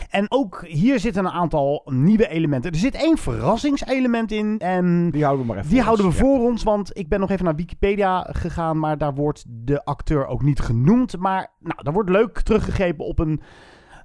En 0.09 0.31
ook 0.31 0.65
hier 0.67 0.99
zitten 0.99 1.25
een 1.25 1.31
aantal 1.31 1.81
nieuwe 1.85 2.27
elementen. 2.27 2.71
Er 2.71 2.77
zit 2.77 2.95
één 2.95 3.17
verrassingselement 3.17 4.31
in. 4.31 4.59
En 4.59 5.09
die 5.11 5.23
houden 5.23 5.45
we 5.45 5.51
maar 5.51 5.57
even 5.57 5.69
Die 5.69 5.83
voor 5.83 5.87
houden 5.87 6.05
we 6.05 6.11
ons, 6.11 6.21
ja. 6.21 6.25
voor 6.25 6.49
ons, 6.49 6.63
want 6.63 6.97
ik 6.97 7.07
ben 7.07 7.19
nog 7.19 7.29
even 7.29 7.45
naar 7.45 7.55
Wikipedia 7.55 8.27
gegaan, 8.31 8.79
maar 8.79 8.97
daar 8.97 9.13
wordt 9.13 9.45
de 9.47 9.85
acteur 9.85 10.27
ook 10.27 10.43
niet 10.43 10.59
genoemd. 10.59 11.17
Maar 11.17 11.51
nou, 11.59 11.83
daar 11.83 11.93
wordt 11.93 12.09
leuk 12.09 12.41
teruggegrepen 12.41 13.05
op 13.05 13.19
een, 13.19 13.41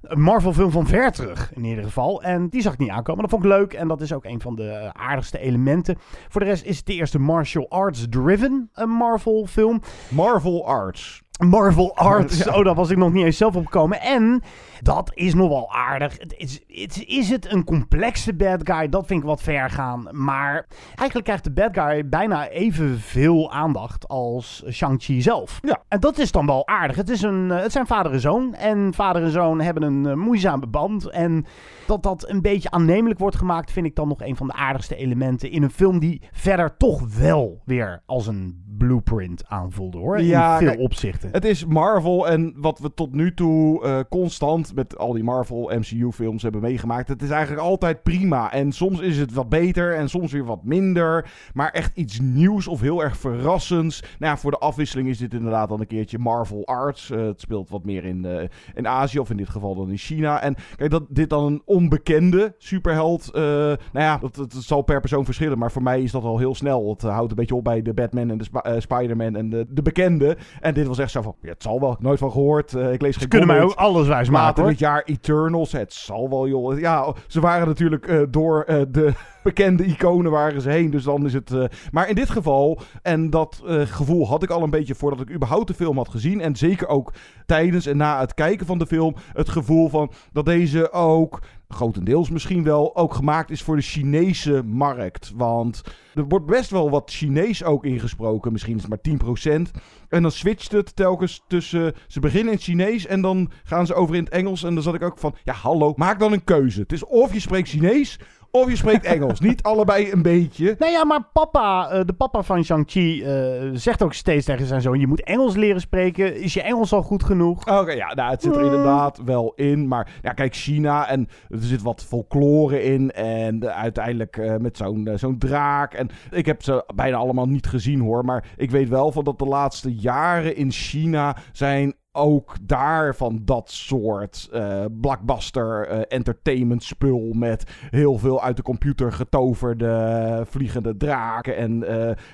een 0.01 0.21
Marvel-film 0.21 0.71
van 0.71 0.87
ver 0.87 1.11
terug, 1.11 1.51
in 1.55 1.63
ieder 1.63 1.83
geval. 1.83 2.23
En 2.23 2.49
die 2.49 2.61
zag 2.61 2.73
ik 2.73 2.79
niet 2.79 2.89
aankomen. 2.89 3.21
Dat 3.21 3.29
vond 3.29 3.43
ik 3.43 3.49
leuk 3.49 3.73
en 3.73 3.87
dat 3.87 4.01
is 4.01 4.13
ook 4.13 4.25
een 4.25 4.41
van 4.41 4.55
de 4.55 4.69
eh, 4.69 4.89
aardigste 4.93 5.39
elementen. 5.39 5.97
Voor 6.27 6.41
de 6.41 6.47
rest 6.47 6.63
is 6.65 6.77
het 6.77 6.85
de 6.85 6.93
eerste 6.93 7.19
martial 7.19 7.69
arts-driven 7.69 8.71
Marvel-film. 8.85 9.81
Marvel 10.09 10.67
Arts. 10.67 11.21
Marvel 11.39 11.95
Arts. 12.11 12.47
Oh, 12.47 12.63
daar 12.63 12.75
was 12.75 12.89
ik 12.89 12.97
nog 12.97 13.13
niet 13.13 13.25
eens 13.25 13.37
zelf 13.37 13.55
op 13.55 13.65
gekomen. 13.65 14.01
En 14.01 14.41
dat 14.81 15.11
is 15.13 15.33
nog 15.33 15.49
wel 15.49 15.71
aardig. 15.71 16.17
Het 16.19 16.33
is, 16.37 16.59
het, 16.67 17.03
is 17.07 17.29
het 17.29 17.51
een 17.51 17.63
complexe 17.63 18.33
bad 18.33 18.61
guy? 18.63 18.89
Dat 18.89 19.05
vind 19.05 19.19
ik 19.19 19.27
wat 19.27 19.41
ver 19.41 19.69
gaan. 19.69 20.07
Maar 20.11 20.65
eigenlijk 20.87 21.23
krijgt 21.23 21.43
de 21.43 21.51
bad 21.51 21.69
guy 21.73 22.09
bijna 22.09 22.49
evenveel 22.49 23.51
aandacht 23.51 24.07
als 24.07 24.63
Shang-Chi 24.69 25.21
zelf. 25.21 25.59
Ja. 25.61 25.81
En 25.87 25.99
dat 25.99 26.17
is 26.17 26.31
dan 26.31 26.45
wel 26.45 26.67
aardig. 26.67 26.95
Het, 26.95 27.09
is 27.09 27.21
een, 27.21 27.51
eh, 27.51 27.61
het 27.61 27.71
zijn 27.71 27.87
vader 27.87 28.11
en 28.11 28.19
zoon. 28.19 28.53
En 28.53 28.93
vader 28.93 29.23
en 29.23 29.31
zoon 29.31 29.61
hebben 29.61 29.83
een 29.83 30.05
uh, 30.05 30.13
moeizame 30.13 30.67
band. 30.67 31.09
En 31.09 31.45
dat 31.85 32.03
dat 32.03 32.29
een 32.29 32.41
beetje 32.41 32.71
aannemelijk 32.71 33.19
wordt 33.19 33.35
gemaakt, 33.35 33.71
vind 33.71 33.85
ik 33.85 33.95
dan 33.95 34.07
nog 34.07 34.21
een 34.21 34.35
van 34.35 34.47
de 34.47 34.53
aardigste 34.53 34.95
elementen 34.95 35.51
in 35.51 35.63
een 35.63 35.71
film 35.71 35.99
die 35.99 36.21
verder 36.31 36.77
toch 36.77 37.17
wel 37.17 37.61
weer 37.65 38.01
als 38.05 38.27
een 38.27 38.63
blueprint 38.77 39.43
aanvoelde 39.47 39.97
hoor. 39.97 40.21
Ja, 40.21 40.53
in 40.53 40.59
veel 40.59 40.67
kijk, 40.67 40.79
opzichten. 40.79 41.28
Het 41.31 41.45
is 41.45 41.65
Marvel 41.65 42.27
en 42.27 42.53
wat 42.57 42.79
we 42.79 42.93
tot 42.93 43.13
nu 43.13 43.33
toe 43.33 43.85
uh, 43.85 43.99
constant 44.09 44.75
met 44.75 44.97
al 44.97 45.13
die 45.13 45.23
Marvel 45.23 45.71
MCU 45.75 46.11
films 46.11 46.43
hebben 46.43 46.61
meegemaakt. 46.61 47.07
Het 47.07 47.21
is 47.21 47.29
eigenlijk 47.29 47.61
altijd 47.61 48.03
prima. 48.03 48.51
En 48.51 48.71
soms 48.71 48.99
is 48.99 49.17
het 49.17 49.33
wat 49.33 49.49
beter 49.49 49.95
en 49.95 50.09
soms 50.09 50.31
weer 50.31 50.45
wat 50.45 50.63
minder. 50.63 51.31
Maar 51.53 51.71
echt 51.71 51.97
iets 51.97 52.19
nieuws 52.19 52.67
of 52.67 52.81
heel 52.81 53.03
erg 53.03 53.17
verrassends. 53.17 54.01
Nou 54.01 54.33
ja, 54.33 54.37
voor 54.37 54.51
de 54.51 54.57
afwisseling 54.57 55.07
is 55.07 55.17
dit 55.17 55.33
inderdaad 55.33 55.69
dan 55.69 55.79
een 55.79 55.87
keertje 55.87 56.19
Marvel 56.19 56.65
Arts. 56.65 57.09
Uh, 57.09 57.25
het 57.25 57.41
speelt 57.41 57.69
wat 57.69 57.85
meer 57.85 58.05
in, 58.05 58.25
uh, 58.25 58.41
in 58.73 58.87
Azië 58.87 59.19
of 59.19 59.29
in 59.29 59.37
dit 59.37 59.49
geval 59.49 59.75
dan 59.75 59.89
in 59.89 59.97
China. 59.97 60.41
En 60.41 60.55
kijk, 60.75 60.91
dat 60.91 61.05
dit 61.09 61.29
dan 61.29 61.45
een 61.45 61.61
onbekende 61.65 62.55
superheld. 62.57 63.29
nou 63.33 63.77
ja, 63.93 64.17
dat, 64.17 64.53
zal 64.53 64.81
per 64.81 64.99
persoon 64.99 65.25
verschillen. 65.25 65.57
Maar 65.57 65.71
voor 65.71 65.83
mij 65.83 66.01
is 66.01 66.11
dat 66.11 66.23
al 66.23 66.37
heel 66.37 66.55
snel. 66.55 66.89
Het 66.89 67.01
houdt 67.01 67.29
een 67.29 67.35
beetje 67.35 67.55
op 67.55 67.63
bij 67.63 67.81
de 67.81 67.93
Batman 67.93 68.29
en 68.29 68.37
de 68.37 68.43
Sp 68.43 68.57
Spider-Man 68.77 69.35
en 69.35 69.49
de, 69.49 69.65
de 69.69 69.81
bekende. 69.81 70.37
En 70.59 70.73
dit 70.73 70.87
was 70.87 70.99
echt 70.99 71.11
zo 71.11 71.18
van, 71.23 71.35
ja, 71.41 71.49
het 71.49 71.63
zal 71.63 71.79
wel. 71.79 71.95
Nooit 71.99 72.19
van 72.19 72.31
gehoord. 72.31 72.73
ik 72.73 73.01
lees 73.01 73.13
Ze 73.13 73.19
geen 73.19 73.29
kunnen 73.29 73.47
mij 73.47 73.61
ook 73.61 73.73
alles 73.73 74.07
wijs 74.07 74.29
maken 74.29 74.67
dit 74.67 74.79
jaar 74.79 75.03
Eternals. 75.05 75.71
Het 75.71 75.93
zal 75.93 76.29
wel, 76.29 76.47
joh. 76.47 76.79
Ja, 76.79 77.13
ze 77.27 77.39
waren 77.39 77.67
natuurlijk 77.67 78.07
uh, 78.07 78.21
door 78.29 78.65
uh, 78.67 78.81
de 78.89 79.13
bekende 79.43 79.85
iconen 79.85 80.31
waren 80.31 80.61
ze 80.61 80.69
heen. 80.69 80.89
Dus 80.89 81.03
dan 81.03 81.25
is 81.25 81.33
het... 81.33 81.53
Maar 81.91 82.09
in 82.09 82.15
dit 82.15 82.29
geval, 82.29 82.79
en 83.01 83.29
dat 83.29 83.61
gevoel 83.65 84.27
had 84.27 84.43
ik 84.43 84.49
al 84.49 84.63
een 84.63 84.69
beetje 84.69 84.95
voordat 84.95 85.21
ik 85.21 85.31
überhaupt 85.31 85.67
de 85.67 85.73
film 85.73 85.97
had 85.97 86.09
gezien. 86.09 86.41
En 86.41 86.55
zeker 86.55 86.87
ook 86.87 87.13
tijdens 87.45 87.85
en 87.85 87.97
na 87.97 88.19
het 88.19 88.33
kijken 88.33 88.65
van 88.65 88.77
de 88.77 88.87
film. 88.87 89.15
Het 89.33 89.49
gevoel 89.49 89.89
van 89.89 90.11
dat 90.31 90.45
deze 90.45 90.91
ook 90.91 91.39
grotendeels 91.73 92.29
misschien 92.29 92.63
wel 92.63 92.95
ook 92.95 93.13
gemaakt 93.13 93.49
is 93.49 93.61
voor 93.61 93.75
de 93.75 93.81
Chinese 93.81 94.63
markt. 94.65 95.31
Want 95.35 95.81
er 96.13 96.27
wordt 96.27 96.45
best 96.45 96.69
wel 96.69 96.89
wat 96.89 97.11
Chinees 97.11 97.63
ook 97.63 97.85
ingesproken. 97.85 98.51
Misschien 98.51 98.75
is 98.75 98.83
het 98.83 98.89
maar 98.89 99.59
10%. 99.59 99.61
En 100.09 100.21
dan 100.21 100.31
switcht 100.31 100.71
het 100.71 100.95
telkens 100.95 101.43
tussen... 101.47 101.93
Ze 102.07 102.19
beginnen 102.19 102.53
in 102.53 102.59
Chinees 102.59 103.05
en 103.05 103.21
dan 103.21 103.51
gaan 103.63 103.85
ze 103.85 103.93
over 103.93 104.15
in 104.15 104.23
het 104.23 104.33
Engels. 104.33 104.63
En 104.63 104.73
dan 104.73 104.83
zat 104.83 104.95
ik 104.95 105.01
ook 105.03 105.17
van... 105.17 105.35
Ja, 105.43 105.53
hallo, 105.53 105.93
maak 105.95 106.19
dan 106.19 106.33
een 106.33 106.43
keuze. 106.43 106.81
Het 106.81 106.91
is 106.91 107.05
of 107.05 107.33
je 107.33 107.39
spreekt 107.39 107.69
Chinees... 107.69 108.19
Of 108.51 108.69
je 108.69 108.75
spreekt 108.75 109.05
Engels. 109.05 109.39
Niet 109.39 109.63
allebei 109.63 110.11
een 110.11 110.21
beetje. 110.21 110.75
Nee, 110.79 110.91
ja, 110.91 111.05
maar 111.05 111.23
papa, 111.33 111.93
uh, 111.93 112.05
de 112.05 112.13
papa 112.13 112.43
van 112.43 112.63
Shang-Chi, 112.63 113.23
uh, 113.23 113.69
zegt 113.73 114.03
ook 114.03 114.13
steeds 114.13 114.45
tegen 114.45 114.65
zijn 114.65 114.81
zoon: 114.81 114.99
Je 114.99 115.07
moet 115.07 115.23
Engels 115.23 115.55
leren 115.55 115.81
spreken. 115.81 116.35
Is 116.35 116.53
je 116.53 116.61
Engels 116.61 116.93
al 116.93 117.01
goed 117.01 117.23
genoeg? 117.23 117.61
Oké, 117.61 117.79
okay, 117.79 117.95
ja, 117.95 118.13
nou, 118.13 118.31
het 118.31 118.41
zit 118.41 118.55
er 118.55 118.63
inderdaad 118.63 119.21
wel 119.25 119.53
in. 119.55 119.87
Maar 119.87 120.11
ja, 120.21 120.33
kijk, 120.33 120.55
China 120.55 121.07
en 121.07 121.27
er 121.49 121.57
zit 121.59 121.81
wat 121.81 122.03
folklore 122.03 122.83
in. 122.83 123.11
En 123.11 123.63
uh, 123.63 123.69
uiteindelijk 123.69 124.59
met 124.59 124.77
zo'n 124.77 125.09
zo'n 125.15 125.37
draak. 125.37 125.93
En 125.93 126.09
ik 126.31 126.45
heb 126.45 126.63
ze 126.63 126.83
bijna 126.95 127.17
allemaal 127.17 127.47
niet 127.47 127.67
gezien 127.67 127.99
hoor. 127.99 128.25
Maar 128.25 128.45
ik 128.57 128.71
weet 128.71 128.89
wel 128.89 129.11
van 129.11 129.23
dat 129.23 129.39
de 129.39 129.45
laatste 129.45 129.95
jaren 129.95 130.55
in 130.55 130.71
China 130.71 131.37
zijn 131.51 131.93
ook 132.19 132.55
daar 132.61 133.15
van 133.15 133.41
dat 133.45 133.71
soort 133.71 134.49
uh, 134.53 134.85
blockbuster 135.01 135.91
uh, 135.91 136.01
entertainment 136.07 136.83
spul 136.83 137.33
met 137.33 137.63
heel 137.89 138.17
veel 138.17 138.43
uit 138.43 138.55
de 138.55 138.63
computer 138.63 139.11
getoverde 139.11 140.43
vliegende 140.49 140.97
draken 140.97 141.57
en 141.57 141.85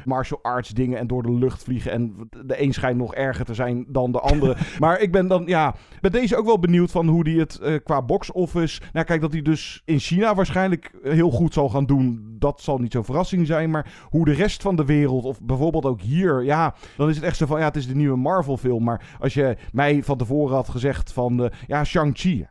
martial 0.06 0.40
arts 0.42 0.70
dingen 0.70 1.00
en 1.00 1.08
door 1.08 1.24
de 1.24 1.34
lucht 1.34 1.64
vliegen 1.64 1.92
en 1.92 2.30
de 2.46 2.62
een 2.62 2.74
schijnt 2.74 2.98
nog 2.98 3.14
erger 3.16 3.46
te 3.46 3.54
zijn 3.54 3.86
dan 3.88 4.12
de 4.12 4.20
andere. 4.20 4.56
maar 4.80 5.00
ik 5.00 5.12
ben 5.12 5.28
dan 5.28 5.44
ja, 5.46 5.76
bij 6.02 6.10
deze 6.10 6.36
ook 6.36 6.46
wel 6.46 6.60
benieuwd 6.60 6.92
van 6.92 7.08
hoe 7.08 7.24
die 7.24 7.40
het 7.40 7.82
qua 7.84 8.02
box 8.02 8.32
office. 8.32 8.82
Nou 8.94 9.06
kijk 9.06 9.22
dat 9.22 9.32
hij 9.32 9.42
dus 9.42 9.82
in 9.86 10.00
China 10.00 10.36
waarschijnlijk 10.36 10.92
heel 11.04 11.32
goed 11.32 11.54
zal 11.54 11.70
gaan 11.70 11.86
doen. 11.86 12.36
Dat 12.40 12.62
zal 12.62 12.78
niet 12.78 12.92
zo'n 12.92 13.06
verrassing 13.06 13.48
zijn, 13.48 13.70
maar 13.70 13.94
hoe 14.10 14.26
de 14.26 14.34
rest 14.34 14.62
van 14.62 14.76
de 14.76 14.86
wereld 14.86 15.26
of 15.26 15.42
bijvoorbeeld 15.42 15.86
ook 15.86 16.02
hier, 16.02 16.44
ja, 16.44 16.76
dan 16.98 17.10
is 17.10 17.16
het 17.16 17.26
echt 17.26 17.38
zo 17.38 17.46
van 17.46 17.60
ja, 17.60 17.66
het 17.66 17.76
is 17.76 17.88
de 17.88 17.96
nieuwe 17.96 18.18
Marvel 18.18 18.58
film, 18.58 18.84
maar 18.84 19.16
als 19.20 19.34
je 19.34 19.58
mij 19.76 20.04
van 20.04 20.18
tevoren 20.18 20.56
had 20.56 20.70
gezegd 20.70 21.14
van... 21.14 21.44
Uh, 21.44 21.50
ja, 21.68 21.84
Shang-Chi. 21.84 22.48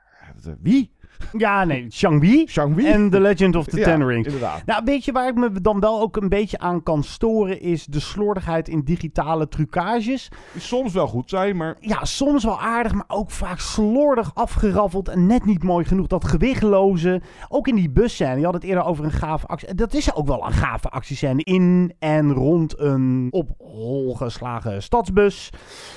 Wie? 0.60 0.92
Ja, 1.32 1.64
nee, 1.64 1.87
Shang-Chi 1.90 2.46
Shang 2.48 2.84
en 2.84 3.10
The 3.10 3.20
Legend 3.20 3.56
of 3.56 3.66
the 3.66 3.78
ja, 3.80 3.84
Ten 3.84 4.06
Rings. 4.06 4.26
Inderdaad. 4.26 4.66
Nou, 4.66 4.82
weet 4.84 5.04
je 5.04 5.12
waar 5.12 5.28
ik 5.28 5.34
me 5.34 5.60
dan 5.60 5.80
wel 5.80 6.00
ook 6.00 6.16
een 6.16 6.28
beetje 6.28 6.58
aan 6.58 6.82
kan 6.82 7.02
storen... 7.02 7.60
is 7.60 7.84
de 7.84 8.00
slordigheid 8.00 8.68
in 8.68 8.80
digitale 8.80 9.48
trucages. 9.48 10.28
Soms 10.58 10.92
wel 10.92 11.06
goed 11.06 11.30
zijn, 11.30 11.56
maar... 11.56 11.76
Ja, 11.80 12.04
soms 12.04 12.44
wel 12.44 12.60
aardig, 12.60 12.92
maar 12.92 13.04
ook 13.08 13.30
vaak 13.30 13.58
slordig 13.58 14.34
afgeraffeld... 14.34 15.08
en 15.08 15.26
net 15.26 15.44
niet 15.44 15.62
mooi 15.62 15.84
genoeg. 15.84 16.06
Dat 16.06 16.24
gewichtloze, 16.24 17.20
ook 17.48 17.68
in 17.68 17.74
die 17.74 17.90
busscène. 17.90 18.38
Je 18.38 18.44
had 18.44 18.54
het 18.54 18.64
eerder 18.64 18.84
over 18.84 19.04
een 19.04 19.12
gave 19.12 19.46
actie. 19.46 19.74
Dat 19.74 19.94
is 19.94 20.14
ook 20.14 20.26
wel 20.26 20.46
een 20.46 20.52
gave 20.52 20.88
actiescène. 20.88 21.42
In 21.42 21.94
en 21.98 22.32
rond 22.32 22.78
een 22.78 23.28
op 23.30 23.50
hol 23.58 24.14
geslagen 24.14 24.82
stadsbus. 24.82 25.50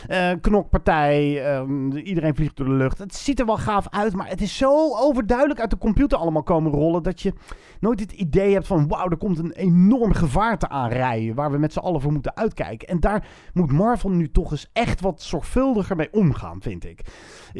Uh, 0.09 0.31
knokpartij, 0.41 1.45
uh, 1.61 2.05
iedereen 2.05 2.35
vliegt 2.35 2.55
door 2.55 2.65
de 2.65 2.71
lucht. 2.71 2.97
Het 2.97 3.15
ziet 3.15 3.39
er 3.39 3.45
wel 3.45 3.57
gaaf 3.57 3.87
uit, 3.89 4.13
maar 4.13 4.27
het 4.27 4.41
is 4.41 4.57
zo 4.57 4.95
overduidelijk 5.17 5.59
uit 5.59 5.69
de 5.69 5.77
computer 5.77 6.17
allemaal 6.17 6.43
komen 6.43 6.71
rollen... 6.71 7.03
dat 7.03 7.21
je 7.21 7.33
nooit 7.79 7.99
het 7.99 8.11
idee 8.11 8.53
hebt 8.53 8.67
van... 8.67 8.87
wauw, 8.87 9.09
er 9.09 9.17
komt 9.17 9.37
een 9.37 9.51
enorm 9.51 10.13
gevaarte 10.13 10.69
aanrijden... 10.69 11.35
waar 11.35 11.51
we 11.51 11.57
met 11.57 11.73
z'n 11.73 11.79
allen 11.79 12.01
voor 12.01 12.11
moeten 12.11 12.35
uitkijken. 12.35 12.87
En 12.87 12.99
daar 12.99 13.27
moet 13.53 13.71
Marvel 13.71 14.09
nu 14.09 14.31
toch 14.31 14.51
eens 14.51 14.69
echt 14.73 15.01
wat 15.01 15.21
zorgvuldiger 15.21 15.95
mee 15.95 16.13
omgaan, 16.13 16.61
vind 16.61 16.85
ik. 16.85 17.01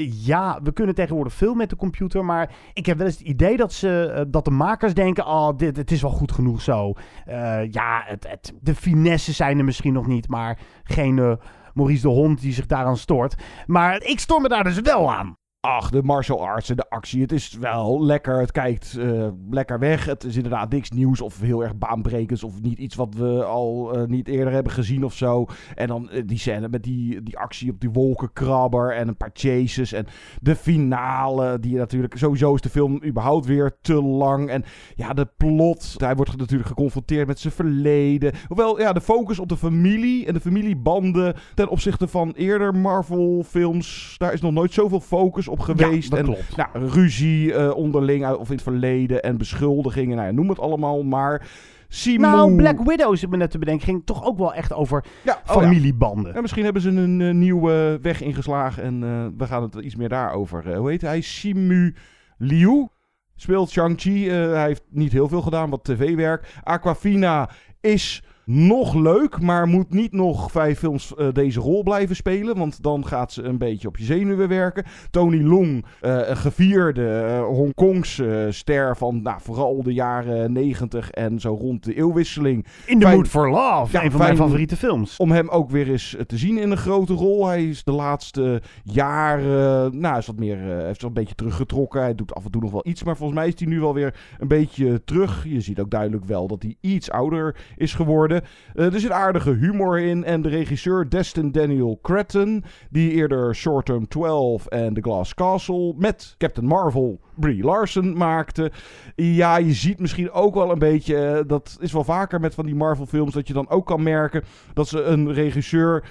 Ja, 0.09 0.59
we 0.63 0.73
kunnen 0.73 0.95
tegenwoordig 0.95 1.33
veel 1.33 1.53
met 1.53 1.69
de 1.69 1.75
computer... 1.75 2.25
maar 2.25 2.55
ik 2.73 2.85
heb 2.85 2.97
wel 2.97 3.07
eens 3.07 3.17
het 3.17 3.27
idee 3.27 3.57
dat, 3.57 3.73
ze, 3.73 4.13
uh, 4.17 4.21
dat 4.27 4.45
de 4.45 4.51
makers 4.51 4.93
denken... 4.93 5.25
oh, 5.25 5.57
dit, 5.57 5.77
het 5.77 5.91
is 5.91 6.01
wel 6.01 6.11
goed 6.11 6.31
genoeg 6.31 6.61
zo. 6.61 6.93
Uh, 7.27 7.71
ja, 7.71 8.03
het, 8.05 8.53
de 8.61 8.75
finesses 8.75 9.35
zijn 9.35 9.57
er 9.57 9.65
misschien 9.65 9.93
nog 9.93 10.07
niet... 10.07 10.27
maar 10.27 10.59
geen 10.83 11.17
uh, 11.17 11.33
Maurice 11.73 12.01
de 12.01 12.07
Hond 12.07 12.41
die 12.41 12.53
zich 12.53 12.65
daaraan 12.65 12.97
stoort. 12.97 13.35
Maar 13.65 14.03
ik 14.03 14.19
stoor 14.19 14.41
me 14.41 14.47
daar 14.47 14.63
dus 14.63 14.79
wel 14.79 15.13
aan. 15.13 15.37
Ach, 15.67 15.89
de 15.89 16.03
martial 16.03 16.45
arts 16.45 16.69
en 16.69 16.75
de 16.75 16.89
actie. 16.89 17.21
Het 17.21 17.31
is 17.31 17.53
wel 17.59 18.03
lekker. 18.03 18.39
Het 18.39 18.51
kijkt 18.51 18.95
uh, 18.99 19.27
lekker 19.49 19.79
weg. 19.79 20.05
Het 20.05 20.23
is 20.23 20.35
inderdaad 20.35 20.71
niks 20.71 20.89
nieuws 20.89 21.21
of 21.21 21.39
heel 21.39 21.63
erg 21.63 21.77
baanbrekends. 21.77 22.43
Of 22.43 22.61
niet 22.61 22.79
iets 22.79 22.95
wat 22.95 23.13
we 23.13 23.43
al 23.43 23.97
uh, 23.97 24.07
niet 24.07 24.27
eerder 24.27 24.53
hebben 24.53 24.71
gezien 24.71 25.03
of 25.03 25.13
zo. 25.13 25.45
En 25.75 25.87
dan 25.87 26.09
uh, 26.11 26.21
die 26.25 26.37
scène 26.37 26.69
met 26.69 26.83
die, 26.83 27.23
die 27.23 27.37
actie 27.37 27.71
op 27.71 27.79
die 27.79 27.89
wolkenkrabber. 27.89 28.95
En 28.95 29.07
een 29.07 29.17
paar 29.17 29.29
chases. 29.33 29.91
En 29.91 30.05
de 30.41 30.55
finale. 30.55 31.59
Die 31.59 31.75
natuurlijk... 31.75 32.17
Sowieso 32.17 32.53
is 32.53 32.61
de 32.61 32.69
film 32.69 33.03
überhaupt 33.05 33.45
weer 33.45 33.77
te 33.81 34.01
lang. 34.03 34.49
En 34.49 34.63
ja, 34.95 35.13
de 35.13 35.27
plot. 35.37 35.95
Hij 35.97 36.15
wordt 36.15 36.37
natuurlijk 36.37 36.69
geconfronteerd 36.69 37.27
met 37.27 37.39
zijn 37.39 37.53
verleden. 37.53 38.33
Hoewel, 38.47 38.79
ja, 38.79 38.93
de 38.93 39.01
focus 39.01 39.39
op 39.39 39.49
de 39.49 39.57
familie. 39.57 40.25
En 40.25 40.33
de 40.33 40.41
familiebanden. 40.41 41.35
Ten 41.53 41.69
opzichte 41.69 42.07
van 42.07 42.31
eerder 42.31 42.75
Marvel 42.75 43.43
films. 43.47 44.15
Daar 44.17 44.33
is 44.33 44.41
nog 44.41 44.53
nooit 44.53 44.73
zoveel 44.73 44.99
focus 44.99 45.47
op 45.47 45.55
geweest. 45.59 46.11
Ja, 46.11 46.17
en 46.17 46.23
klopt. 46.23 46.55
Nou, 46.55 46.87
ruzie 46.87 47.51
uh, 47.51 47.75
onderling 47.75 48.27
of 48.27 48.47
in 48.47 48.53
het 48.53 48.63
verleden 48.63 49.23
en 49.23 49.37
beschuldigingen. 49.37 50.15
Nou 50.15 50.27
ja, 50.27 50.33
noem 50.33 50.49
het 50.49 50.59
allemaal 50.59 51.03
maar. 51.03 51.47
Simu... 51.87 52.17
Nou, 52.17 52.55
Black 52.55 52.79
Widow 52.83 53.15
zit 53.15 53.29
me 53.29 53.37
net 53.37 53.51
te 53.51 53.57
bedenken. 53.57 53.85
Ging 53.85 54.01
toch 54.05 54.25
ook 54.25 54.37
wel 54.37 54.53
echt 54.53 54.73
over 54.73 55.05
ja, 55.23 55.41
oh 55.47 55.53
familiebanden. 55.53 56.33
Ja. 56.33 56.41
Misschien 56.41 56.63
hebben 56.63 56.81
ze 56.81 56.89
een 56.89 57.19
uh, 57.19 57.33
nieuwe 57.33 57.99
weg 58.01 58.21
ingeslagen 58.21 58.83
en 58.83 59.03
uh, 59.03 59.25
we 59.37 59.45
gaan 59.45 59.63
het 59.63 59.75
iets 59.75 59.95
meer 59.95 60.09
daarover. 60.09 60.75
hoe 60.75 60.89
heet 60.89 61.01
hij? 61.01 61.21
Simu 61.21 61.95
Liu 62.37 62.87
speelt 63.35 63.69
Shang-Chi. 63.69 64.29
hij 64.29 64.65
heeft 64.65 64.83
niet 64.89 65.11
heel 65.11 65.27
veel 65.27 65.41
gedaan, 65.41 65.69
wat 65.69 65.83
tv-werk. 65.83 66.59
Aquafina 66.63 67.49
is 67.81 68.23
nog 68.47 68.93
leuk, 68.93 69.41
maar 69.41 69.67
moet 69.67 69.89
niet 69.89 70.11
nog 70.11 70.51
vijf 70.51 70.79
films 70.79 71.13
uh, 71.17 71.27
deze 71.33 71.59
rol 71.59 71.83
blijven 71.83 72.15
spelen. 72.15 72.57
Want 72.57 72.83
dan 72.83 73.07
gaat 73.07 73.31
ze 73.31 73.43
een 73.43 73.57
beetje 73.57 73.87
op 73.87 73.97
je 73.97 74.03
zenuwen 74.03 74.47
werken. 74.47 74.83
Tony 75.09 75.41
Long, 75.41 75.85
uh, 76.01 76.27
een 76.27 76.37
gevierde 76.37 77.25
uh, 77.27 77.43
Hongkongse 77.45 78.47
ster 78.49 78.97
van 78.97 79.21
nou, 79.21 79.41
vooral 79.41 79.83
de 79.83 79.93
jaren 79.93 80.51
negentig 80.51 81.11
en 81.11 81.39
zo 81.39 81.53
rond 81.53 81.83
de 81.83 81.93
eeuwwisseling. 81.93 82.65
In 82.85 82.99
The 82.99 83.07
Mood 83.07 83.27
for 83.27 83.49
Love, 83.49 83.97
ja, 83.97 84.03
een 84.03 84.11
van 84.11 84.19
mijn 84.19 84.35
favoriete 84.35 84.77
films. 84.77 85.17
Om 85.17 85.31
hem 85.31 85.49
ook 85.49 85.69
weer 85.69 85.89
eens 85.89 86.15
te 86.27 86.37
zien 86.37 86.57
in 86.57 86.71
een 86.71 86.77
grote 86.77 87.13
rol. 87.13 87.47
Hij 87.47 87.65
is 87.65 87.83
de 87.83 87.91
laatste 87.91 88.61
jaren, 88.83 89.99
nou, 89.99 90.17
is 90.17 90.27
wat 90.27 90.39
meer, 90.39 90.57
heeft 90.57 90.99
zich 90.99 91.07
een 91.07 91.13
beetje 91.13 91.35
teruggetrokken. 91.35 92.01
Hij 92.01 92.15
doet 92.15 92.33
af 92.33 92.45
en 92.45 92.51
toe 92.51 92.61
nog 92.61 92.71
wel 92.71 92.87
iets, 92.87 93.03
maar 93.03 93.17
volgens 93.17 93.39
mij 93.39 93.47
is 93.47 93.59
hij 93.59 93.67
nu 93.67 93.79
wel 93.79 93.93
weer 93.93 94.15
een 94.37 94.47
beetje 94.47 95.03
terug. 95.03 95.45
Je 95.47 95.61
ziet 95.61 95.79
ook 95.79 95.91
duidelijk 95.91 96.25
wel 96.25 96.47
dat 96.47 96.63
hij 96.63 96.75
iets 96.81 97.11
ouder 97.11 97.55
is 97.75 97.93
geworden. 97.93 98.36
Worden. 98.41 98.49
Uh, 98.75 98.93
er 98.93 98.99
zit 98.99 99.11
aardige 99.11 99.51
humor 99.51 99.99
in. 99.99 100.23
En 100.23 100.41
de 100.41 100.49
regisseur 100.49 101.09
Destin 101.09 101.51
Daniel 101.51 101.99
Cretton, 102.01 102.63
die 102.89 103.11
eerder 103.11 103.55
Short 103.55 103.85
Term 103.85 104.07
12 104.07 104.65
en 104.65 104.93
The 104.93 105.01
Glass 105.01 105.33
Castle 105.33 105.93
met 105.97 106.35
Captain 106.37 106.67
Marvel 106.67 107.19
Brie 107.35 107.63
Larson 107.63 108.17
maakte. 108.17 108.71
Ja, 109.15 109.57
je 109.57 109.73
ziet 109.73 109.99
misschien 109.99 110.31
ook 110.31 110.53
wel 110.53 110.71
een 110.71 110.79
beetje, 110.79 111.43
dat 111.47 111.77
is 111.79 111.91
wel 111.91 112.03
vaker 112.03 112.39
met 112.39 112.53
van 112.53 112.65
die 112.65 112.75
Marvel 112.75 113.05
films, 113.05 113.33
dat 113.33 113.47
je 113.47 113.53
dan 113.53 113.69
ook 113.69 113.85
kan 113.85 114.03
merken 114.03 114.43
dat 114.73 114.87
ze 114.87 115.03
een 115.03 115.33
regisseur 115.33 116.03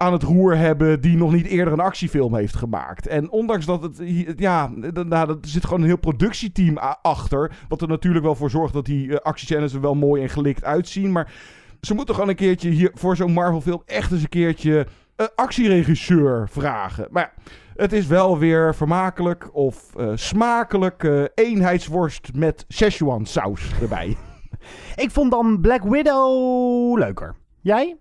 aan 0.00 0.12
het 0.12 0.22
roer 0.22 0.56
hebben 0.56 1.00
die 1.00 1.16
nog 1.16 1.32
niet 1.32 1.46
eerder 1.46 1.72
een 1.72 1.80
actiefilm 1.80 2.34
heeft 2.34 2.56
gemaakt. 2.56 3.06
En 3.06 3.30
ondanks 3.30 3.66
dat 3.66 3.82
het, 3.82 4.02
ja, 4.36 4.70
nou, 4.92 5.28
er 5.28 5.36
zit 5.40 5.64
gewoon 5.64 5.80
een 5.80 5.86
heel 5.86 5.96
productieteam 5.96 6.78
achter. 7.02 7.52
Wat 7.68 7.82
er 7.82 7.88
natuurlijk 7.88 8.24
wel 8.24 8.34
voor 8.34 8.50
zorgt 8.50 8.72
dat 8.72 8.84
die 8.84 9.06
uh, 9.06 9.16
actiescènes 9.16 9.74
er 9.74 9.80
wel 9.80 9.94
mooi 9.94 10.22
en 10.22 10.28
gelikt 10.28 10.64
uitzien. 10.64 11.12
Maar 11.12 11.32
ze 11.80 11.94
moeten 11.94 12.14
gewoon 12.14 12.28
een 12.30 12.36
keertje 12.36 12.70
hier 12.70 12.90
voor 12.94 13.16
zo'n 13.16 13.32
Marvel 13.32 13.60
film 13.60 13.82
echt 13.86 14.12
eens 14.12 14.22
een 14.22 14.28
keertje 14.28 14.86
een 15.16 15.30
actieregisseur 15.34 16.48
vragen. 16.48 17.08
Maar 17.10 17.34
ja, 17.36 17.52
het 17.74 17.92
is 17.92 18.06
wel 18.06 18.38
weer 18.38 18.74
vermakelijk 18.74 19.54
of 19.54 19.92
uh, 19.96 20.10
smakelijk 20.14 21.02
uh, 21.02 21.24
eenheidsworst 21.34 22.34
met 22.34 22.64
Szechuan 22.68 23.26
saus 23.26 23.72
erbij. 23.80 24.16
Ik 25.04 25.10
vond 25.10 25.30
dan 25.30 25.60
Black 25.60 25.82
Widow 25.82 26.98
leuker. 26.98 27.34
Jij? 27.60 27.98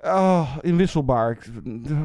Oh, 0.00 0.56
inwisselbaar. 0.60 1.38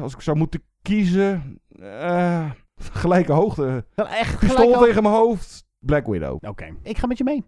Als 0.02 0.14
ik 0.14 0.20
zou 0.20 0.36
moeten 0.36 0.62
kiezen. 0.82 1.60
Uh, 1.80 2.50
gelijke 2.76 3.32
hoogte. 3.32 3.84
Echt 3.94 4.38
Pistool 4.38 4.78
tegen 4.78 5.02
mijn 5.02 5.14
hoofd. 5.14 5.66
Black 5.78 6.06
Widow. 6.06 6.38
Oké, 6.48 6.76
ik 6.82 6.98
ga 6.98 7.06
met 7.06 7.18
je 7.18 7.24
mee. 7.24 7.44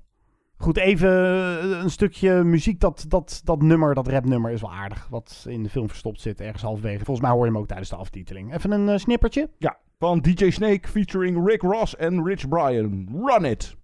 Goed, 0.58 0.76
even 0.76 1.10
een 1.82 1.90
stukje 1.90 2.44
muziek. 2.44 2.80
Dat, 2.80 3.04
dat, 3.08 3.40
dat 3.44 3.62
nummer, 3.62 3.94
dat 3.94 4.08
rapnummer 4.08 4.50
is 4.50 4.60
wel 4.60 4.72
aardig. 4.72 5.06
Wat 5.10 5.44
in 5.48 5.62
de 5.62 5.68
film 5.68 5.88
verstopt 5.88 6.20
zit, 6.20 6.40
ergens 6.40 6.62
halverwege. 6.62 7.04
Volgens 7.04 7.26
mij 7.26 7.30
hoor 7.30 7.44
je 7.44 7.52
hem 7.52 7.60
ook 7.60 7.66
tijdens 7.66 7.88
de 7.88 7.96
aftiteling. 7.96 8.54
Even 8.54 8.70
een 8.70 8.88
uh, 8.88 8.96
snippertje. 8.96 9.50
Ja, 9.58 9.76
van 9.98 10.20
DJ 10.20 10.50
Snake 10.50 10.88
featuring 10.88 11.46
Rick 11.46 11.62
Ross 11.62 11.96
en 11.96 12.24
Rich 12.24 12.48
Brian. 12.48 13.08
Run 13.24 13.44
it! 13.44 13.76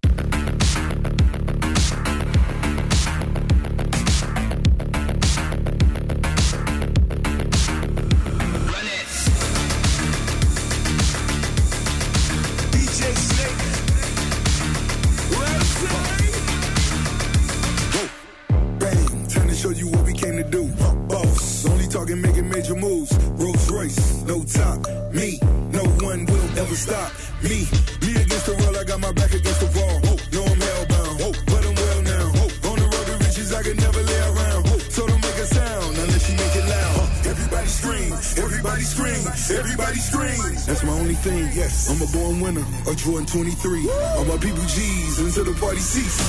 Top. 24.45 24.85
Me, 25.13 25.39
no 25.71 25.83
one 26.05 26.25
will 26.25 26.49
ever 26.59 26.75
stop. 26.75 27.11
Me, 27.41 27.65
me 28.01 28.11
against 28.21 28.45
the 28.45 28.55
world, 28.61 28.77
I 28.77 28.83
got 28.83 28.99
my 28.99 29.11
back 29.11 29.33
against 29.33 29.59
the 29.59 29.69
wall. 29.73 29.99
Oh, 30.05 30.17
no, 30.31 30.41
I'm 30.45 30.59
hellbound, 30.59 31.17
oh, 31.25 31.33
but 31.49 31.65
I'm 31.65 31.75
well 31.75 32.01
now. 32.01 32.25
Oh, 32.35 32.69
on 32.69 32.77
the 32.77 32.85
road 32.85 33.05
to 33.09 33.15
riches, 33.25 33.53
I 33.53 33.63
can 33.63 33.77
never 33.77 34.01
lay 34.01 34.21
around. 34.29 34.61
Oh, 34.69 34.77
so 34.89 35.07
don't 35.07 35.21
make 35.21 35.39
a 35.41 35.47
sound 35.47 35.97
unless 35.97 36.29
you 36.29 36.37
make 36.37 36.55
it 36.55 36.65
loud. 36.69 37.25
Everybody 37.25 37.67
scream, 37.67 38.13
everybody 38.37 38.83
scream, 38.83 39.23
everybody 39.57 39.99
scream. 39.99 40.41
That's 40.65 40.83
my 40.83 40.93
only 40.93 41.15
thing. 41.15 41.49
Yes, 41.53 41.89
I'm 41.89 42.01
a 42.01 42.09
born 42.11 42.39
winner, 42.41 42.65
a 42.87 42.95
Jordan 42.95 43.25
23. 43.25 43.89
All 43.89 44.25
my 44.25 44.37
people 44.37 44.63
G's 44.65 45.19
until 45.19 45.45
the 45.45 45.57
party 45.59 45.79
cease. 45.79 46.21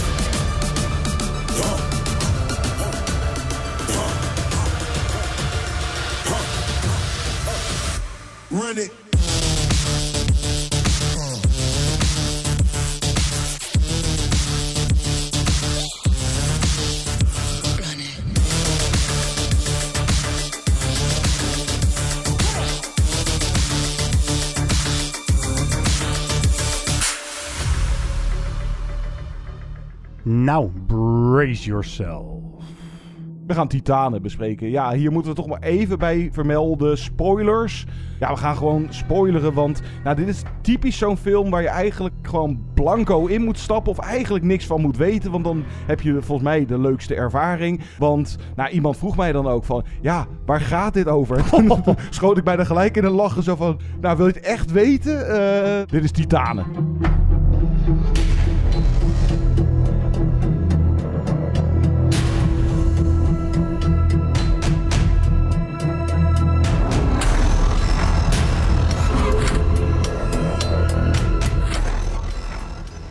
Run 8.57 8.79
it. 8.79 8.91
Nou, 30.23 30.71
brace 30.87 31.65
yourself. 31.65 32.43
We 33.47 33.55
gaan 33.55 33.69
Titanen 33.69 34.23
bespreken. 34.23 34.71
Ja, 34.71 34.93
hier 34.93 35.13
moeten 35.13 35.31
we 35.31 35.37
toch 35.37 35.47
maar 35.47 35.63
even 35.63 35.99
bij 35.99 36.29
vermelden. 36.33 36.99
Spoilers. 36.99 37.87
Ja, 38.21 38.31
we 38.33 38.37
gaan 38.37 38.57
gewoon 38.57 38.87
spoileren, 38.89 39.53
want 39.53 39.83
nou, 40.05 40.17
dit 40.17 40.29
is 40.29 40.43
typisch 40.61 40.99
zo'n 40.99 41.17
film 41.17 41.51
waar 41.51 41.63
je 41.63 41.69
eigenlijk 41.69 42.15
gewoon 42.23 42.65
blanco 42.75 43.27
in 43.27 43.45
moet 43.45 43.59
stappen 43.59 43.93
of 43.93 43.99
eigenlijk 43.99 44.45
niks 44.45 44.67
van 44.67 44.81
moet 44.81 44.97
weten, 44.97 45.31
want 45.31 45.45
dan 45.45 45.65
heb 45.87 46.01
je 46.01 46.13
volgens 46.13 46.49
mij 46.49 46.67
de 46.67 46.79
leukste 46.79 47.15
ervaring. 47.15 47.81
Want 47.99 48.37
nou, 48.57 48.71
iemand 48.71 48.97
vroeg 48.97 49.17
mij 49.17 49.33
dan 49.33 49.47
ook 49.47 49.65
van, 49.65 49.85
ja, 50.01 50.27
waar 50.47 50.61
gaat 50.61 50.95
dit 50.95 51.09
over? 51.09 51.45
schoot 52.11 52.39
ik 52.39 52.45
bijna 52.45 52.65
gelijk 52.65 52.97
in 52.97 53.05
een 53.05 53.11
lachen 53.11 53.43
zo 53.43 53.57
van, 53.57 53.81
nou 54.01 54.17
wil 54.17 54.27
je 54.27 54.33
het 54.33 54.43
echt 54.43 54.73
weten? 54.73 55.19
Uh, 55.19 55.87
dit 55.87 56.05
is 56.05 56.11
Titanen. 56.11 56.65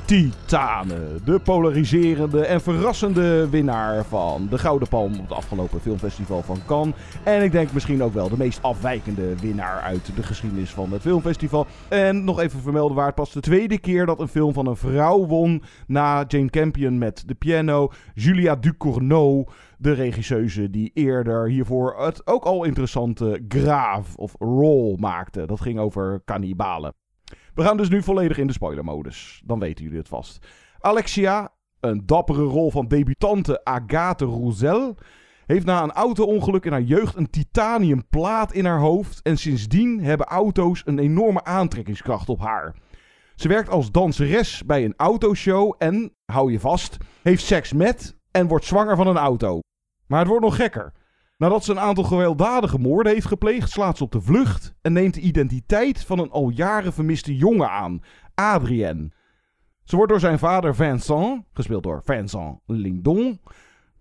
Titanen, 0.05 1.19
de 1.25 1.39
polariserende 1.39 2.45
en 2.45 2.61
verrassende 2.61 3.49
winnaar 3.49 4.05
van 4.05 4.47
de 4.49 4.57
Gouden 4.57 4.87
Palm 4.87 5.13
op 5.13 5.21
het 5.21 5.31
afgelopen 5.31 5.81
filmfestival 5.81 6.41
van 6.41 6.59
Cannes. 6.65 6.95
En 7.23 7.43
ik 7.43 7.51
denk 7.51 7.71
misschien 7.71 8.03
ook 8.03 8.13
wel 8.13 8.29
de 8.29 8.37
meest 8.37 8.61
afwijkende 8.61 9.35
winnaar 9.39 9.81
uit 9.81 10.15
de 10.15 10.23
geschiedenis 10.23 10.69
van 10.69 10.91
het 10.91 11.01
filmfestival. 11.01 11.67
En 11.87 12.23
nog 12.23 12.39
even 12.39 12.59
vermelden 12.59 12.95
waar 12.95 13.05
het 13.05 13.15
pas 13.15 13.31
de 13.31 13.39
tweede 13.39 13.79
keer 13.79 14.05
dat 14.05 14.19
een 14.19 14.27
film 14.27 14.53
van 14.53 14.67
een 14.67 14.75
vrouw 14.75 15.25
won 15.25 15.63
na 15.87 16.23
Jane 16.27 16.49
Campion 16.49 16.97
met 16.97 17.23
de 17.25 17.35
piano, 17.35 17.91
Julia 18.13 18.55
Ducournau 18.55 19.47
de 19.77 19.91
regisseuse 19.91 20.69
die 20.69 20.91
eerder 20.93 21.49
hiervoor 21.49 22.01
het 22.01 22.27
ook 22.27 22.43
al 22.43 22.63
interessante 22.63 23.43
Graaf 23.47 24.15
of 24.15 24.35
Roll 24.39 24.95
maakte. 24.99 25.45
Dat 25.45 25.61
ging 25.61 25.79
over 25.79 26.21
kannibalen. 26.25 26.93
We 27.55 27.63
gaan 27.63 27.77
dus 27.77 27.89
nu 27.89 28.03
volledig 28.03 28.37
in 28.37 28.47
de 28.47 28.53
spoilermodus. 28.53 29.41
Dan 29.45 29.59
weten 29.59 29.83
jullie 29.83 29.99
het 29.99 30.07
vast. 30.07 30.47
Alexia, 30.79 31.51
een 31.79 32.05
dappere 32.05 32.43
rol 32.43 32.71
van 32.71 32.87
debutante 32.87 33.63
Agathe 33.63 34.25
Roussel, 34.25 34.97
heeft 35.45 35.65
na 35.65 35.83
een 35.83 35.91
auto-ongeluk 35.91 36.65
in 36.65 36.71
haar 36.71 36.81
jeugd 36.81 37.15
een 37.15 37.29
titanium 37.29 38.07
plaat 38.09 38.53
in 38.53 38.65
haar 38.65 38.79
hoofd. 38.79 39.21
En 39.21 39.37
sindsdien 39.37 39.99
hebben 39.99 40.25
auto's 40.25 40.81
een 40.85 40.99
enorme 40.99 41.43
aantrekkingskracht 41.43 42.29
op 42.29 42.39
haar. 42.39 42.75
Ze 43.35 43.47
werkt 43.47 43.69
als 43.69 43.91
danseres 43.91 44.65
bij 44.65 44.85
een 44.85 44.93
autoshow 44.97 45.73
en, 45.77 46.13
hou 46.25 46.51
je 46.51 46.59
vast, 46.59 46.97
heeft 47.21 47.43
seks 47.43 47.73
met 47.73 48.17
en 48.31 48.47
wordt 48.47 48.65
zwanger 48.65 48.95
van 48.95 49.07
een 49.07 49.17
auto. 49.17 49.59
Maar 50.07 50.19
het 50.19 50.27
wordt 50.27 50.43
nog 50.43 50.55
gekker. 50.55 50.93
Nadat 51.37 51.63
ze 51.63 51.71
een 51.71 51.79
aantal 51.79 52.03
gewelddadige 52.03 52.77
moorden 52.77 53.13
heeft 53.13 53.27
gepleegd, 53.27 53.69
slaat 53.69 53.97
ze 53.97 54.03
op 54.03 54.11
de 54.11 54.21
vlucht 54.21 54.73
en 54.81 54.93
neemt 54.93 55.13
de 55.13 55.21
identiteit 55.21 56.05
van 56.05 56.19
een 56.19 56.31
al 56.31 56.49
jaren 56.49 56.93
vermiste 56.93 57.35
jongen 57.35 57.69
aan, 57.69 58.01
Adrien. 58.35 59.13
Ze 59.83 59.95
wordt 59.95 60.11
door 60.11 60.19
zijn 60.19 60.39
vader 60.39 60.75
Vincent, 60.75 61.43
gespeeld 61.53 61.83
door 61.83 62.01
Vincent 62.03 62.59
Lindon, 62.65 63.39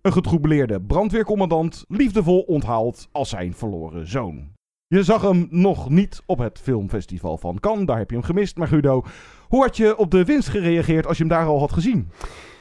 een 0.01 0.13
getroubleerde 0.13 0.81
brandweercommandant, 0.81 1.85
liefdevol 1.87 2.41
onthaald 2.41 3.07
als 3.11 3.29
zijn 3.29 3.53
verloren 3.53 4.07
zoon. 4.07 4.53
Je 4.87 5.03
zag 5.03 5.21
hem 5.21 5.47
nog 5.49 5.89
niet 5.89 6.21
op 6.25 6.37
het 6.37 6.59
filmfestival 6.59 7.37
van 7.37 7.59
Cannes, 7.59 7.85
daar 7.85 7.97
heb 7.97 8.09
je 8.09 8.15
hem 8.15 8.25
gemist. 8.25 8.57
Maar 8.57 8.67
Guido, 8.67 9.03
hoe 9.47 9.61
had 9.61 9.77
je 9.77 9.97
op 9.97 10.11
de 10.11 10.25
winst 10.25 10.49
gereageerd 10.49 11.07
als 11.07 11.17
je 11.17 11.23
hem 11.23 11.31
daar 11.31 11.45
al 11.45 11.59
had 11.59 11.71
gezien? 11.71 12.09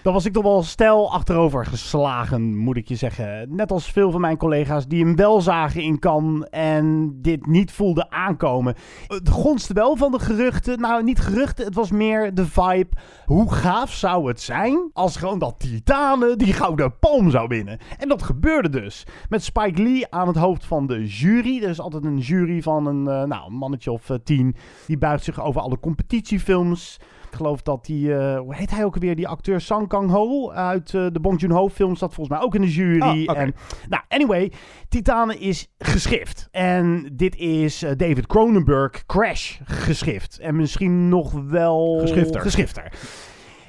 Dan 0.05 0.12
was 0.12 0.24
ik 0.24 0.32
toch 0.32 0.42
wel 0.42 0.62
stijl 0.62 1.12
achterover 1.12 1.66
geslagen, 1.66 2.57
moet 2.57 2.76
ik 2.76 2.88
je 2.88 2.94
zeggen. 2.94 3.55
Net 3.55 3.72
als 3.72 3.90
veel 3.90 4.11
van 4.11 4.20
mijn 4.20 4.36
collega's 4.36 4.86
die 4.86 5.05
hem 5.05 5.16
wel 5.16 5.40
zagen 5.40 5.82
in 5.82 5.98
kan 5.98 6.46
en 6.50 7.16
dit 7.22 7.46
niet 7.46 7.72
voelden 7.72 8.12
aankomen. 8.12 8.74
Het 9.07 9.28
gonste 9.28 9.72
wel 9.72 9.96
van 9.96 10.12
de 10.12 10.18
geruchten. 10.18 10.80
Nou, 10.80 11.02
niet 11.02 11.20
geruchten, 11.20 11.64
het 11.64 11.74
was 11.74 11.90
meer 11.90 12.34
de 12.34 12.46
vibe. 12.46 12.88
Hoe 13.24 13.52
gaaf 13.52 13.92
zou 13.92 14.28
het 14.28 14.40
zijn 14.40 14.90
als 14.92 15.16
gewoon 15.16 15.38
dat 15.38 15.59
Titanen 15.59 16.38
die 16.38 16.52
gouden 16.52 16.98
palm 16.98 17.30
zou 17.30 17.48
winnen? 17.48 17.78
En 17.98 18.09
dat 18.09 18.22
gebeurde 18.22 18.68
dus. 18.68 19.07
Met 19.28 19.44
Spike 19.44 19.82
Lee 19.82 20.11
aan 20.11 20.26
het 20.26 20.36
hoofd 20.36 20.64
van 20.64 20.86
de 20.86 21.07
jury. 21.07 21.62
Er 21.62 21.70
is 21.70 21.80
altijd 21.80 22.05
een 22.05 22.18
jury 22.18 22.62
van 22.62 22.86
een, 22.86 23.05
uh, 23.07 23.22
nou, 23.22 23.50
mannetje 23.50 23.92
of 23.92 24.09
uh, 24.09 24.16
tien. 24.24 24.57
Die 24.86 24.98
buigt 24.98 25.24
zich 25.24 25.42
over 25.42 25.61
alle 25.61 25.80
competitiefilms. 25.80 26.98
Ik 27.35 27.41
geloof 27.41 27.62
dat 27.62 27.85
die, 27.85 28.14
eh, 28.14 28.39
hoe 28.39 28.55
heet 28.55 28.70
hij 28.70 28.85
ook 28.85 28.95
alweer, 28.95 29.16
die 29.16 29.28
acteur 29.28 29.61
Sang 29.61 29.89
Kang-ho 29.89 30.51
uit 30.51 30.95
eh, 30.95 31.07
de 31.12 31.20
Bong 31.20 31.41
Joon-ho 31.41 31.68
films, 31.68 31.99
zat 31.99 32.14
volgens 32.14 32.37
mij 32.37 32.47
ook 32.47 32.55
in 32.55 32.61
de 32.61 32.70
jury. 32.70 33.26
Ah, 33.26 33.39
en, 33.39 33.55
nou, 33.89 34.03
anyway, 34.09 34.53
Titanen 34.89 35.41
is 35.41 35.72
geschift. 35.78 36.49
En 36.51 37.11
dit 37.12 37.37
is 37.37 37.82
eh, 37.82 37.97
David 37.97 38.26
Cronenberg 38.26 39.07
Crash 39.07 39.59
geschift. 39.64 40.39
En 40.39 40.57
misschien 40.57 41.09
nog 41.09 41.32
wel... 41.32 41.99
Geschifter. 42.01 42.41
Geschifter. 42.41 42.93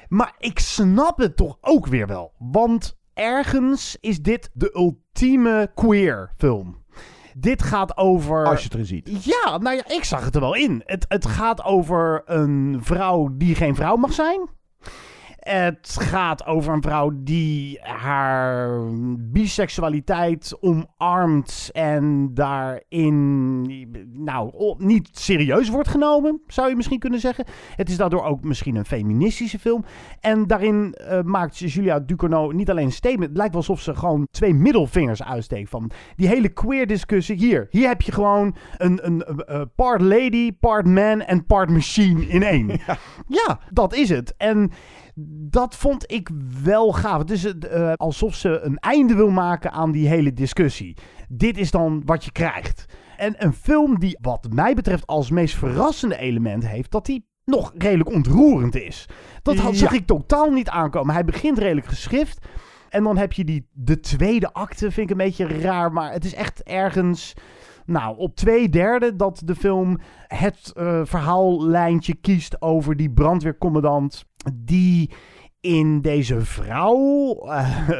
Maar 0.08 0.34
ik 0.38 0.58
snap 0.58 1.18
het 1.18 1.36
toch 1.36 1.58
ook 1.60 1.86
weer 1.86 2.06
wel. 2.06 2.32
Want 2.38 2.98
ergens 3.14 3.96
is 4.00 4.22
dit 4.22 4.50
de 4.52 4.74
ultieme 4.74 5.70
queer 5.74 6.32
film. 6.36 6.84
Dit 7.38 7.62
gaat 7.62 7.96
over. 7.96 8.46
Als 8.46 8.58
je 8.58 8.64
het 8.64 8.74
erin 8.74 8.86
ziet. 8.86 9.24
Ja, 9.24 9.58
nou 9.58 9.76
ja, 9.76 9.88
ik 9.88 10.04
zag 10.04 10.24
het 10.24 10.34
er 10.34 10.40
wel 10.40 10.54
in. 10.54 10.82
Het, 10.84 11.04
het 11.08 11.26
gaat 11.26 11.64
over 11.64 12.22
een 12.24 12.78
vrouw 12.80 13.28
die 13.32 13.54
geen 13.54 13.74
vrouw 13.74 13.96
mag 13.96 14.12
zijn. 14.12 14.48
Het 15.46 15.96
gaat 16.00 16.46
over 16.46 16.72
een 16.72 16.82
vrouw 16.82 17.10
die 17.14 17.78
haar 17.82 18.80
biseksualiteit 19.18 20.56
omarmt 20.60 21.70
en 21.72 22.30
daarin 22.34 23.60
nou, 24.12 24.74
niet 24.78 25.08
serieus 25.12 25.68
wordt 25.68 25.88
genomen, 25.88 26.40
zou 26.46 26.68
je 26.68 26.76
misschien 26.76 26.98
kunnen 26.98 27.20
zeggen. 27.20 27.44
Het 27.76 27.88
is 27.88 27.96
daardoor 27.96 28.24
ook 28.24 28.44
misschien 28.44 28.76
een 28.76 28.84
feministische 28.84 29.58
film. 29.58 29.84
En 30.20 30.46
daarin 30.46 30.94
eh, 30.94 31.22
maakt 31.22 31.58
Julia 31.58 32.00
Ducournau 32.00 32.54
niet 32.54 32.70
alleen 32.70 32.84
een 32.84 32.92
statement. 32.92 33.28
Het 33.28 33.36
lijkt 33.36 33.52
wel 33.52 33.62
alsof 33.62 33.80
ze 33.80 33.94
gewoon 33.94 34.26
twee 34.30 34.54
middelvingers 34.54 35.22
uitsteekt 35.22 35.70
van 35.70 35.90
die 36.16 36.28
hele 36.28 36.48
queer 36.48 36.86
discussie. 36.86 37.36
Hier, 37.36 37.66
hier 37.70 37.88
heb 37.88 38.02
je 38.02 38.12
gewoon 38.12 38.56
een, 38.76 39.06
een, 39.06 39.24
part 39.74 40.00
lady, 40.00 40.52
part 40.52 40.86
man 40.86 41.20
en 41.20 41.46
part 41.46 41.70
machine 41.70 42.28
in 42.28 42.42
één. 42.42 42.70
Ja, 43.28 43.60
dat 43.70 43.94
is 43.94 44.08
het. 44.08 44.34
En 44.36 44.70
dat 45.48 45.76
vond 45.76 46.12
ik 46.12 46.30
wel 46.62 46.92
gaaf. 46.92 47.18
Het 47.18 47.30
is 47.30 47.44
eh, 47.58 47.92
alsof 47.92 48.34
ze 48.34 48.60
een 48.60 48.78
einde 48.78 49.14
wil 49.14 49.30
maken 49.30 49.72
aan 49.72 49.92
die 49.92 50.08
hele 50.08 50.32
discussie. 50.32 50.96
Dit 51.28 51.58
is 51.58 51.70
dan 51.70 52.02
wat 52.04 52.24
je 52.24 52.32
krijgt. 52.32 52.86
En 53.16 53.34
een 53.38 53.52
film 53.52 53.98
die, 53.98 54.18
wat 54.20 54.48
mij 54.52 54.74
betreft, 54.74 55.06
als 55.06 55.30
meest 55.30 55.54
verrassende 55.54 56.18
element 56.18 56.68
heeft, 56.68 56.90
dat 56.90 57.06
die 57.06 57.26
nog 57.44 57.72
redelijk 57.78 58.10
ontroerend 58.10 58.74
is. 58.74 59.06
Dat 59.42 59.56
had, 59.56 59.76
zag 59.76 59.92
ik 59.92 60.06
totaal 60.06 60.50
niet 60.50 60.68
aankomen. 60.68 61.14
Hij 61.14 61.24
begint 61.24 61.58
redelijk 61.58 61.86
geschrift. 61.86 62.46
En 62.88 63.02
dan 63.02 63.16
heb 63.16 63.32
je 63.32 63.44
die, 63.44 63.68
de 63.72 64.00
tweede 64.00 64.52
acte, 64.52 64.90
vind 64.90 65.10
ik 65.10 65.10
een 65.10 65.24
beetje 65.24 65.60
raar. 65.60 65.92
Maar 65.92 66.12
het 66.12 66.24
is 66.24 66.34
echt 66.34 66.62
ergens. 66.62 67.34
Nou, 67.86 68.16
op 68.18 68.34
twee 68.36 68.68
derde 68.68 69.16
dat 69.16 69.42
de 69.44 69.54
film 69.54 69.98
het 70.26 70.72
eh, 70.74 71.00
verhaallijntje 71.04 72.14
kiest 72.14 72.62
over 72.62 72.96
die 72.96 73.10
brandweercommandant. 73.10 74.24
Die 74.54 75.10
in 75.60 76.00
deze 76.00 76.40
vrouw 76.40 77.34
eh, 77.34 77.90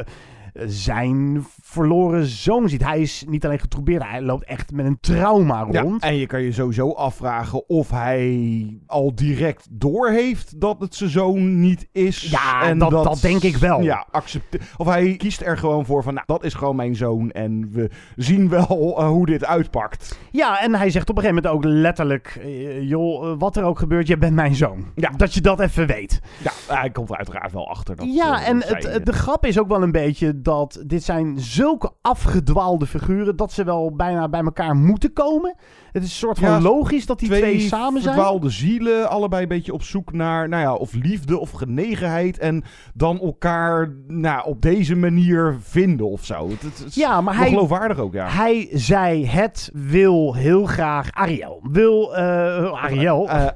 zijn 0.65 1.45
verloren 1.69 2.25
zoon 2.25 2.69
ziet. 2.69 2.83
Hij 2.83 2.99
is 3.01 3.23
niet 3.27 3.45
alleen 3.45 3.59
getroubeerd, 3.59 4.03
hij 4.03 4.21
loopt 4.21 4.43
echt 4.45 4.71
met 4.71 4.85
een 4.85 4.97
trauma 4.99 5.67
Ja, 5.71 5.81
rond. 5.81 6.03
en 6.03 6.15
je 6.15 6.25
kan 6.25 6.41
je 6.41 6.51
sowieso 6.51 6.91
afvragen 6.91 7.69
of 7.69 7.89
hij 7.89 8.77
al 8.85 9.15
direct 9.15 9.67
doorheeft 9.71 10.59
dat 10.61 10.79
het 10.79 10.95
zijn 10.95 11.09
zoon 11.09 11.59
niet 11.59 11.87
is. 11.91 12.21
Ja, 12.21 12.63
en 12.63 12.77
dat- 12.77 12.91
dat 12.91 13.19
denk 13.21 13.41
ik 13.43 13.57
wel. 13.57 13.81
Ja, 13.81 14.05
accepte- 14.11 14.59
Of 14.77 14.87
hij 14.87 15.15
kiest 15.17 15.41
er 15.41 15.57
gewoon 15.57 15.85
voor 15.85 16.03
van, 16.03 16.13
nou, 16.13 16.25
dat 16.25 16.43
is 16.43 16.53
gewoon 16.53 16.75
mijn 16.75 16.95
zoon 16.95 17.31
en 17.31 17.69
we 17.71 17.89
zien 18.15 18.49
wel 18.49 18.95
eh, 18.99 19.07
hoe 19.07 19.25
dit 19.25 19.45
uitpakt. 19.45 20.19
Ja, 20.31 20.61
en 20.61 20.75
hij 20.75 20.89
zegt 20.89 21.09
op 21.09 21.17
een 21.17 21.23
gegeven 21.23 21.43
moment 21.43 21.65
ook 21.65 21.71
letterlijk: 21.73 22.37
eh, 22.41 22.81
joh, 22.89 23.29
eh, 23.29 23.35
wat 23.37 23.55
er 23.57 23.63
ook 23.63 23.79
gebeurt, 23.79 24.07
je 24.07 24.17
bent 24.17 24.35
mijn 24.35 24.55
zoon. 24.55 24.85
Ja. 24.95 25.09
Dat 25.17 25.33
je 25.33 25.41
dat 25.41 25.59
even 25.59 25.87
weet. 25.87 26.19
Ja, 26.43 26.51
hij 26.75 26.89
komt 26.89 27.09
er 27.09 27.17
uiteraard 27.17 27.51
wel 27.51 27.69
achter. 27.69 27.95
Dat, 27.95 28.13
ja, 28.13 28.45
en 28.45 28.63
het- 28.63 28.99
de 29.05 29.13
grap 29.13 29.45
is 29.45 29.59
ook 29.59 29.67
wel 29.67 29.83
een 29.83 29.91
beetje 29.91 30.41
dat 30.41 30.83
dit 30.85 31.03
zijn 31.03 31.39
zulke 31.57 31.91
afgedwaalde 32.01 32.85
figuren 32.85 33.35
dat 33.35 33.51
ze 33.51 33.63
wel 33.63 33.95
bijna 33.95 34.29
bij 34.29 34.41
elkaar 34.43 34.75
moeten 34.75 35.13
komen. 35.13 35.55
Het 35.97 36.05
is 36.05 36.11
een 36.11 36.17
soort 36.27 36.39
van 36.39 36.49
Ja, 36.49 36.61
logisch 36.61 37.05
dat 37.05 37.19
die 37.19 37.29
twee, 37.29 37.59
samen 37.59 38.01
zijn. 38.01 38.13
verdwaalde 38.15 38.49
zielen, 38.49 39.09
allebei 39.09 39.41
een 39.41 39.47
beetje 39.47 39.73
op 39.73 39.83
zoek 39.83 40.11
naar, 40.13 40.49
nou 40.49 40.61
ja, 40.61 40.73
of 40.73 40.93
liefde 40.93 41.39
of 41.39 41.51
genegenheid. 41.51 42.37
En 42.39 42.63
dan 42.93 43.19
elkaar, 43.19 43.93
nou, 44.07 44.45
op 44.47 44.61
deze 44.61 44.95
manier 44.95 45.55
vinden 45.61 46.09
of 46.09 46.25
zo. 46.25 46.49
Het, 46.49 46.61
het, 46.61 46.77
het 46.77 46.87
is 46.87 46.95
Ja, 46.95 47.21
maar 47.21 47.37
hij- 47.37 47.49
geloofwaardig 47.49 47.97
ook, 47.97 48.13
ja. 48.13 48.27
Hij 48.29 48.67
zei 48.71 49.25
het 49.27 49.69
wil 49.73 50.33
heel 50.35 50.65
graag 50.65 51.11
Ariel. 51.11 51.59
Wil 51.71 52.15
eh 52.15 52.83
Ariel. 52.83 53.29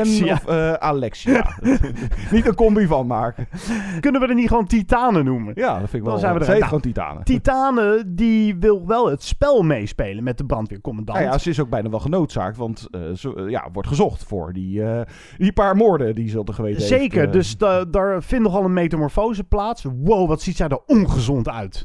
Alexia. 0.00 0.32
of 0.32 0.48
Alexia. 0.78 1.56
Niet 2.32 2.46
een 2.46 2.54
combi 2.54 2.86
van 2.86 3.06
maken. 3.06 3.48
Kunnen 4.00 4.20
we 4.20 4.26
er 4.26 4.34
niet 4.34 4.48
gewoon 4.48 4.66
Titanen 4.66 5.24
noemen? 5.24 5.52
Ja, 5.56 5.70
dat 5.70 5.78
vind 5.78 5.92
ik 5.94 6.02
wel. 6.02 6.10
Dan 6.10 6.20
zijn 6.20 6.34
we 6.34 6.40
er 6.40 6.46
heet 6.46 6.54
Nou, 6.54 6.64
gewoon 6.66 6.80
Titanen. 6.80 7.24
Titanen 7.24 8.14
die 8.16 8.56
wil 8.56 8.86
wel 8.86 9.10
het 9.10 9.22
spel 9.22 9.62
meespelen 9.62 10.24
met 10.24 10.38
de 10.38 10.44
brandweercommandant. 10.44 11.18
Nou 11.18 11.30
ja, 11.30 11.38
ze 11.38 11.50
is 11.50 11.60
ook 11.60 11.68
bijna 11.72 11.90
wel 11.90 12.00
genoodzaakt, 12.00 12.56
want 12.56 12.88
eh, 12.90 13.00
ze 13.14 13.34
eh, 13.34 13.48
ja, 13.50 13.68
wordt 13.72 13.88
gezocht 13.88 14.24
voor 14.24 14.52
die, 14.52 14.82
eh, 14.84 15.00
die 15.38 15.52
paar 15.52 15.76
moorden 15.76 16.14
die 16.14 16.28
ze 16.28 16.44
de 16.44 16.52
geweten. 16.52 16.82
Zeker, 16.82 17.30
dus 17.30 17.56
da- 17.56 17.84
daar 17.84 18.22
vindt 18.22 18.44
nogal 18.44 18.64
een 18.64 18.72
metamorfose 18.72 19.44
plaats. 19.44 19.84
Wow, 20.02 20.28
wat 20.28 20.42
ziet 20.42 20.56
zij 20.56 20.68
er 20.68 20.80
ongezond 20.86 21.48
uit. 21.48 21.84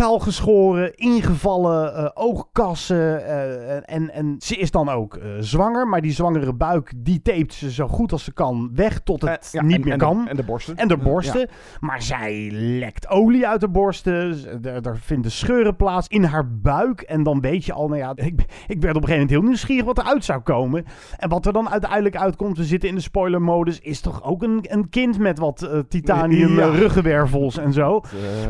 Kaalgeschoren, 0.00 0.94
ingevallen 0.96 1.94
eh, 1.96 2.08
oogkassen. 2.14 3.26
eh, 3.26 3.94
en, 3.94 4.12
en 4.14 4.34
ze 4.38 4.56
is 4.56 4.70
dan 4.70 4.88
ook 4.88 5.14
eh, 5.16 5.28
zwanger. 5.40 5.88
Maar 5.88 6.00
die 6.00 6.12
zwangere 6.12 6.54
buik, 6.54 6.92
die 6.96 7.22
tapet 7.22 7.52
ze 7.54 7.70
zo 7.72 7.88
goed 7.88 8.12
als 8.12 8.24
ze 8.24 8.32
kan 8.32 8.70
weg 8.74 9.00
tot 9.04 9.22
het 9.22 9.48
ja, 9.52 9.62
niet 9.62 9.74
en- 9.76 9.80
meer 9.82 9.92
en 9.92 9.98
de- 9.98 10.04
kan. 10.04 10.28
en 10.28 10.36
de 10.36 10.42
borsten. 10.42 10.76
En 10.76 10.88
de 10.88 10.96
Ja. 10.96 11.02
borsten. 11.02 11.48
Maar 11.80 12.02
zij 12.02 12.48
lekt 12.52 13.08
olie 13.08 13.46
uit 13.48 13.60
de 13.60 13.68
borsten. 13.68 14.36
Er, 14.62 14.86
er 14.86 14.98
vinden 14.98 15.30
scheuren 15.30 15.76
plaats 15.76 16.06
in 16.08 16.24
haar 16.24 16.48
buik. 16.58 17.00
En 17.00 17.22
dan 17.22 17.40
weet 17.40 17.64
je 17.64 17.72
al, 17.72 17.86
nou 17.88 17.98
ja, 18.00 18.12
ik, 18.14 18.44
ik 18.66 18.80
werd 18.80 18.96
op 18.96 19.02
een 19.02 19.08
gegeven 19.08 19.10
moment 19.12 19.30
heel 19.30 19.42
nieuwsgierig 19.42 19.84
wat 19.84 19.98
eruit 19.98 20.24
zou 20.24 20.40
komen. 20.40 20.84
En 21.16 21.28
wat 21.28 21.46
er 21.46 21.52
dan 21.52 21.68
uiteindelijk 21.70 22.16
uitkomt, 22.16 22.56
we 22.56 22.64
zitten 22.64 22.88
in 22.88 22.94
de 22.94 23.00
spoilermodus, 23.00 23.80
is 23.80 24.00
toch 24.00 24.22
ook 24.24 24.42
een, 24.42 24.64
een 24.68 24.88
kind 24.88 25.18
met 25.18 25.38
wat 25.38 25.84
titanium 25.88 26.54
Ja. 26.58 26.66
ruggenwervels 26.70 27.58
en 27.58 27.72
zo. 27.72 28.00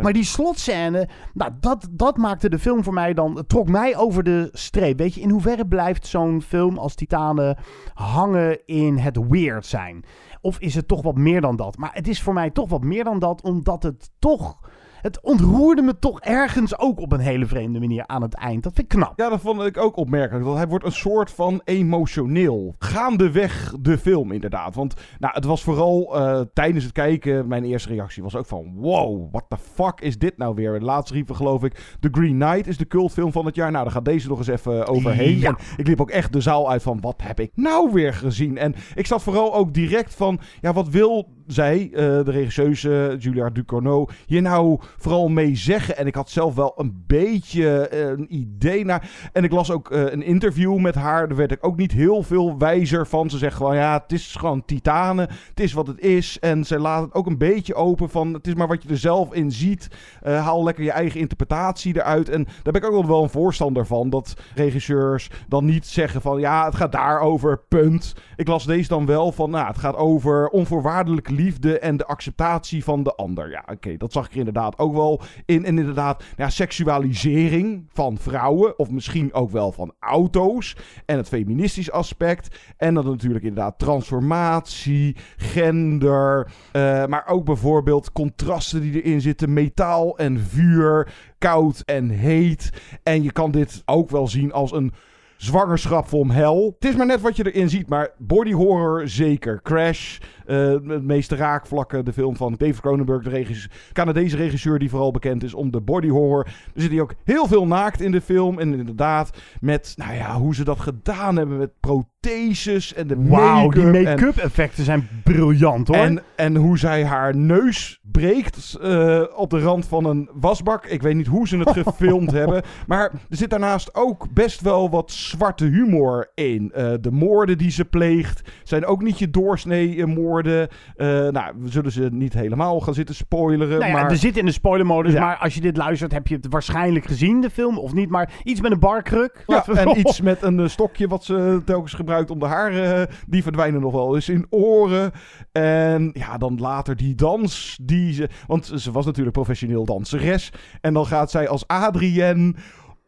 Maar 0.03 0.12
die 0.12 0.24
slotscène, 0.24 1.09
nou, 1.41 1.53
dat, 1.61 1.88
dat 1.91 2.16
maakte 2.16 2.49
de 2.49 2.59
film 2.59 2.84
voor 2.84 2.93
mij 2.93 3.14
dan, 3.14 3.45
trok 3.47 3.68
mij 3.68 3.97
over 3.97 4.22
de 4.22 4.49
streep. 4.53 4.99
Weet 4.99 5.14
je, 5.14 5.20
in 5.20 5.30
hoeverre 5.30 5.66
blijft 5.66 6.07
zo'n 6.07 6.43
film 6.43 6.78
als 6.78 6.95
Titanen 6.95 7.57
hangen 7.95 8.66
in 8.66 8.97
het 8.97 9.28
weird 9.28 9.66
zijn? 9.66 10.05
Of 10.41 10.59
is 10.59 10.74
het 10.74 10.88
toch 10.88 11.03
wat 11.03 11.16
meer 11.16 11.41
dan 11.41 11.57
dat? 11.57 11.76
Maar 11.76 11.91
het 11.93 12.09
is 12.09 12.22
voor 12.22 12.32
mij 12.34 12.51
toch 12.51 12.68
wat 12.68 12.84
meer 12.84 13.05
dan 13.05 13.18
dat, 13.18 13.43
omdat 13.43 13.82
het 13.82 14.11
toch... 14.18 14.59
Het 15.03 15.20
ontroerde 15.20 15.82
me 15.82 15.98
toch 15.98 16.20
ergens 16.20 16.78
ook 16.78 17.01
op 17.01 17.12
een 17.12 17.20
hele 17.20 17.46
vreemde 17.46 17.78
manier 17.78 18.07
aan 18.07 18.22
het 18.22 18.34
eind. 18.34 18.62
Dat 18.62 18.72
vind 18.74 18.92
ik 18.92 18.98
knap. 18.98 19.18
Ja, 19.18 19.28
dat 19.28 19.40
vond 19.40 19.62
ik 19.62 19.76
ook 19.76 19.96
opmerkelijk. 19.96 20.44
Want 20.44 20.57
hij 20.57 20.68
wordt 20.68 20.84
een 20.84 20.92
soort 20.92 21.30
van 21.30 21.61
emotioneel. 21.64 22.74
Gaandeweg 22.78 23.74
de 23.80 23.98
film, 23.98 24.32
inderdaad. 24.32 24.74
Want 24.74 24.94
nou, 25.18 25.34
het 25.34 25.44
was 25.44 25.62
vooral 25.62 26.16
eh, 26.16 26.40
tijdens 26.53 26.84
het 26.84 26.92
kijken. 26.92 27.48
Mijn 27.48 27.64
eerste 27.64 27.88
reactie 27.88 28.22
was 28.22 28.36
ook 28.36 28.46
van: 28.46 28.74
wow, 28.74 29.28
what 29.32 29.44
the 29.48 29.57
fuck 29.57 30.01
is 30.01 30.18
dit 30.18 30.38
nou 30.38 30.55
weer? 30.55 30.80
Laatst 30.80 31.12
riepen, 31.12 31.36
geloof 31.36 31.64
ik. 31.64 31.96
The 32.01 32.09
Green 32.12 32.38
Knight 32.38 32.66
is 32.66 32.76
de 32.76 32.86
cultfilm 32.86 33.32
van 33.32 33.46
het 33.46 33.55
jaar. 33.55 33.70
Nou, 33.70 33.84
daar 33.84 33.92
gaat 33.92 34.05
deze 34.05 34.28
nog 34.28 34.38
eens 34.38 34.46
even 34.46 34.86
overheen. 34.86 35.38
Ja. 35.38 35.48
En 35.48 35.57
ik 35.76 35.86
liep 35.86 36.01
ook 36.01 36.11
echt 36.11 36.32
de 36.32 36.40
zaal 36.40 36.70
uit 36.70 36.82
van: 36.82 37.01
wat 37.01 37.22
heb 37.22 37.40
ik 37.40 37.51
nou 37.55 37.92
weer 37.92 38.14
gezien? 38.14 38.59
En 38.59 38.74
ik 38.94 39.07
zat 39.07 39.22
vooral 39.22 39.55
ook 39.55 39.74
direct 39.74 40.14
van: 40.14 40.40
ja, 40.61 40.72
wat 40.72 40.88
wil 40.88 41.28
zij, 41.53 41.90
eh, 41.92 42.01
de 42.01 42.30
regisseuse 42.30 43.16
Julia 43.18 43.51
Ducournau, 43.51 44.09
hier 44.26 44.42
nou 44.42 44.78
vooral 44.98 45.28
mee 45.28 45.57
zeggen? 45.57 45.96
En 45.96 46.07
ik 46.07 46.14
had 46.14 46.30
zelf 46.30 46.55
wel 46.55 46.72
een 46.76 47.05
beetje 47.07 47.88
eh, 47.88 48.09
een 48.09 48.34
idee 48.34 48.84
naar. 48.84 49.11
En 49.32 49.44
ik 49.44 49.53
las 49.53 49.70
ook 49.70 49.90
eh, 49.90 50.12
een 50.12 50.22
interview 50.22 50.78
met 50.78 50.94
haar. 50.94 51.28
Daar 51.28 51.36
werd 51.36 51.53
ik 51.53 51.66
ook 51.66 51.76
niet 51.76 51.92
heel 51.92 52.22
veel 52.22 52.59
wijzer 52.59 53.07
van. 53.07 53.30
Ze 53.30 53.38
zegt 53.38 53.57
gewoon: 53.57 53.74
ja, 53.74 54.01
het 54.03 54.12
is 54.12 54.36
gewoon 54.36 54.64
titanen. 54.64 55.28
Het 55.48 55.61
is 55.61 55.72
wat 55.72 55.86
het 55.86 56.01
is. 56.01 56.38
En 56.38 56.64
ze 56.64 56.78
laat 56.78 57.03
het 57.03 57.14
ook 57.14 57.26
een 57.26 57.38
beetje 57.38 57.74
open 57.74 58.11
van: 58.11 58.32
het 58.32 58.46
is 58.46 58.55
maar 58.55 58.68
wat 58.68 58.82
je 58.82 58.88
er 58.88 58.98
zelf 58.98 59.32
in 59.32 59.53
ziet. 59.53 59.88
Haal 60.22 60.64
lekker 60.64 60.84
je 60.84 60.92
eigen 60.92 61.20
interpretatie 61.20 61.96
eruit. 61.96 62.28
En 62.28 62.44
daar 62.44 62.72
ben 62.72 62.82
ik 62.82 62.90
ook 62.90 63.07
wel 63.07 63.22
een 63.22 63.30
voorstander 63.30 63.86
van. 63.86 64.11
Dat 64.11 64.34
regisseurs 64.55 65.30
dan 65.48 65.64
niet 65.64 65.86
zeggen 65.86 66.20
van: 66.20 66.40
ja, 66.40 66.64
het 66.64 66.74
gaat 66.74 66.92
daarover, 66.92 67.61
punt. 67.68 68.14
Ik 68.36 68.48
las 68.48 68.64
deze 68.64 68.88
dan 68.88 69.07
wel 69.07 69.32
van: 69.32 69.51
nou, 69.51 69.66
het 69.66 69.78
gaat 69.78 69.96
over 69.96 70.48
onvoorwaardelijke 70.48 71.32
liefde 71.43 71.78
en 71.78 71.97
de 71.97 72.07
acceptatie 72.07 72.84
van 72.84 73.03
de 73.03 73.14
ander. 73.14 73.51
Ja, 73.51 73.64
oké, 73.72 73.97
dat 73.97 74.12
zag 74.12 74.26
ik 74.26 74.32
er 74.32 74.38
inderdaad 74.38 74.78
ook 74.78 74.95
wel 74.95 75.20
in. 75.47 75.64
En 75.64 75.78
inderdaad, 75.78 76.24
ja, 76.36 76.49
seksualisering 76.49 77.86
van 77.93 78.18
vrouwen, 78.18 78.78
of 78.78 78.91
misschien 78.91 79.32
ook 79.32 79.51
wel 79.51 79.72
van 79.72 79.93
auto's. 80.01 80.76
En 81.07 81.16
het 81.16 81.28
feministisch 81.28 81.91
aspect. 81.91 82.59
En 82.76 82.95
dan 82.95 83.05
natuurlijk 83.05 83.45
inderdaad 83.45 83.78
transformatie, 83.78 85.16
gender. 85.36 86.53
eh, 86.72 87.07
maar 87.07 87.26
ook 87.26 87.45
bijvoorbeeld 87.45 88.12
contrasten 88.12 88.80
die 88.80 89.03
erin 89.03 89.20
zitten: 89.20 89.53
metaal 89.53 90.18
en 90.18 90.41
vuur, 90.41 91.12
koud 91.38 91.82
en 91.84 92.09
heet. 92.09 92.70
En 93.03 93.22
je 93.22 93.32
kan 93.32 93.51
dit 93.51 93.82
ook 93.84 94.11
wel 94.11 94.28
zien 94.28 94.53
als 94.53 94.72
een 94.72 94.93
zwangerschap 95.36 96.07
from 96.07 96.30
hell. 96.30 96.72
Het 96.78 96.84
is 96.84 96.97
maar 96.97 97.07
net 97.07 97.20
wat 97.20 97.36
je 97.36 97.53
erin 97.53 97.68
ziet, 97.68 97.88
maar 97.88 98.11
body 98.18 98.53
horror 98.53 99.09
zeker. 99.09 99.61
Crash, 99.62 100.18
het 100.51 101.05
meeste 101.05 101.36
raakvlakken. 101.36 102.05
De 102.05 102.12
film 102.12 102.36
van 102.36 102.55
David 102.59 102.80
Cronenberg, 102.80 103.22
de 103.22 103.30
regisseur, 103.30 103.70
Canadese 103.92 104.36
regisseur 104.36 104.78
die 104.78 104.90
vooral 104.90 105.11
bekend 105.11 105.42
is 105.42 105.55
om 105.55 105.70
de 105.70 105.80
body 105.80 106.09
horror. 106.09 106.46
Er 106.74 106.80
zit 106.80 106.90
hier 106.90 107.03
ook 107.03 107.14
heel 107.24 107.46
veel 107.46 107.66
naakt 107.66 108.01
in 108.01 108.12
de 108.12 108.20
film. 108.20 108.59
En 108.59 108.74
inderdaad, 108.74 109.30
met 109.61 109.94
nou 109.96 110.14
ja, 110.14 110.36
hoe 110.36 110.55
ze 110.55 110.64
dat 110.64 110.80
gedaan 110.80 111.36
hebben 111.36 111.59
met 111.59 111.80
protheses 111.80 112.94
en 112.94 113.07
de 113.07 113.16
Wauw, 113.16 113.64
make-up. 113.64 113.92
die 113.92 114.03
make-up 114.03 114.36
effecten 114.36 114.84
zijn 114.84 115.09
briljant 115.24 115.88
hoor. 115.88 115.96
en, 115.96 116.22
en 116.36 116.57
hoe 116.57 116.78
zij 116.78 117.05
haar 117.05 117.36
neus 117.36 118.01
breekt 118.03 118.76
eh, 118.82 119.22
op 119.34 119.51
de 119.51 119.61
rand 119.61 119.86
van 119.86 120.05
een 120.05 120.30
wasbak. 120.32 120.86
Ik 120.86 121.03
weet 121.03 121.14
niet 121.14 121.26
hoe 121.26 121.48
ze 121.48 121.59
het 121.59 121.70
gefilmd 121.86 122.30
hebben. 122.30 122.62
Maar 122.86 123.11
er 123.11 123.36
zit 123.36 123.51
daarnaast 123.51 123.94
ook 123.94 124.32
best 124.32 124.61
wel 124.61 124.90
wat 124.90 125.11
zwarte 125.11 125.64
humor 125.64 126.30
in. 126.34 126.72
Eh, 126.72 126.92
de 127.01 127.11
moorden 127.11 127.59
die 127.59 127.70
ze 127.70 127.84
pleegt 127.84 128.51
zijn 128.64 128.84
ook 128.84 129.03
niet 129.03 129.18
je 129.18 129.30
doorsnee 129.30 129.96
eh, 129.96 130.07
Eh, 130.47 131.07
nou, 131.07 131.55
we 131.59 131.68
zullen 131.70 131.93
ze 131.93 132.09
niet 132.12 132.32
helemaal 132.32 132.80
gaan 132.80 132.95
zitten 132.95 133.14
spoileren. 133.14 133.78
Nou 133.78 133.91
ja, 133.91 133.97
maar 134.01 134.11
er 134.11 134.16
zit 134.16 134.36
in 134.36 134.45
de 134.47 134.53
spoilermodus, 134.53 135.12
Ja. 135.12 135.20
maar 135.20 135.36
als 135.36 135.55
je 135.55 135.61
dit 135.61 135.76
luistert 135.76 136.12
heb 136.12 136.26
je 136.26 136.34
het 136.34 136.47
waarschijnlijk 136.51 137.05
gezien, 137.05 137.41
de 137.41 137.51
film, 137.51 137.78
of 137.78 137.93
niet. 137.93 138.11
Maar 138.11 138.32
iets 138.45 138.61
met 138.61 138.72
een 138.72 138.78
barkruk. 138.78 139.45
Ja, 139.47 139.62
we- 139.66 139.72
en 139.78 139.99
iets 140.01 140.20
met 140.20 140.43
een 140.43 140.61
eh, 140.61 140.68
stokje 140.68 141.09
wat 141.09 141.24
ze 141.24 141.62
telkens 141.64 141.93
gebruikt 141.93 142.30
om 142.30 142.38
de 142.38 142.47
haren, 142.47 143.09
eh, 143.09 143.14
die 143.26 143.43
verdwijnen 143.43 143.80
nog 143.80 143.93
wel 143.93 144.14
eens 144.14 144.28
in 144.28 144.47
oren. 144.51 145.11
En 145.53 146.11
ja, 146.12 146.38
dan 146.38 146.59
later 146.61 146.97
die 146.97 147.14
dans 147.14 147.78
die 147.82 148.12
ze, 148.12 148.28
want 148.47 148.72
ze 148.74 148.93
was 148.93 149.05
natuurlijk 149.07 149.36
professioneel 149.36 149.84
danseres. 149.84 150.53
En 150.80 150.95
dan 150.95 151.07
gaat 151.07 151.30
zij 151.30 151.49
als 151.49 151.66
Adrienne 151.66 152.55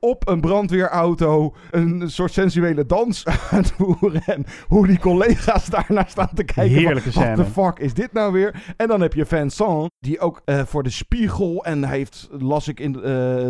op 0.04 0.28
een 0.28 0.40
brandweerauto 0.40 1.54
een 1.70 2.02
soort 2.10 2.32
sensuele 2.32 2.86
dans 2.86 3.24
uitvoeren. 3.50 4.22
En 4.26 4.44
hoe 4.68 4.86
die 4.86 4.98
collega's 4.98 5.66
daarnaar 5.66 6.08
staan 6.08 6.30
te 6.34 6.44
kijken. 6.44 6.78
Heerlijke 6.78 7.10
scène. 7.10 7.34
the 7.36 7.44
fuck 7.44 7.78
is 7.78 7.94
dit 7.94 8.12
nou 8.12 8.32
weer? 8.32 8.74
En 8.76 8.88
dan 8.88 9.00
heb 9.00 9.14
je 9.14 9.26
Vincent, 9.26 9.90
die 10.00 10.20
ook 10.20 10.40
eh, 10.44 10.60
voor 10.64 10.82
de 10.82 10.90
spiegel. 10.90 11.64
En 11.64 11.84
hij 11.84 11.96
heeft, 11.96 12.28
las 12.38 12.68
ik 12.68 12.80
in 12.80 12.94
eh, 12.94 13.02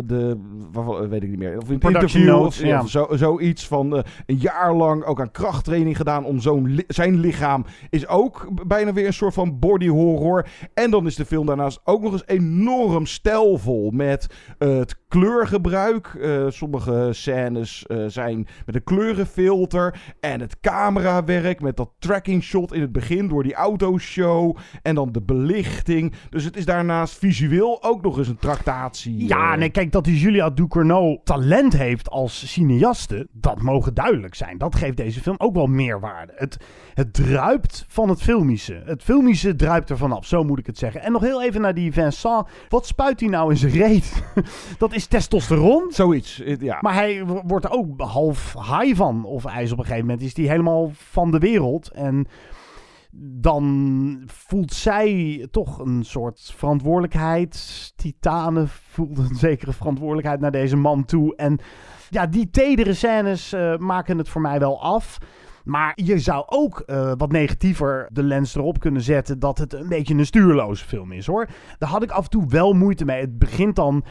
de. 0.05 0.37
waarvan- 0.71 1.09
weet 1.09 1.23
ik 1.23 1.29
niet 1.29 1.39
meer. 1.39 1.57
Of 1.57 1.67
in 1.69 1.73
het 1.75 1.83
interview. 1.83 2.27
notes, 2.27 2.59
of, 2.61 2.65
ja. 2.67 2.81
of 2.81 2.89
zo, 2.89 3.07
zoiets 3.11 3.67
van 3.67 3.97
eh, 3.97 4.03
een 4.25 4.37
jaar 4.37 4.73
lang 4.73 5.03
ook 5.03 5.19
aan 5.21 5.31
krachttraining 5.31 5.97
gedaan. 5.97 6.25
Om 6.25 6.39
zo'n 6.39 6.67
li- 6.67 6.83
zijn 6.87 7.19
lichaam 7.19 7.65
is 7.89 8.07
ook 8.07 8.47
bijna 8.67 8.93
weer 8.93 9.05
een 9.07 9.13
soort 9.13 9.33
van 9.33 9.59
body 9.59 9.87
horror. 9.87 10.45
En 10.73 10.91
dan 10.91 11.05
is 11.05 11.15
de 11.15 11.25
film 11.25 11.45
daarnaast 11.45 11.79
ook 11.83 12.01
nog 12.01 12.11
eens 12.11 12.27
enorm 12.27 13.05
stijlvol. 13.05 13.91
Met 13.91 14.27
eh, 14.57 14.77
het 14.77 14.95
kleurgebruik. 15.07 16.17
Sommige 16.49 17.09
scènes 17.11 17.85
eh, 17.85 18.05
zijn 18.07 18.47
met 18.65 18.75
een 18.75 18.83
kleurenfilter. 18.83 20.01
En 20.19 20.39
het 20.39 20.59
camerawerk 20.59 21.61
met 21.61 21.77
dat 21.77 21.91
tracking 21.99 22.43
shot 22.43 22.73
in 22.73 22.81
het 22.81 22.91
begin 22.91 23.27
door 23.27 23.43
die 23.43 23.53
autoshow. 23.53 24.57
En 24.81 24.95
dan 24.95 25.11
de 25.11 25.21
belichting. 25.21 26.13
Dus 26.29 26.43
het 26.43 26.57
is 26.57 26.65
daarnaast 26.65 27.17
visueel 27.17 27.83
ook 27.83 28.01
nog 28.01 28.17
eens 28.17 28.27
een 28.27 28.37
tractatie. 28.37 29.27
Ja, 29.27 29.51
eh. 29.53 29.59
nee, 29.59 29.69
kijk, 29.69 29.91
dat 29.91 30.03
die 30.03 30.19
Julia 30.19 30.49
Ducournau 30.49 31.19
talent 31.23 31.77
heeft 31.77 32.09
als 32.09 32.51
cineaste, 32.51 33.27
dat 33.31 33.61
mogen 33.61 33.93
duidelijk 33.93 34.35
zijn. 34.35 34.57
Dat 34.57 34.75
geeft 34.75 34.97
deze 34.97 35.21
film 35.21 35.35
ook 35.37 35.53
wel 35.53 35.67
meerwaarde. 35.67 36.33
Het, 36.35 36.57
het 36.93 37.13
druipt 37.13 37.85
van 37.87 38.09
het 38.09 38.21
filmische. 38.21 38.81
Het 38.85 39.03
filmische 39.03 39.55
druipt 39.55 39.89
er 39.89 39.97
vanaf, 39.97 40.25
zo 40.25 40.43
moet 40.43 40.59
ik 40.59 40.65
het 40.65 40.77
zeggen. 40.77 41.01
En 41.01 41.11
nog 41.11 41.21
heel 41.21 41.43
even 41.43 41.61
naar 41.61 41.73
die 41.73 41.91
Vincent. 41.93 42.47
Wat 42.69 42.87
spuit 42.87 43.19
hij 43.19 43.29
nou 43.29 43.51
in 43.51 43.57
zijn 43.57 43.71
reet? 43.71 44.23
dat 44.77 44.93
is 44.93 45.05
testosteron. 45.05 45.85
Zoiets, 45.89 46.32
eh, 46.41 46.59
ja. 46.59 46.77
Maar 46.81 46.93
hij 46.93 47.25
wordt 47.25 47.65
er 47.65 47.71
ook 47.71 48.01
half 48.01 48.53
high 48.53 48.95
van. 48.95 49.25
Of 49.25 49.43
hij 49.43 49.63
is 49.63 49.71
op 49.71 49.77
een 49.77 49.83
gegeven 49.83 50.05
moment 50.05 50.25
is 50.25 50.35
hij 50.35 50.45
helemaal 50.45 50.91
van 50.93 51.31
de 51.31 51.39
wereld. 51.39 51.91
En 51.91 52.27
dan 53.15 54.23
voelt 54.25 54.73
zij 54.73 55.47
toch 55.51 55.79
een 55.79 56.03
soort 56.05 56.51
verantwoordelijkheid. 56.55 57.93
Titane 57.95 58.63
voelt 58.67 59.17
een 59.17 59.35
zekere 59.35 59.73
verantwoordelijkheid 59.73 60.39
naar 60.39 60.51
deze 60.51 60.75
man 60.75 61.05
toe. 61.05 61.35
En 61.35 61.59
ja, 62.09 62.27
die 62.27 62.49
tedere 62.49 62.93
scènes 62.93 63.53
eh, 63.53 63.77
maken 63.77 64.17
het 64.17 64.29
voor 64.29 64.41
mij 64.41 64.59
wel 64.59 64.81
af. 64.81 65.17
Maar 65.63 65.91
je 65.95 66.19
zou 66.19 66.43
ook 66.47 66.79
eh, 66.79 67.11
wat 67.17 67.31
negatiever 67.31 68.09
de 68.11 68.23
lens 68.23 68.55
erop 68.55 68.79
kunnen 68.79 69.01
zetten 69.01 69.39
dat 69.39 69.57
het 69.57 69.73
een 69.73 69.89
beetje 69.89 70.13
een 70.13 70.25
stuurloze 70.25 70.85
film 70.85 71.11
is 71.11 71.25
hoor. 71.25 71.47
Daar 71.77 71.89
had 71.89 72.03
ik 72.03 72.11
af 72.11 72.23
en 72.23 72.29
toe 72.29 72.47
wel 72.47 72.73
moeite 72.73 73.05
mee. 73.05 73.21
Het 73.21 73.39
begint 73.39 73.75
dan 73.75 74.03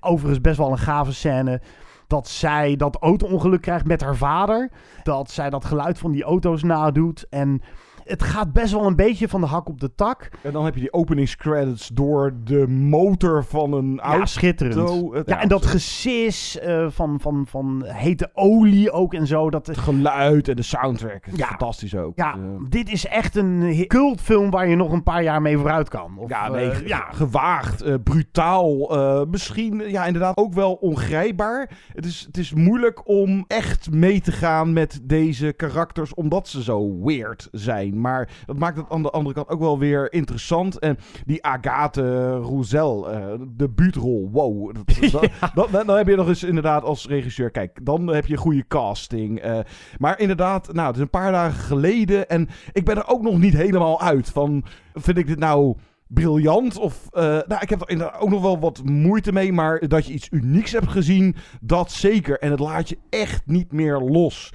overigens 0.00 0.40
best 0.40 0.56
wel 0.58 0.70
een 0.70 0.78
gave 0.78 1.12
scène. 1.12 1.60
Dat 2.06 2.28
zij 2.28 2.76
dat 2.76 2.96
auto-ongeluk 2.96 3.60
krijgt 3.62 3.86
met 3.86 4.00
haar 4.00 4.16
vader. 4.16 4.70
Dat 5.02 5.30
zij 5.30 5.50
dat 5.50 5.64
geluid 5.64 5.98
van 5.98 6.12
die 6.12 6.22
auto's 6.22 6.62
nadoet. 6.62 7.26
En 7.28 7.62
het 8.06 8.22
gaat 8.22 8.52
best 8.52 8.72
wel 8.72 8.86
een 8.86 8.96
beetje 8.96 9.28
van 9.28 9.40
de 9.40 9.46
hak 9.46 9.68
op 9.68 9.80
de 9.80 9.94
tak. 9.94 10.28
En 10.42 10.52
dan 10.52 10.64
heb 10.64 10.74
je 10.74 10.80
die 10.80 10.92
openingscredits 10.92 11.88
door 11.88 12.34
de 12.44 12.66
motor 12.68 13.44
van 13.44 13.72
een 13.72 14.00
auto. 14.00 14.18
Ja, 14.18 14.26
schitterend. 14.26 15.14
Het- 15.14 15.28
Ja, 15.28 15.40
en 15.40 15.48
dat 15.48 15.66
gesis 15.66 16.58
eh, 16.58 16.86
van, 16.90 17.20
van, 17.20 17.46
van 17.48 17.84
hete 17.86 18.30
olie 18.34 18.90
ook 18.90 19.14
en 19.14 19.26
zo. 19.26 19.50
Dat, 19.50 19.66
Het 19.66 19.78
geluid 19.78 20.48
en 20.48 20.56
de 20.56 20.62
soundtrack. 20.62 21.24
Het 21.24 21.32
is 21.34 21.38
Ja. 21.38 21.46
fantastisch 21.46 21.96
ook. 21.96 22.16
ja, 22.16 22.34
Eh, 22.34 22.40
dit 22.68 22.90
is 22.90 23.06
echt 23.06 23.36
een 23.36 23.84
cultfilm 23.86 24.50
waar 24.50 24.68
je 24.68 24.76
nog 24.76 24.92
een 24.92 25.02
paar 25.02 25.22
jaar 25.22 25.42
mee 25.42 25.56
vooruit 25.58 25.88
kan. 25.88 26.18
Of, 26.18 26.28
ja, 26.28 26.48
nee, 26.48 26.70
eh, 26.70 26.86
ja, 26.86 27.06
gewaagd, 27.12 28.02
brutaal. 28.02 29.24
misschien, 29.30 29.82
ja, 29.86 30.04
inderdaad 30.06 30.36
ook 30.36 30.52
wel 30.52 30.72
ongrijpbaar. 30.74 31.70
Het 31.92 32.04
is, 32.04 32.24
het 32.26 32.36
is 32.36 32.54
moeilijk 32.54 33.08
om 33.08 33.44
echt 33.46 33.90
mee 33.90 34.20
te 34.20 34.32
gaan 34.32 34.72
met 34.72 35.00
deze 35.02 35.52
karakters, 35.52 36.14
omdat 36.14 36.48
ze 36.48 36.62
zo 36.62 37.00
weird 37.02 37.48
zijn. 37.52 37.95
Maar 38.00 38.28
dat 38.46 38.58
maakt 38.58 38.76
het 38.76 38.86
aan 38.88 39.02
de 39.02 39.10
andere 39.10 39.34
kant 39.34 39.48
ook 39.48 39.60
wel 39.60 39.78
weer 39.78 40.12
interessant. 40.12 40.78
En 40.78 40.98
die 41.26 41.44
Agathe 41.44 42.36
Roussel, 42.36 43.10
eh 43.10 43.24
de 43.56 43.68
buutrol, 43.68 44.28
wow. 44.32 44.74
Dat, 44.74 45.10
dat- 45.12 45.30
dat- 45.54 45.70
dan, 45.70 45.86
dan 45.86 45.96
heb 45.96 46.08
je 46.08 46.16
nog 46.16 46.28
eens 46.28 46.42
inderdaad 46.42 46.82
als 46.84 47.06
regisseur, 47.06 47.50
kijk, 47.50 47.78
dan 47.82 48.06
heb 48.06 48.26
je 48.26 48.36
goede 48.36 48.64
casting. 48.68 49.38
eh, 49.40 49.58
maar 49.98 50.18
inderdaad, 50.18 50.72
nou, 50.72 50.86
het 50.86 50.96
is 50.96 51.02
een 51.02 51.10
paar 51.10 51.32
dagen 51.32 51.60
geleden 51.60 52.28
en 52.28 52.48
ik 52.72 52.84
ben 52.84 52.96
er 52.96 53.08
ook 53.08 53.22
nog 53.22 53.38
niet 53.38 53.54
helemaal 53.54 54.00
uit 54.00 54.28
van, 54.30 54.64
vind 54.94 55.18
ik 55.18 55.26
dit 55.26 55.38
nou 55.38 55.76
briljant. 56.08 56.78
Of, 56.78 57.06
eh, 57.10 57.22
nou, 57.22 57.56
ik 57.60 57.70
heb 57.70 57.80
er 57.80 57.88
inderdaad 57.90 58.20
ook 58.20 58.30
nog 58.30 58.42
wel 58.42 58.58
wat 58.58 58.82
moeite 58.84 59.32
mee. 59.32 59.52
Maar 59.52 59.88
dat 59.88 60.06
je 60.06 60.12
iets 60.12 60.28
unieks 60.30 60.72
hebt 60.72 60.88
gezien, 60.88 61.36
dat 61.60 61.90
zeker. 61.90 62.38
En 62.38 62.50
het 62.50 62.60
laat 62.60 62.88
je 62.88 62.98
echt 63.10 63.42
niet 63.46 63.72
meer 63.72 63.98
los. 63.98 64.52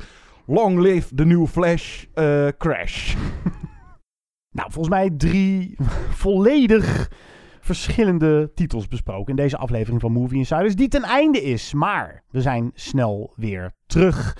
Long 0.51 0.81
live 0.81 1.15
the 1.15 1.23
new 1.25 1.47
Flash 1.47 2.05
eh, 2.13 2.47
Crash. 2.57 3.15
Nou, 4.53 4.71
volgens 4.71 4.95
mij 4.95 5.09
drie 5.09 5.75
volledig 6.09 7.11
verschillende 7.59 8.51
titels 8.55 8.87
besproken 8.87 9.29
in 9.29 9.35
deze 9.35 9.57
aflevering 9.57 10.01
van 10.01 10.11
Movie 10.11 10.37
Insiders, 10.37 10.75
die 10.75 10.87
ten 10.87 11.03
einde 11.03 11.41
is. 11.41 11.73
Maar 11.73 12.23
we 12.29 12.41
zijn 12.41 12.71
snel 12.73 13.33
weer 13.35 13.71
terug. 13.85 14.37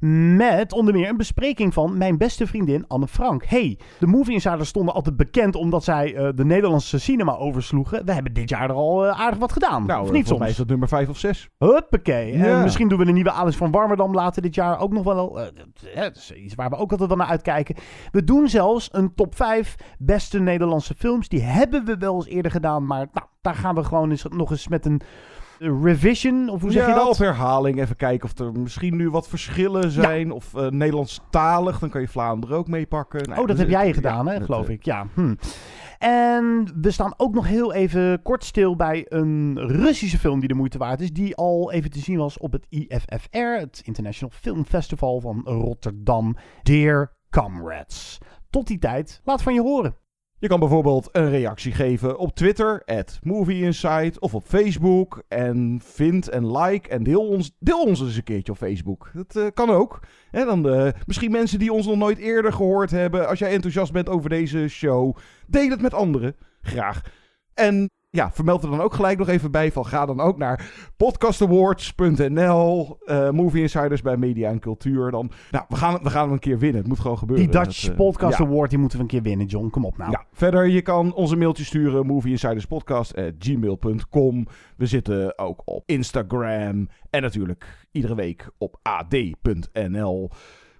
Met 0.00 0.72
onder 0.72 0.94
meer 0.94 1.08
een 1.08 1.16
bespreking 1.16 1.74
van 1.74 1.98
mijn 1.98 2.18
beste 2.18 2.46
vriendin 2.46 2.84
Anne 2.86 3.08
Frank. 3.08 3.44
Hey, 3.44 3.78
de 3.98 4.06
Movie 4.06 4.32
Insiders 4.32 4.68
stonden 4.68 4.94
altijd 4.94 5.16
bekend 5.16 5.54
omdat 5.54 5.84
zij 5.84 6.14
eh, 6.14 6.28
de 6.34 6.44
Nederlandse 6.44 6.98
cinema 6.98 7.36
oversloegen. 7.36 8.04
We 8.04 8.12
hebben 8.12 8.32
dit 8.32 8.48
jaar 8.48 8.70
er 8.70 8.76
al 8.76 9.06
eh, 9.06 9.20
aardig 9.20 9.38
wat 9.38 9.52
gedaan. 9.52 9.86
Nou, 9.86 10.02
of 10.02 10.10
niet 10.10 10.12
mij 10.12 10.20
is 10.20 10.44
soms? 10.44 10.56
dat 10.56 10.66
nummer 10.68 10.88
5 10.88 11.08
of 11.08 11.18
6. 11.18 11.48
Huppakee. 11.58 12.32
En 12.32 12.62
misschien 12.62 12.88
doen 12.88 12.98
we 12.98 13.04
de 13.04 13.12
nieuwe 13.12 13.30
Alice 13.30 13.58
van 13.58 13.70
Warmerdam 13.70 14.14
later 14.14 14.42
dit 14.42 14.54
jaar 14.54 14.78
ook 14.78 14.92
nog 14.92 15.04
wel. 15.04 15.40
eh, 15.40 15.46
dat 15.94 16.16
is 16.16 16.32
iets 16.32 16.54
waar 16.54 16.70
we 16.70 16.76
ook 16.76 16.90
altijd 16.90 17.08
wel 17.08 17.18
naar 17.18 17.26
uitkijken. 17.26 17.76
We 18.10 18.24
doen 18.24 18.48
zelfs 18.48 18.88
een 18.92 19.14
top 19.14 19.34
5 19.34 19.74
beste 19.98 20.38
Nederlandse 20.38 20.94
films. 20.94 21.28
Die 21.28 21.42
hebben 21.42 21.84
we 21.84 21.96
wel 21.96 22.14
eens 22.14 22.26
eerder 22.26 22.50
gedaan. 22.50 22.86
Maar 22.86 23.06
nou, 23.12 23.26
daar 23.40 23.54
gaan 23.54 23.74
we 23.74 23.84
gewoon 23.84 24.10
eens, 24.10 24.24
nog 24.28 24.50
eens 24.50 24.68
met 24.68 24.86
een 24.86 25.00
revision. 25.58 26.48
Of 26.48 26.60
hoe 26.60 26.72
zeg 26.72 26.82
ja, 26.82 26.88
je 26.88 26.94
dat? 26.94 27.08
op 27.08 27.16
herhaling 27.16 27.80
even 27.80 27.96
kijken 27.96 28.28
of 28.28 28.38
er 28.38 28.52
misschien 28.52 28.96
nu 28.96 29.10
wat 29.10 29.28
verschillen 29.28 29.90
zijn. 29.90 30.32
Of 30.32 30.54
eh 30.54 30.68
Nederlandstalig, 30.68 31.78
dan 31.78 31.90
kan 31.90 32.00
je 32.00 32.08
Vlaanderen 32.08 32.56
ook 32.56 32.68
meepakken. 32.68 33.28
Nou, 33.28 33.40
oh, 33.40 33.46
dat 33.46 33.56
dus 33.56 33.58
heb 33.58 33.68
jij 33.68 33.92
gedaan, 33.92 34.24
ja, 34.24 34.30
hè, 34.30 34.36
het, 34.36 34.44
geloof 34.44 34.66
eh, 34.66 34.74
ik. 34.74 34.84
Ja. 34.84 35.06
Hm. 35.14 35.34
En 35.98 36.72
we 36.80 36.90
staan 36.90 37.14
ook 37.16 37.34
nog 37.34 37.46
heel 37.46 37.72
even 37.72 38.22
kort 38.22 38.44
stil 38.44 38.76
bij 38.76 39.06
een 39.08 39.58
Russische 39.58 40.18
film 40.18 40.38
die 40.38 40.48
de 40.48 40.54
moeite 40.54 40.78
waard 40.78 41.00
is. 41.00 41.12
Die 41.12 41.36
al 41.36 41.72
even 41.72 41.90
te 41.90 41.98
zien 41.98 42.18
was 42.18 42.38
op 42.38 42.52
het 42.52 42.66
IFFR, 42.68 43.38
het 43.38 43.80
International 43.84 44.34
Film 44.40 44.64
Festival 44.64 45.20
van 45.20 45.40
Rotterdam. 45.44 46.36
Dear 46.62 47.12
Comrades. 47.30 48.18
Tot 48.50 48.66
die 48.66 48.78
tijd, 48.78 49.20
laat 49.24 49.42
van 49.42 49.54
je 49.54 49.60
horen. 49.60 49.96
Je 50.38 50.48
kan 50.48 50.60
bijvoorbeeld 50.60 51.08
een 51.12 51.30
reactie 51.30 51.72
geven 51.72 52.18
op 52.18 52.34
Twitter, 52.34 52.82
at 52.84 53.18
MovieInsight, 53.22 54.20
of 54.20 54.34
op 54.34 54.44
Facebook. 54.46 55.22
En 55.28 55.80
vind 55.84 56.28
en 56.28 56.56
like 56.58 56.88
en 56.88 57.02
deel 57.02 57.28
ons, 57.28 57.52
deel 57.58 57.82
ons 57.82 58.00
eens 58.00 58.16
een 58.16 58.22
keertje 58.22 58.52
op 58.52 58.58
Facebook. 58.58 59.10
Dat 59.14 59.36
eh, 59.36 59.46
kan 59.54 59.70
ook. 59.70 60.00
Dan, 60.30 60.68
eh, 60.68 60.92
misschien 61.06 61.30
mensen 61.30 61.58
die 61.58 61.72
ons 61.72 61.86
nog 61.86 61.96
nooit 61.96 62.18
eerder 62.18 62.52
gehoord 62.52 62.90
hebben. 62.90 63.28
Als 63.28 63.38
jij 63.38 63.52
enthousiast 63.52 63.92
bent 63.92 64.08
over 64.08 64.30
deze 64.30 64.68
show, 64.68 65.16
deel 65.46 65.70
het 65.70 65.80
met 65.80 65.94
anderen. 65.94 66.36
Graag. 66.60 67.00
En 67.54 67.90
ja, 68.16 68.30
vermeld 68.32 68.62
er 68.62 68.70
dan 68.70 68.80
ook 68.80 68.94
gelijk 68.94 69.18
nog 69.18 69.28
even 69.28 69.50
bij 69.50 69.72
van 69.72 69.86
ga 69.86 70.06
dan 70.06 70.20
ook 70.20 70.38
naar 70.38 70.70
podcastawards.nl, 70.96 72.98
eh 73.04 73.30
Movie 73.30 73.62
Insiders 73.62 74.02
bij 74.02 74.16
Media 74.16 74.50
en 74.50 74.58
Cultuur. 74.58 75.10
Dan, 75.10 75.30
nou, 75.50 75.64
we 75.68 75.76
gaan, 75.76 76.02
we 76.02 76.10
gaan 76.10 76.22
hem 76.22 76.32
een 76.32 76.38
keer 76.38 76.58
winnen. 76.58 76.78
Het 76.78 76.88
moet 76.88 77.00
gewoon 77.00 77.18
gebeuren. 77.18 77.50
Die 77.50 77.60
Dutch 77.60 77.80
Dat, 77.80 77.90
eh, 77.90 77.96
Podcast 77.96 78.38
ja. 78.38 78.44
Award, 78.44 78.70
die 78.70 78.78
moeten 78.78 78.98
we 78.98 79.04
een 79.04 79.10
keer 79.10 79.22
winnen, 79.22 79.46
John. 79.46 79.70
Kom 79.70 79.84
op 79.84 79.96
nou. 79.96 80.10
Ja, 80.10 80.24
verder, 80.32 80.66
je 80.66 80.82
kan 80.82 81.14
onze 81.14 81.36
mailtje 81.36 81.64
sturen, 81.64 82.06
movieinsiderspodcast.gmail.com. 82.06 84.46
We 84.76 84.86
zitten 84.86 85.38
ook 85.38 85.62
op 85.64 85.82
Instagram 85.86 86.88
en 87.10 87.22
natuurlijk 87.22 87.86
iedere 87.92 88.14
week 88.14 88.50
op 88.58 88.78
ad.nl. 88.82 90.30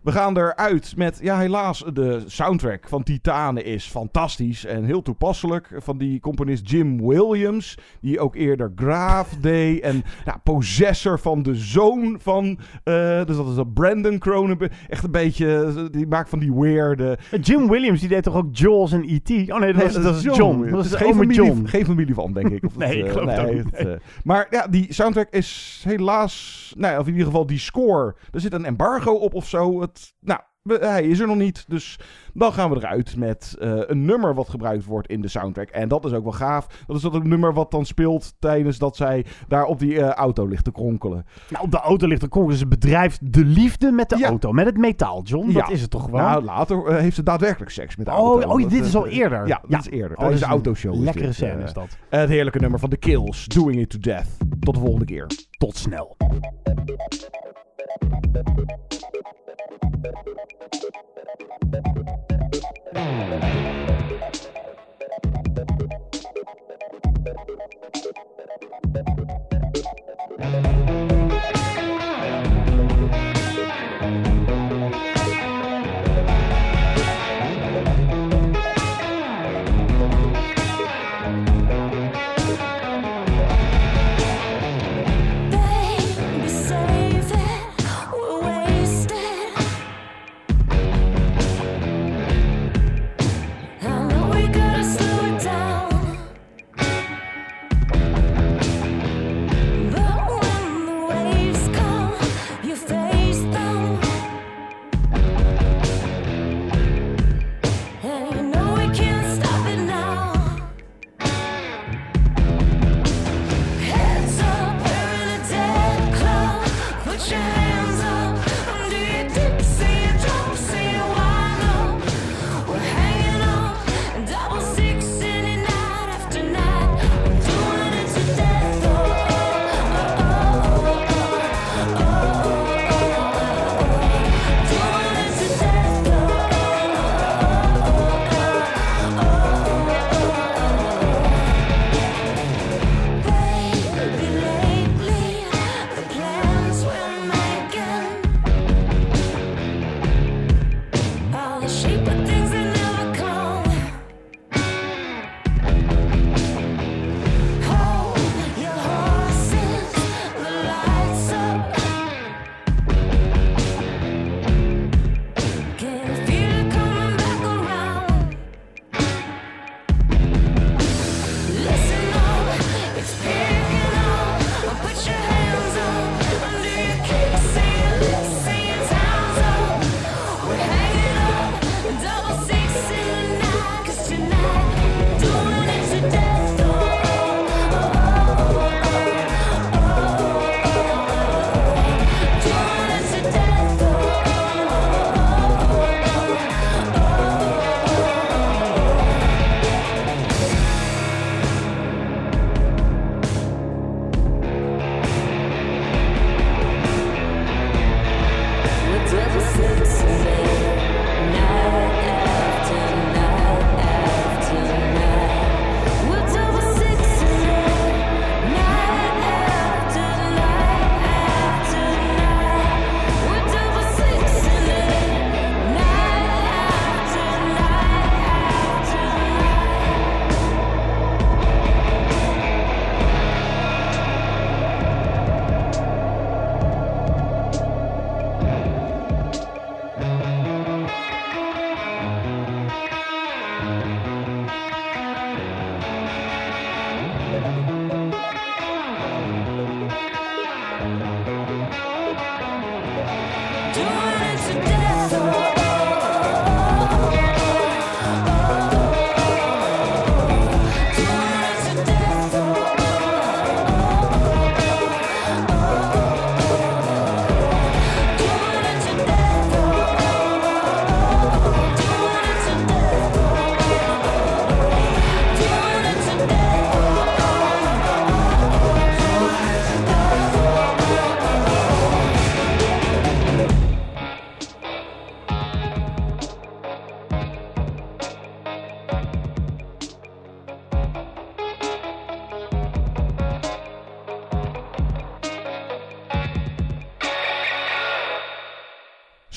We 0.06 0.12
gaan 0.12 0.36
eruit 0.36 0.96
met, 0.96 1.18
ja 1.22 1.38
helaas, 1.38 1.84
de 1.92 2.22
soundtrack 2.26 2.88
van 2.88 3.02
Titanen 3.02 3.64
is 3.64 3.84
fantastisch 3.84 4.64
en 4.64 4.84
heel 4.84 5.02
toepasselijk. 5.02 5.68
Van 5.76 5.98
die 5.98 6.20
componist 6.20 6.70
Jim 6.70 7.06
Williams, 7.06 7.78
die 8.00 8.20
ook 8.20 8.34
eerder 8.34 8.72
Graaf 8.76 9.28
deed. 9.40 9.80
En 9.80 10.02
ja, 10.24 10.40
possessor 10.42 11.18
van 11.18 11.42
de 11.42 11.54
zoon 11.54 12.18
van, 12.20 12.58
eh, 12.84 13.24
dus 13.24 13.36
dat 13.36 13.48
is 13.48 13.54
dat 13.54 13.74
Brandon 13.74 14.18
Cronenberg. 14.18 14.72
Echt 14.88 15.04
een 15.04 15.10
beetje, 15.10 15.64
eh, 15.76 15.84
die 15.90 16.06
maakt 16.06 16.28
van 16.28 16.38
die 16.38 16.54
weirde... 16.54 17.18
Jim 17.40 17.68
Williams, 17.68 18.00
die 18.00 18.08
deed 18.08 18.22
toch 18.22 18.34
ook 18.34 18.56
Jaws 18.56 18.92
en 18.92 19.04
E.T.? 19.06 19.30
Oh 19.30 19.58
nee, 19.58 19.72
dat, 19.72 19.82
was, 19.82 20.02
dat 20.02 20.16
is 20.16 20.22
John. 20.22 20.70
Dat 20.70 20.84
is 20.84 20.94
geen 20.94 21.14
familie, 21.14 21.36
John. 21.36 21.66
geen 21.66 21.84
familie 21.84 22.14
van, 22.14 22.32
denk 22.32 22.48
ik. 22.48 22.64
Of 22.64 22.76
Nee, 22.86 22.98
ik 22.98 23.06
eh, 23.06 23.12
geloof 23.12 23.50
niet. 23.50 23.64
het, 23.70 23.86
eh, 23.86 23.92
maar 24.24 24.46
ja, 24.50 24.66
die 24.66 24.92
soundtrack 24.92 25.30
is 25.30 25.82
helaas... 25.88 26.54
Nou 26.76 26.98
of 26.98 27.06
in 27.06 27.12
ieder 27.12 27.26
geval 27.26 27.46
die 27.46 27.58
score. 27.58 28.14
Er 28.32 28.40
zit 28.40 28.52
een 28.52 28.64
embargo 28.64 29.12
op 29.12 29.34
of 29.34 29.48
zo. 29.48 29.80
Het, 29.80 29.95
nou, 30.20 30.40
hij 30.66 31.02
is 31.04 31.18
er 31.20 31.26
nog 31.26 31.36
niet. 31.36 31.64
Dus 31.68 31.98
dan 32.34 32.52
gaan 32.52 32.70
we 32.70 32.76
eruit 32.76 33.16
met 33.16 33.56
eh, 33.60 33.78
een 33.86 34.04
nummer 34.04 34.34
wat 34.34 34.48
gebruikt 34.48 34.84
wordt 34.84 35.08
in 35.08 35.20
de 35.20 35.28
soundtrack. 35.28 35.68
En 35.68 35.88
dat 35.88 36.04
is 36.04 36.12
ook 36.12 36.22
wel 36.22 36.32
gaaf. 36.32 36.66
Dat 36.86 36.96
is 36.96 37.02
dat 37.02 37.14
een 37.14 37.28
nummer 37.28 37.52
wat 37.54 37.70
dan 37.70 37.84
speelt 37.86 38.34
tijdens 38.38 38.78
dat 38.78 38.96
zij 38.96 39.24
daar 39.48 39.64
op 39.64 39.78
die 39.78 40.00
eh, 40.00 40.08
auto 40.10 40.46
ligt 40.46 40.64
te 40.64 40.72
kronkelen. 40.72 41.26
Nou, 41.50 41.64
op 41.64 41.70
de 41.70 41.78
auto 41.80 42.06
ligt 42.06 42.22
een 42.22 42.28
konkel. 42.28 42.56
Ze 42.56 42.66
bedrijft 42.66 43.32
de 43.32 43.44
liefde 43.44 43.90
met 43.90 44.08
de 44.08 44.18
Ja. 44.18 44.28
auto. 44.28 44.52
Met 44.52 44.66
het 44.66 44.76
metaal, 44.76 45.22
John. 45.22 45.52
Dat 45.52 45.70
is 45.70 45.80
het 45.80 45.90
toch 45.90 46.04
gewoon? 46.04 46.20
Nou, 46.20 46.44
later 46.44 46.86
eh, 46.86 46.96
heeft 46.96 47.16
ze 47.16 47.22
daadwerkelijk 47.22 47.70
seks 47.70 47.96
met 47.96 48.06
de 48.06 48.12
Oh, 48.12 48.18
auto. 48.18 48.48
oh, 48.48 48.68
dit 48.70 48.84
is 48.84 48.96
al 48.96 49.06
eerder. 49.06 49.46
Ja, 49.46 49.60
Ja. 49.68 49.76
dit 49.76 49.86
is 49.92 49.98
eerder. 49.98 50.16
Oh, 50.16 50.22
de 50.22 50.24
dat 50.24 50.34
is 50.34 50.40
een 50.42 50.48
autoshow. 50.48 50.94
lekkere 51.02 51.32
scène 51.32 51.62
is 51.62 51.72
dat. 51.72 51.96
Het 52.08 52.28
heerlijke 52.28 52.58
nummer 52.58 52.78
van 52.78 52.88
The 52.88 52.96
Kills, 52.96 53.44
Doing 53.46 53.76
It 53.80 53.90
To 53.90 53.98
Death. 53.98 54.26
Tot 54.60 54.74
de 54.74 54.80
volgende 54.80 55.04
keer. 55.04 55.26
Tot 55.58 55.76
snel. 55.76 56.16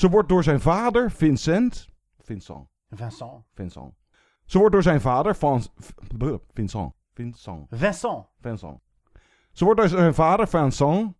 Ze 0.00 0.08
wordt 0.08 0.28
door 0.28 0.42
zijn 0.42 0.60
vader, 0.60 1.10
Vincent... 1.10 1.88
Vincent. 2.18 2.68
Vincent. 2.90 3.44
Vincent. 3.54 3.94
Ze 4.44 4.58
wordt 4.58 4.72
door 4.72 4.82
zijn 4.82 5.00
vader, 5.00 5.34
Van, 5.34 5.62
Vincent. 6.54 6.92
Vincent. 7.14 7.66
Vincent. 7.70 8.26
Vincent. 8.40 8.80
Ze 9.52 9.64
wordt 9.64 9.80
door 9.80 9.88
zijn 9.88 10.14
vader, 10.14 10.48
Vincent... 10.48 11.14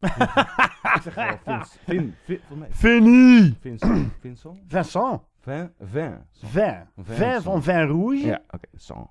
Ik 0.94 1.00
zeg 1.02 1.14
wel 1.14 1.38
Vince- 1.44 1.78
Vin, 1.84 2.14
Vin, 2.24 2.40
Vinnie. 2.70 3.56
Vincent. 3.60 4.12
Vincent? 4.20 4.58
Vincent. 4.68 5.20
Vin, 5.40 5.72
Vin. 5.80 6.26
Vin. 6.32 6.88
Vin 6.96 7.42
van 7.42 7.62
Vin 7.62 7.86
Rouge. 7.86 8.26
Ja, 8.26 8.40
oké, 8.50 8.68
Sang. 8.74 9.10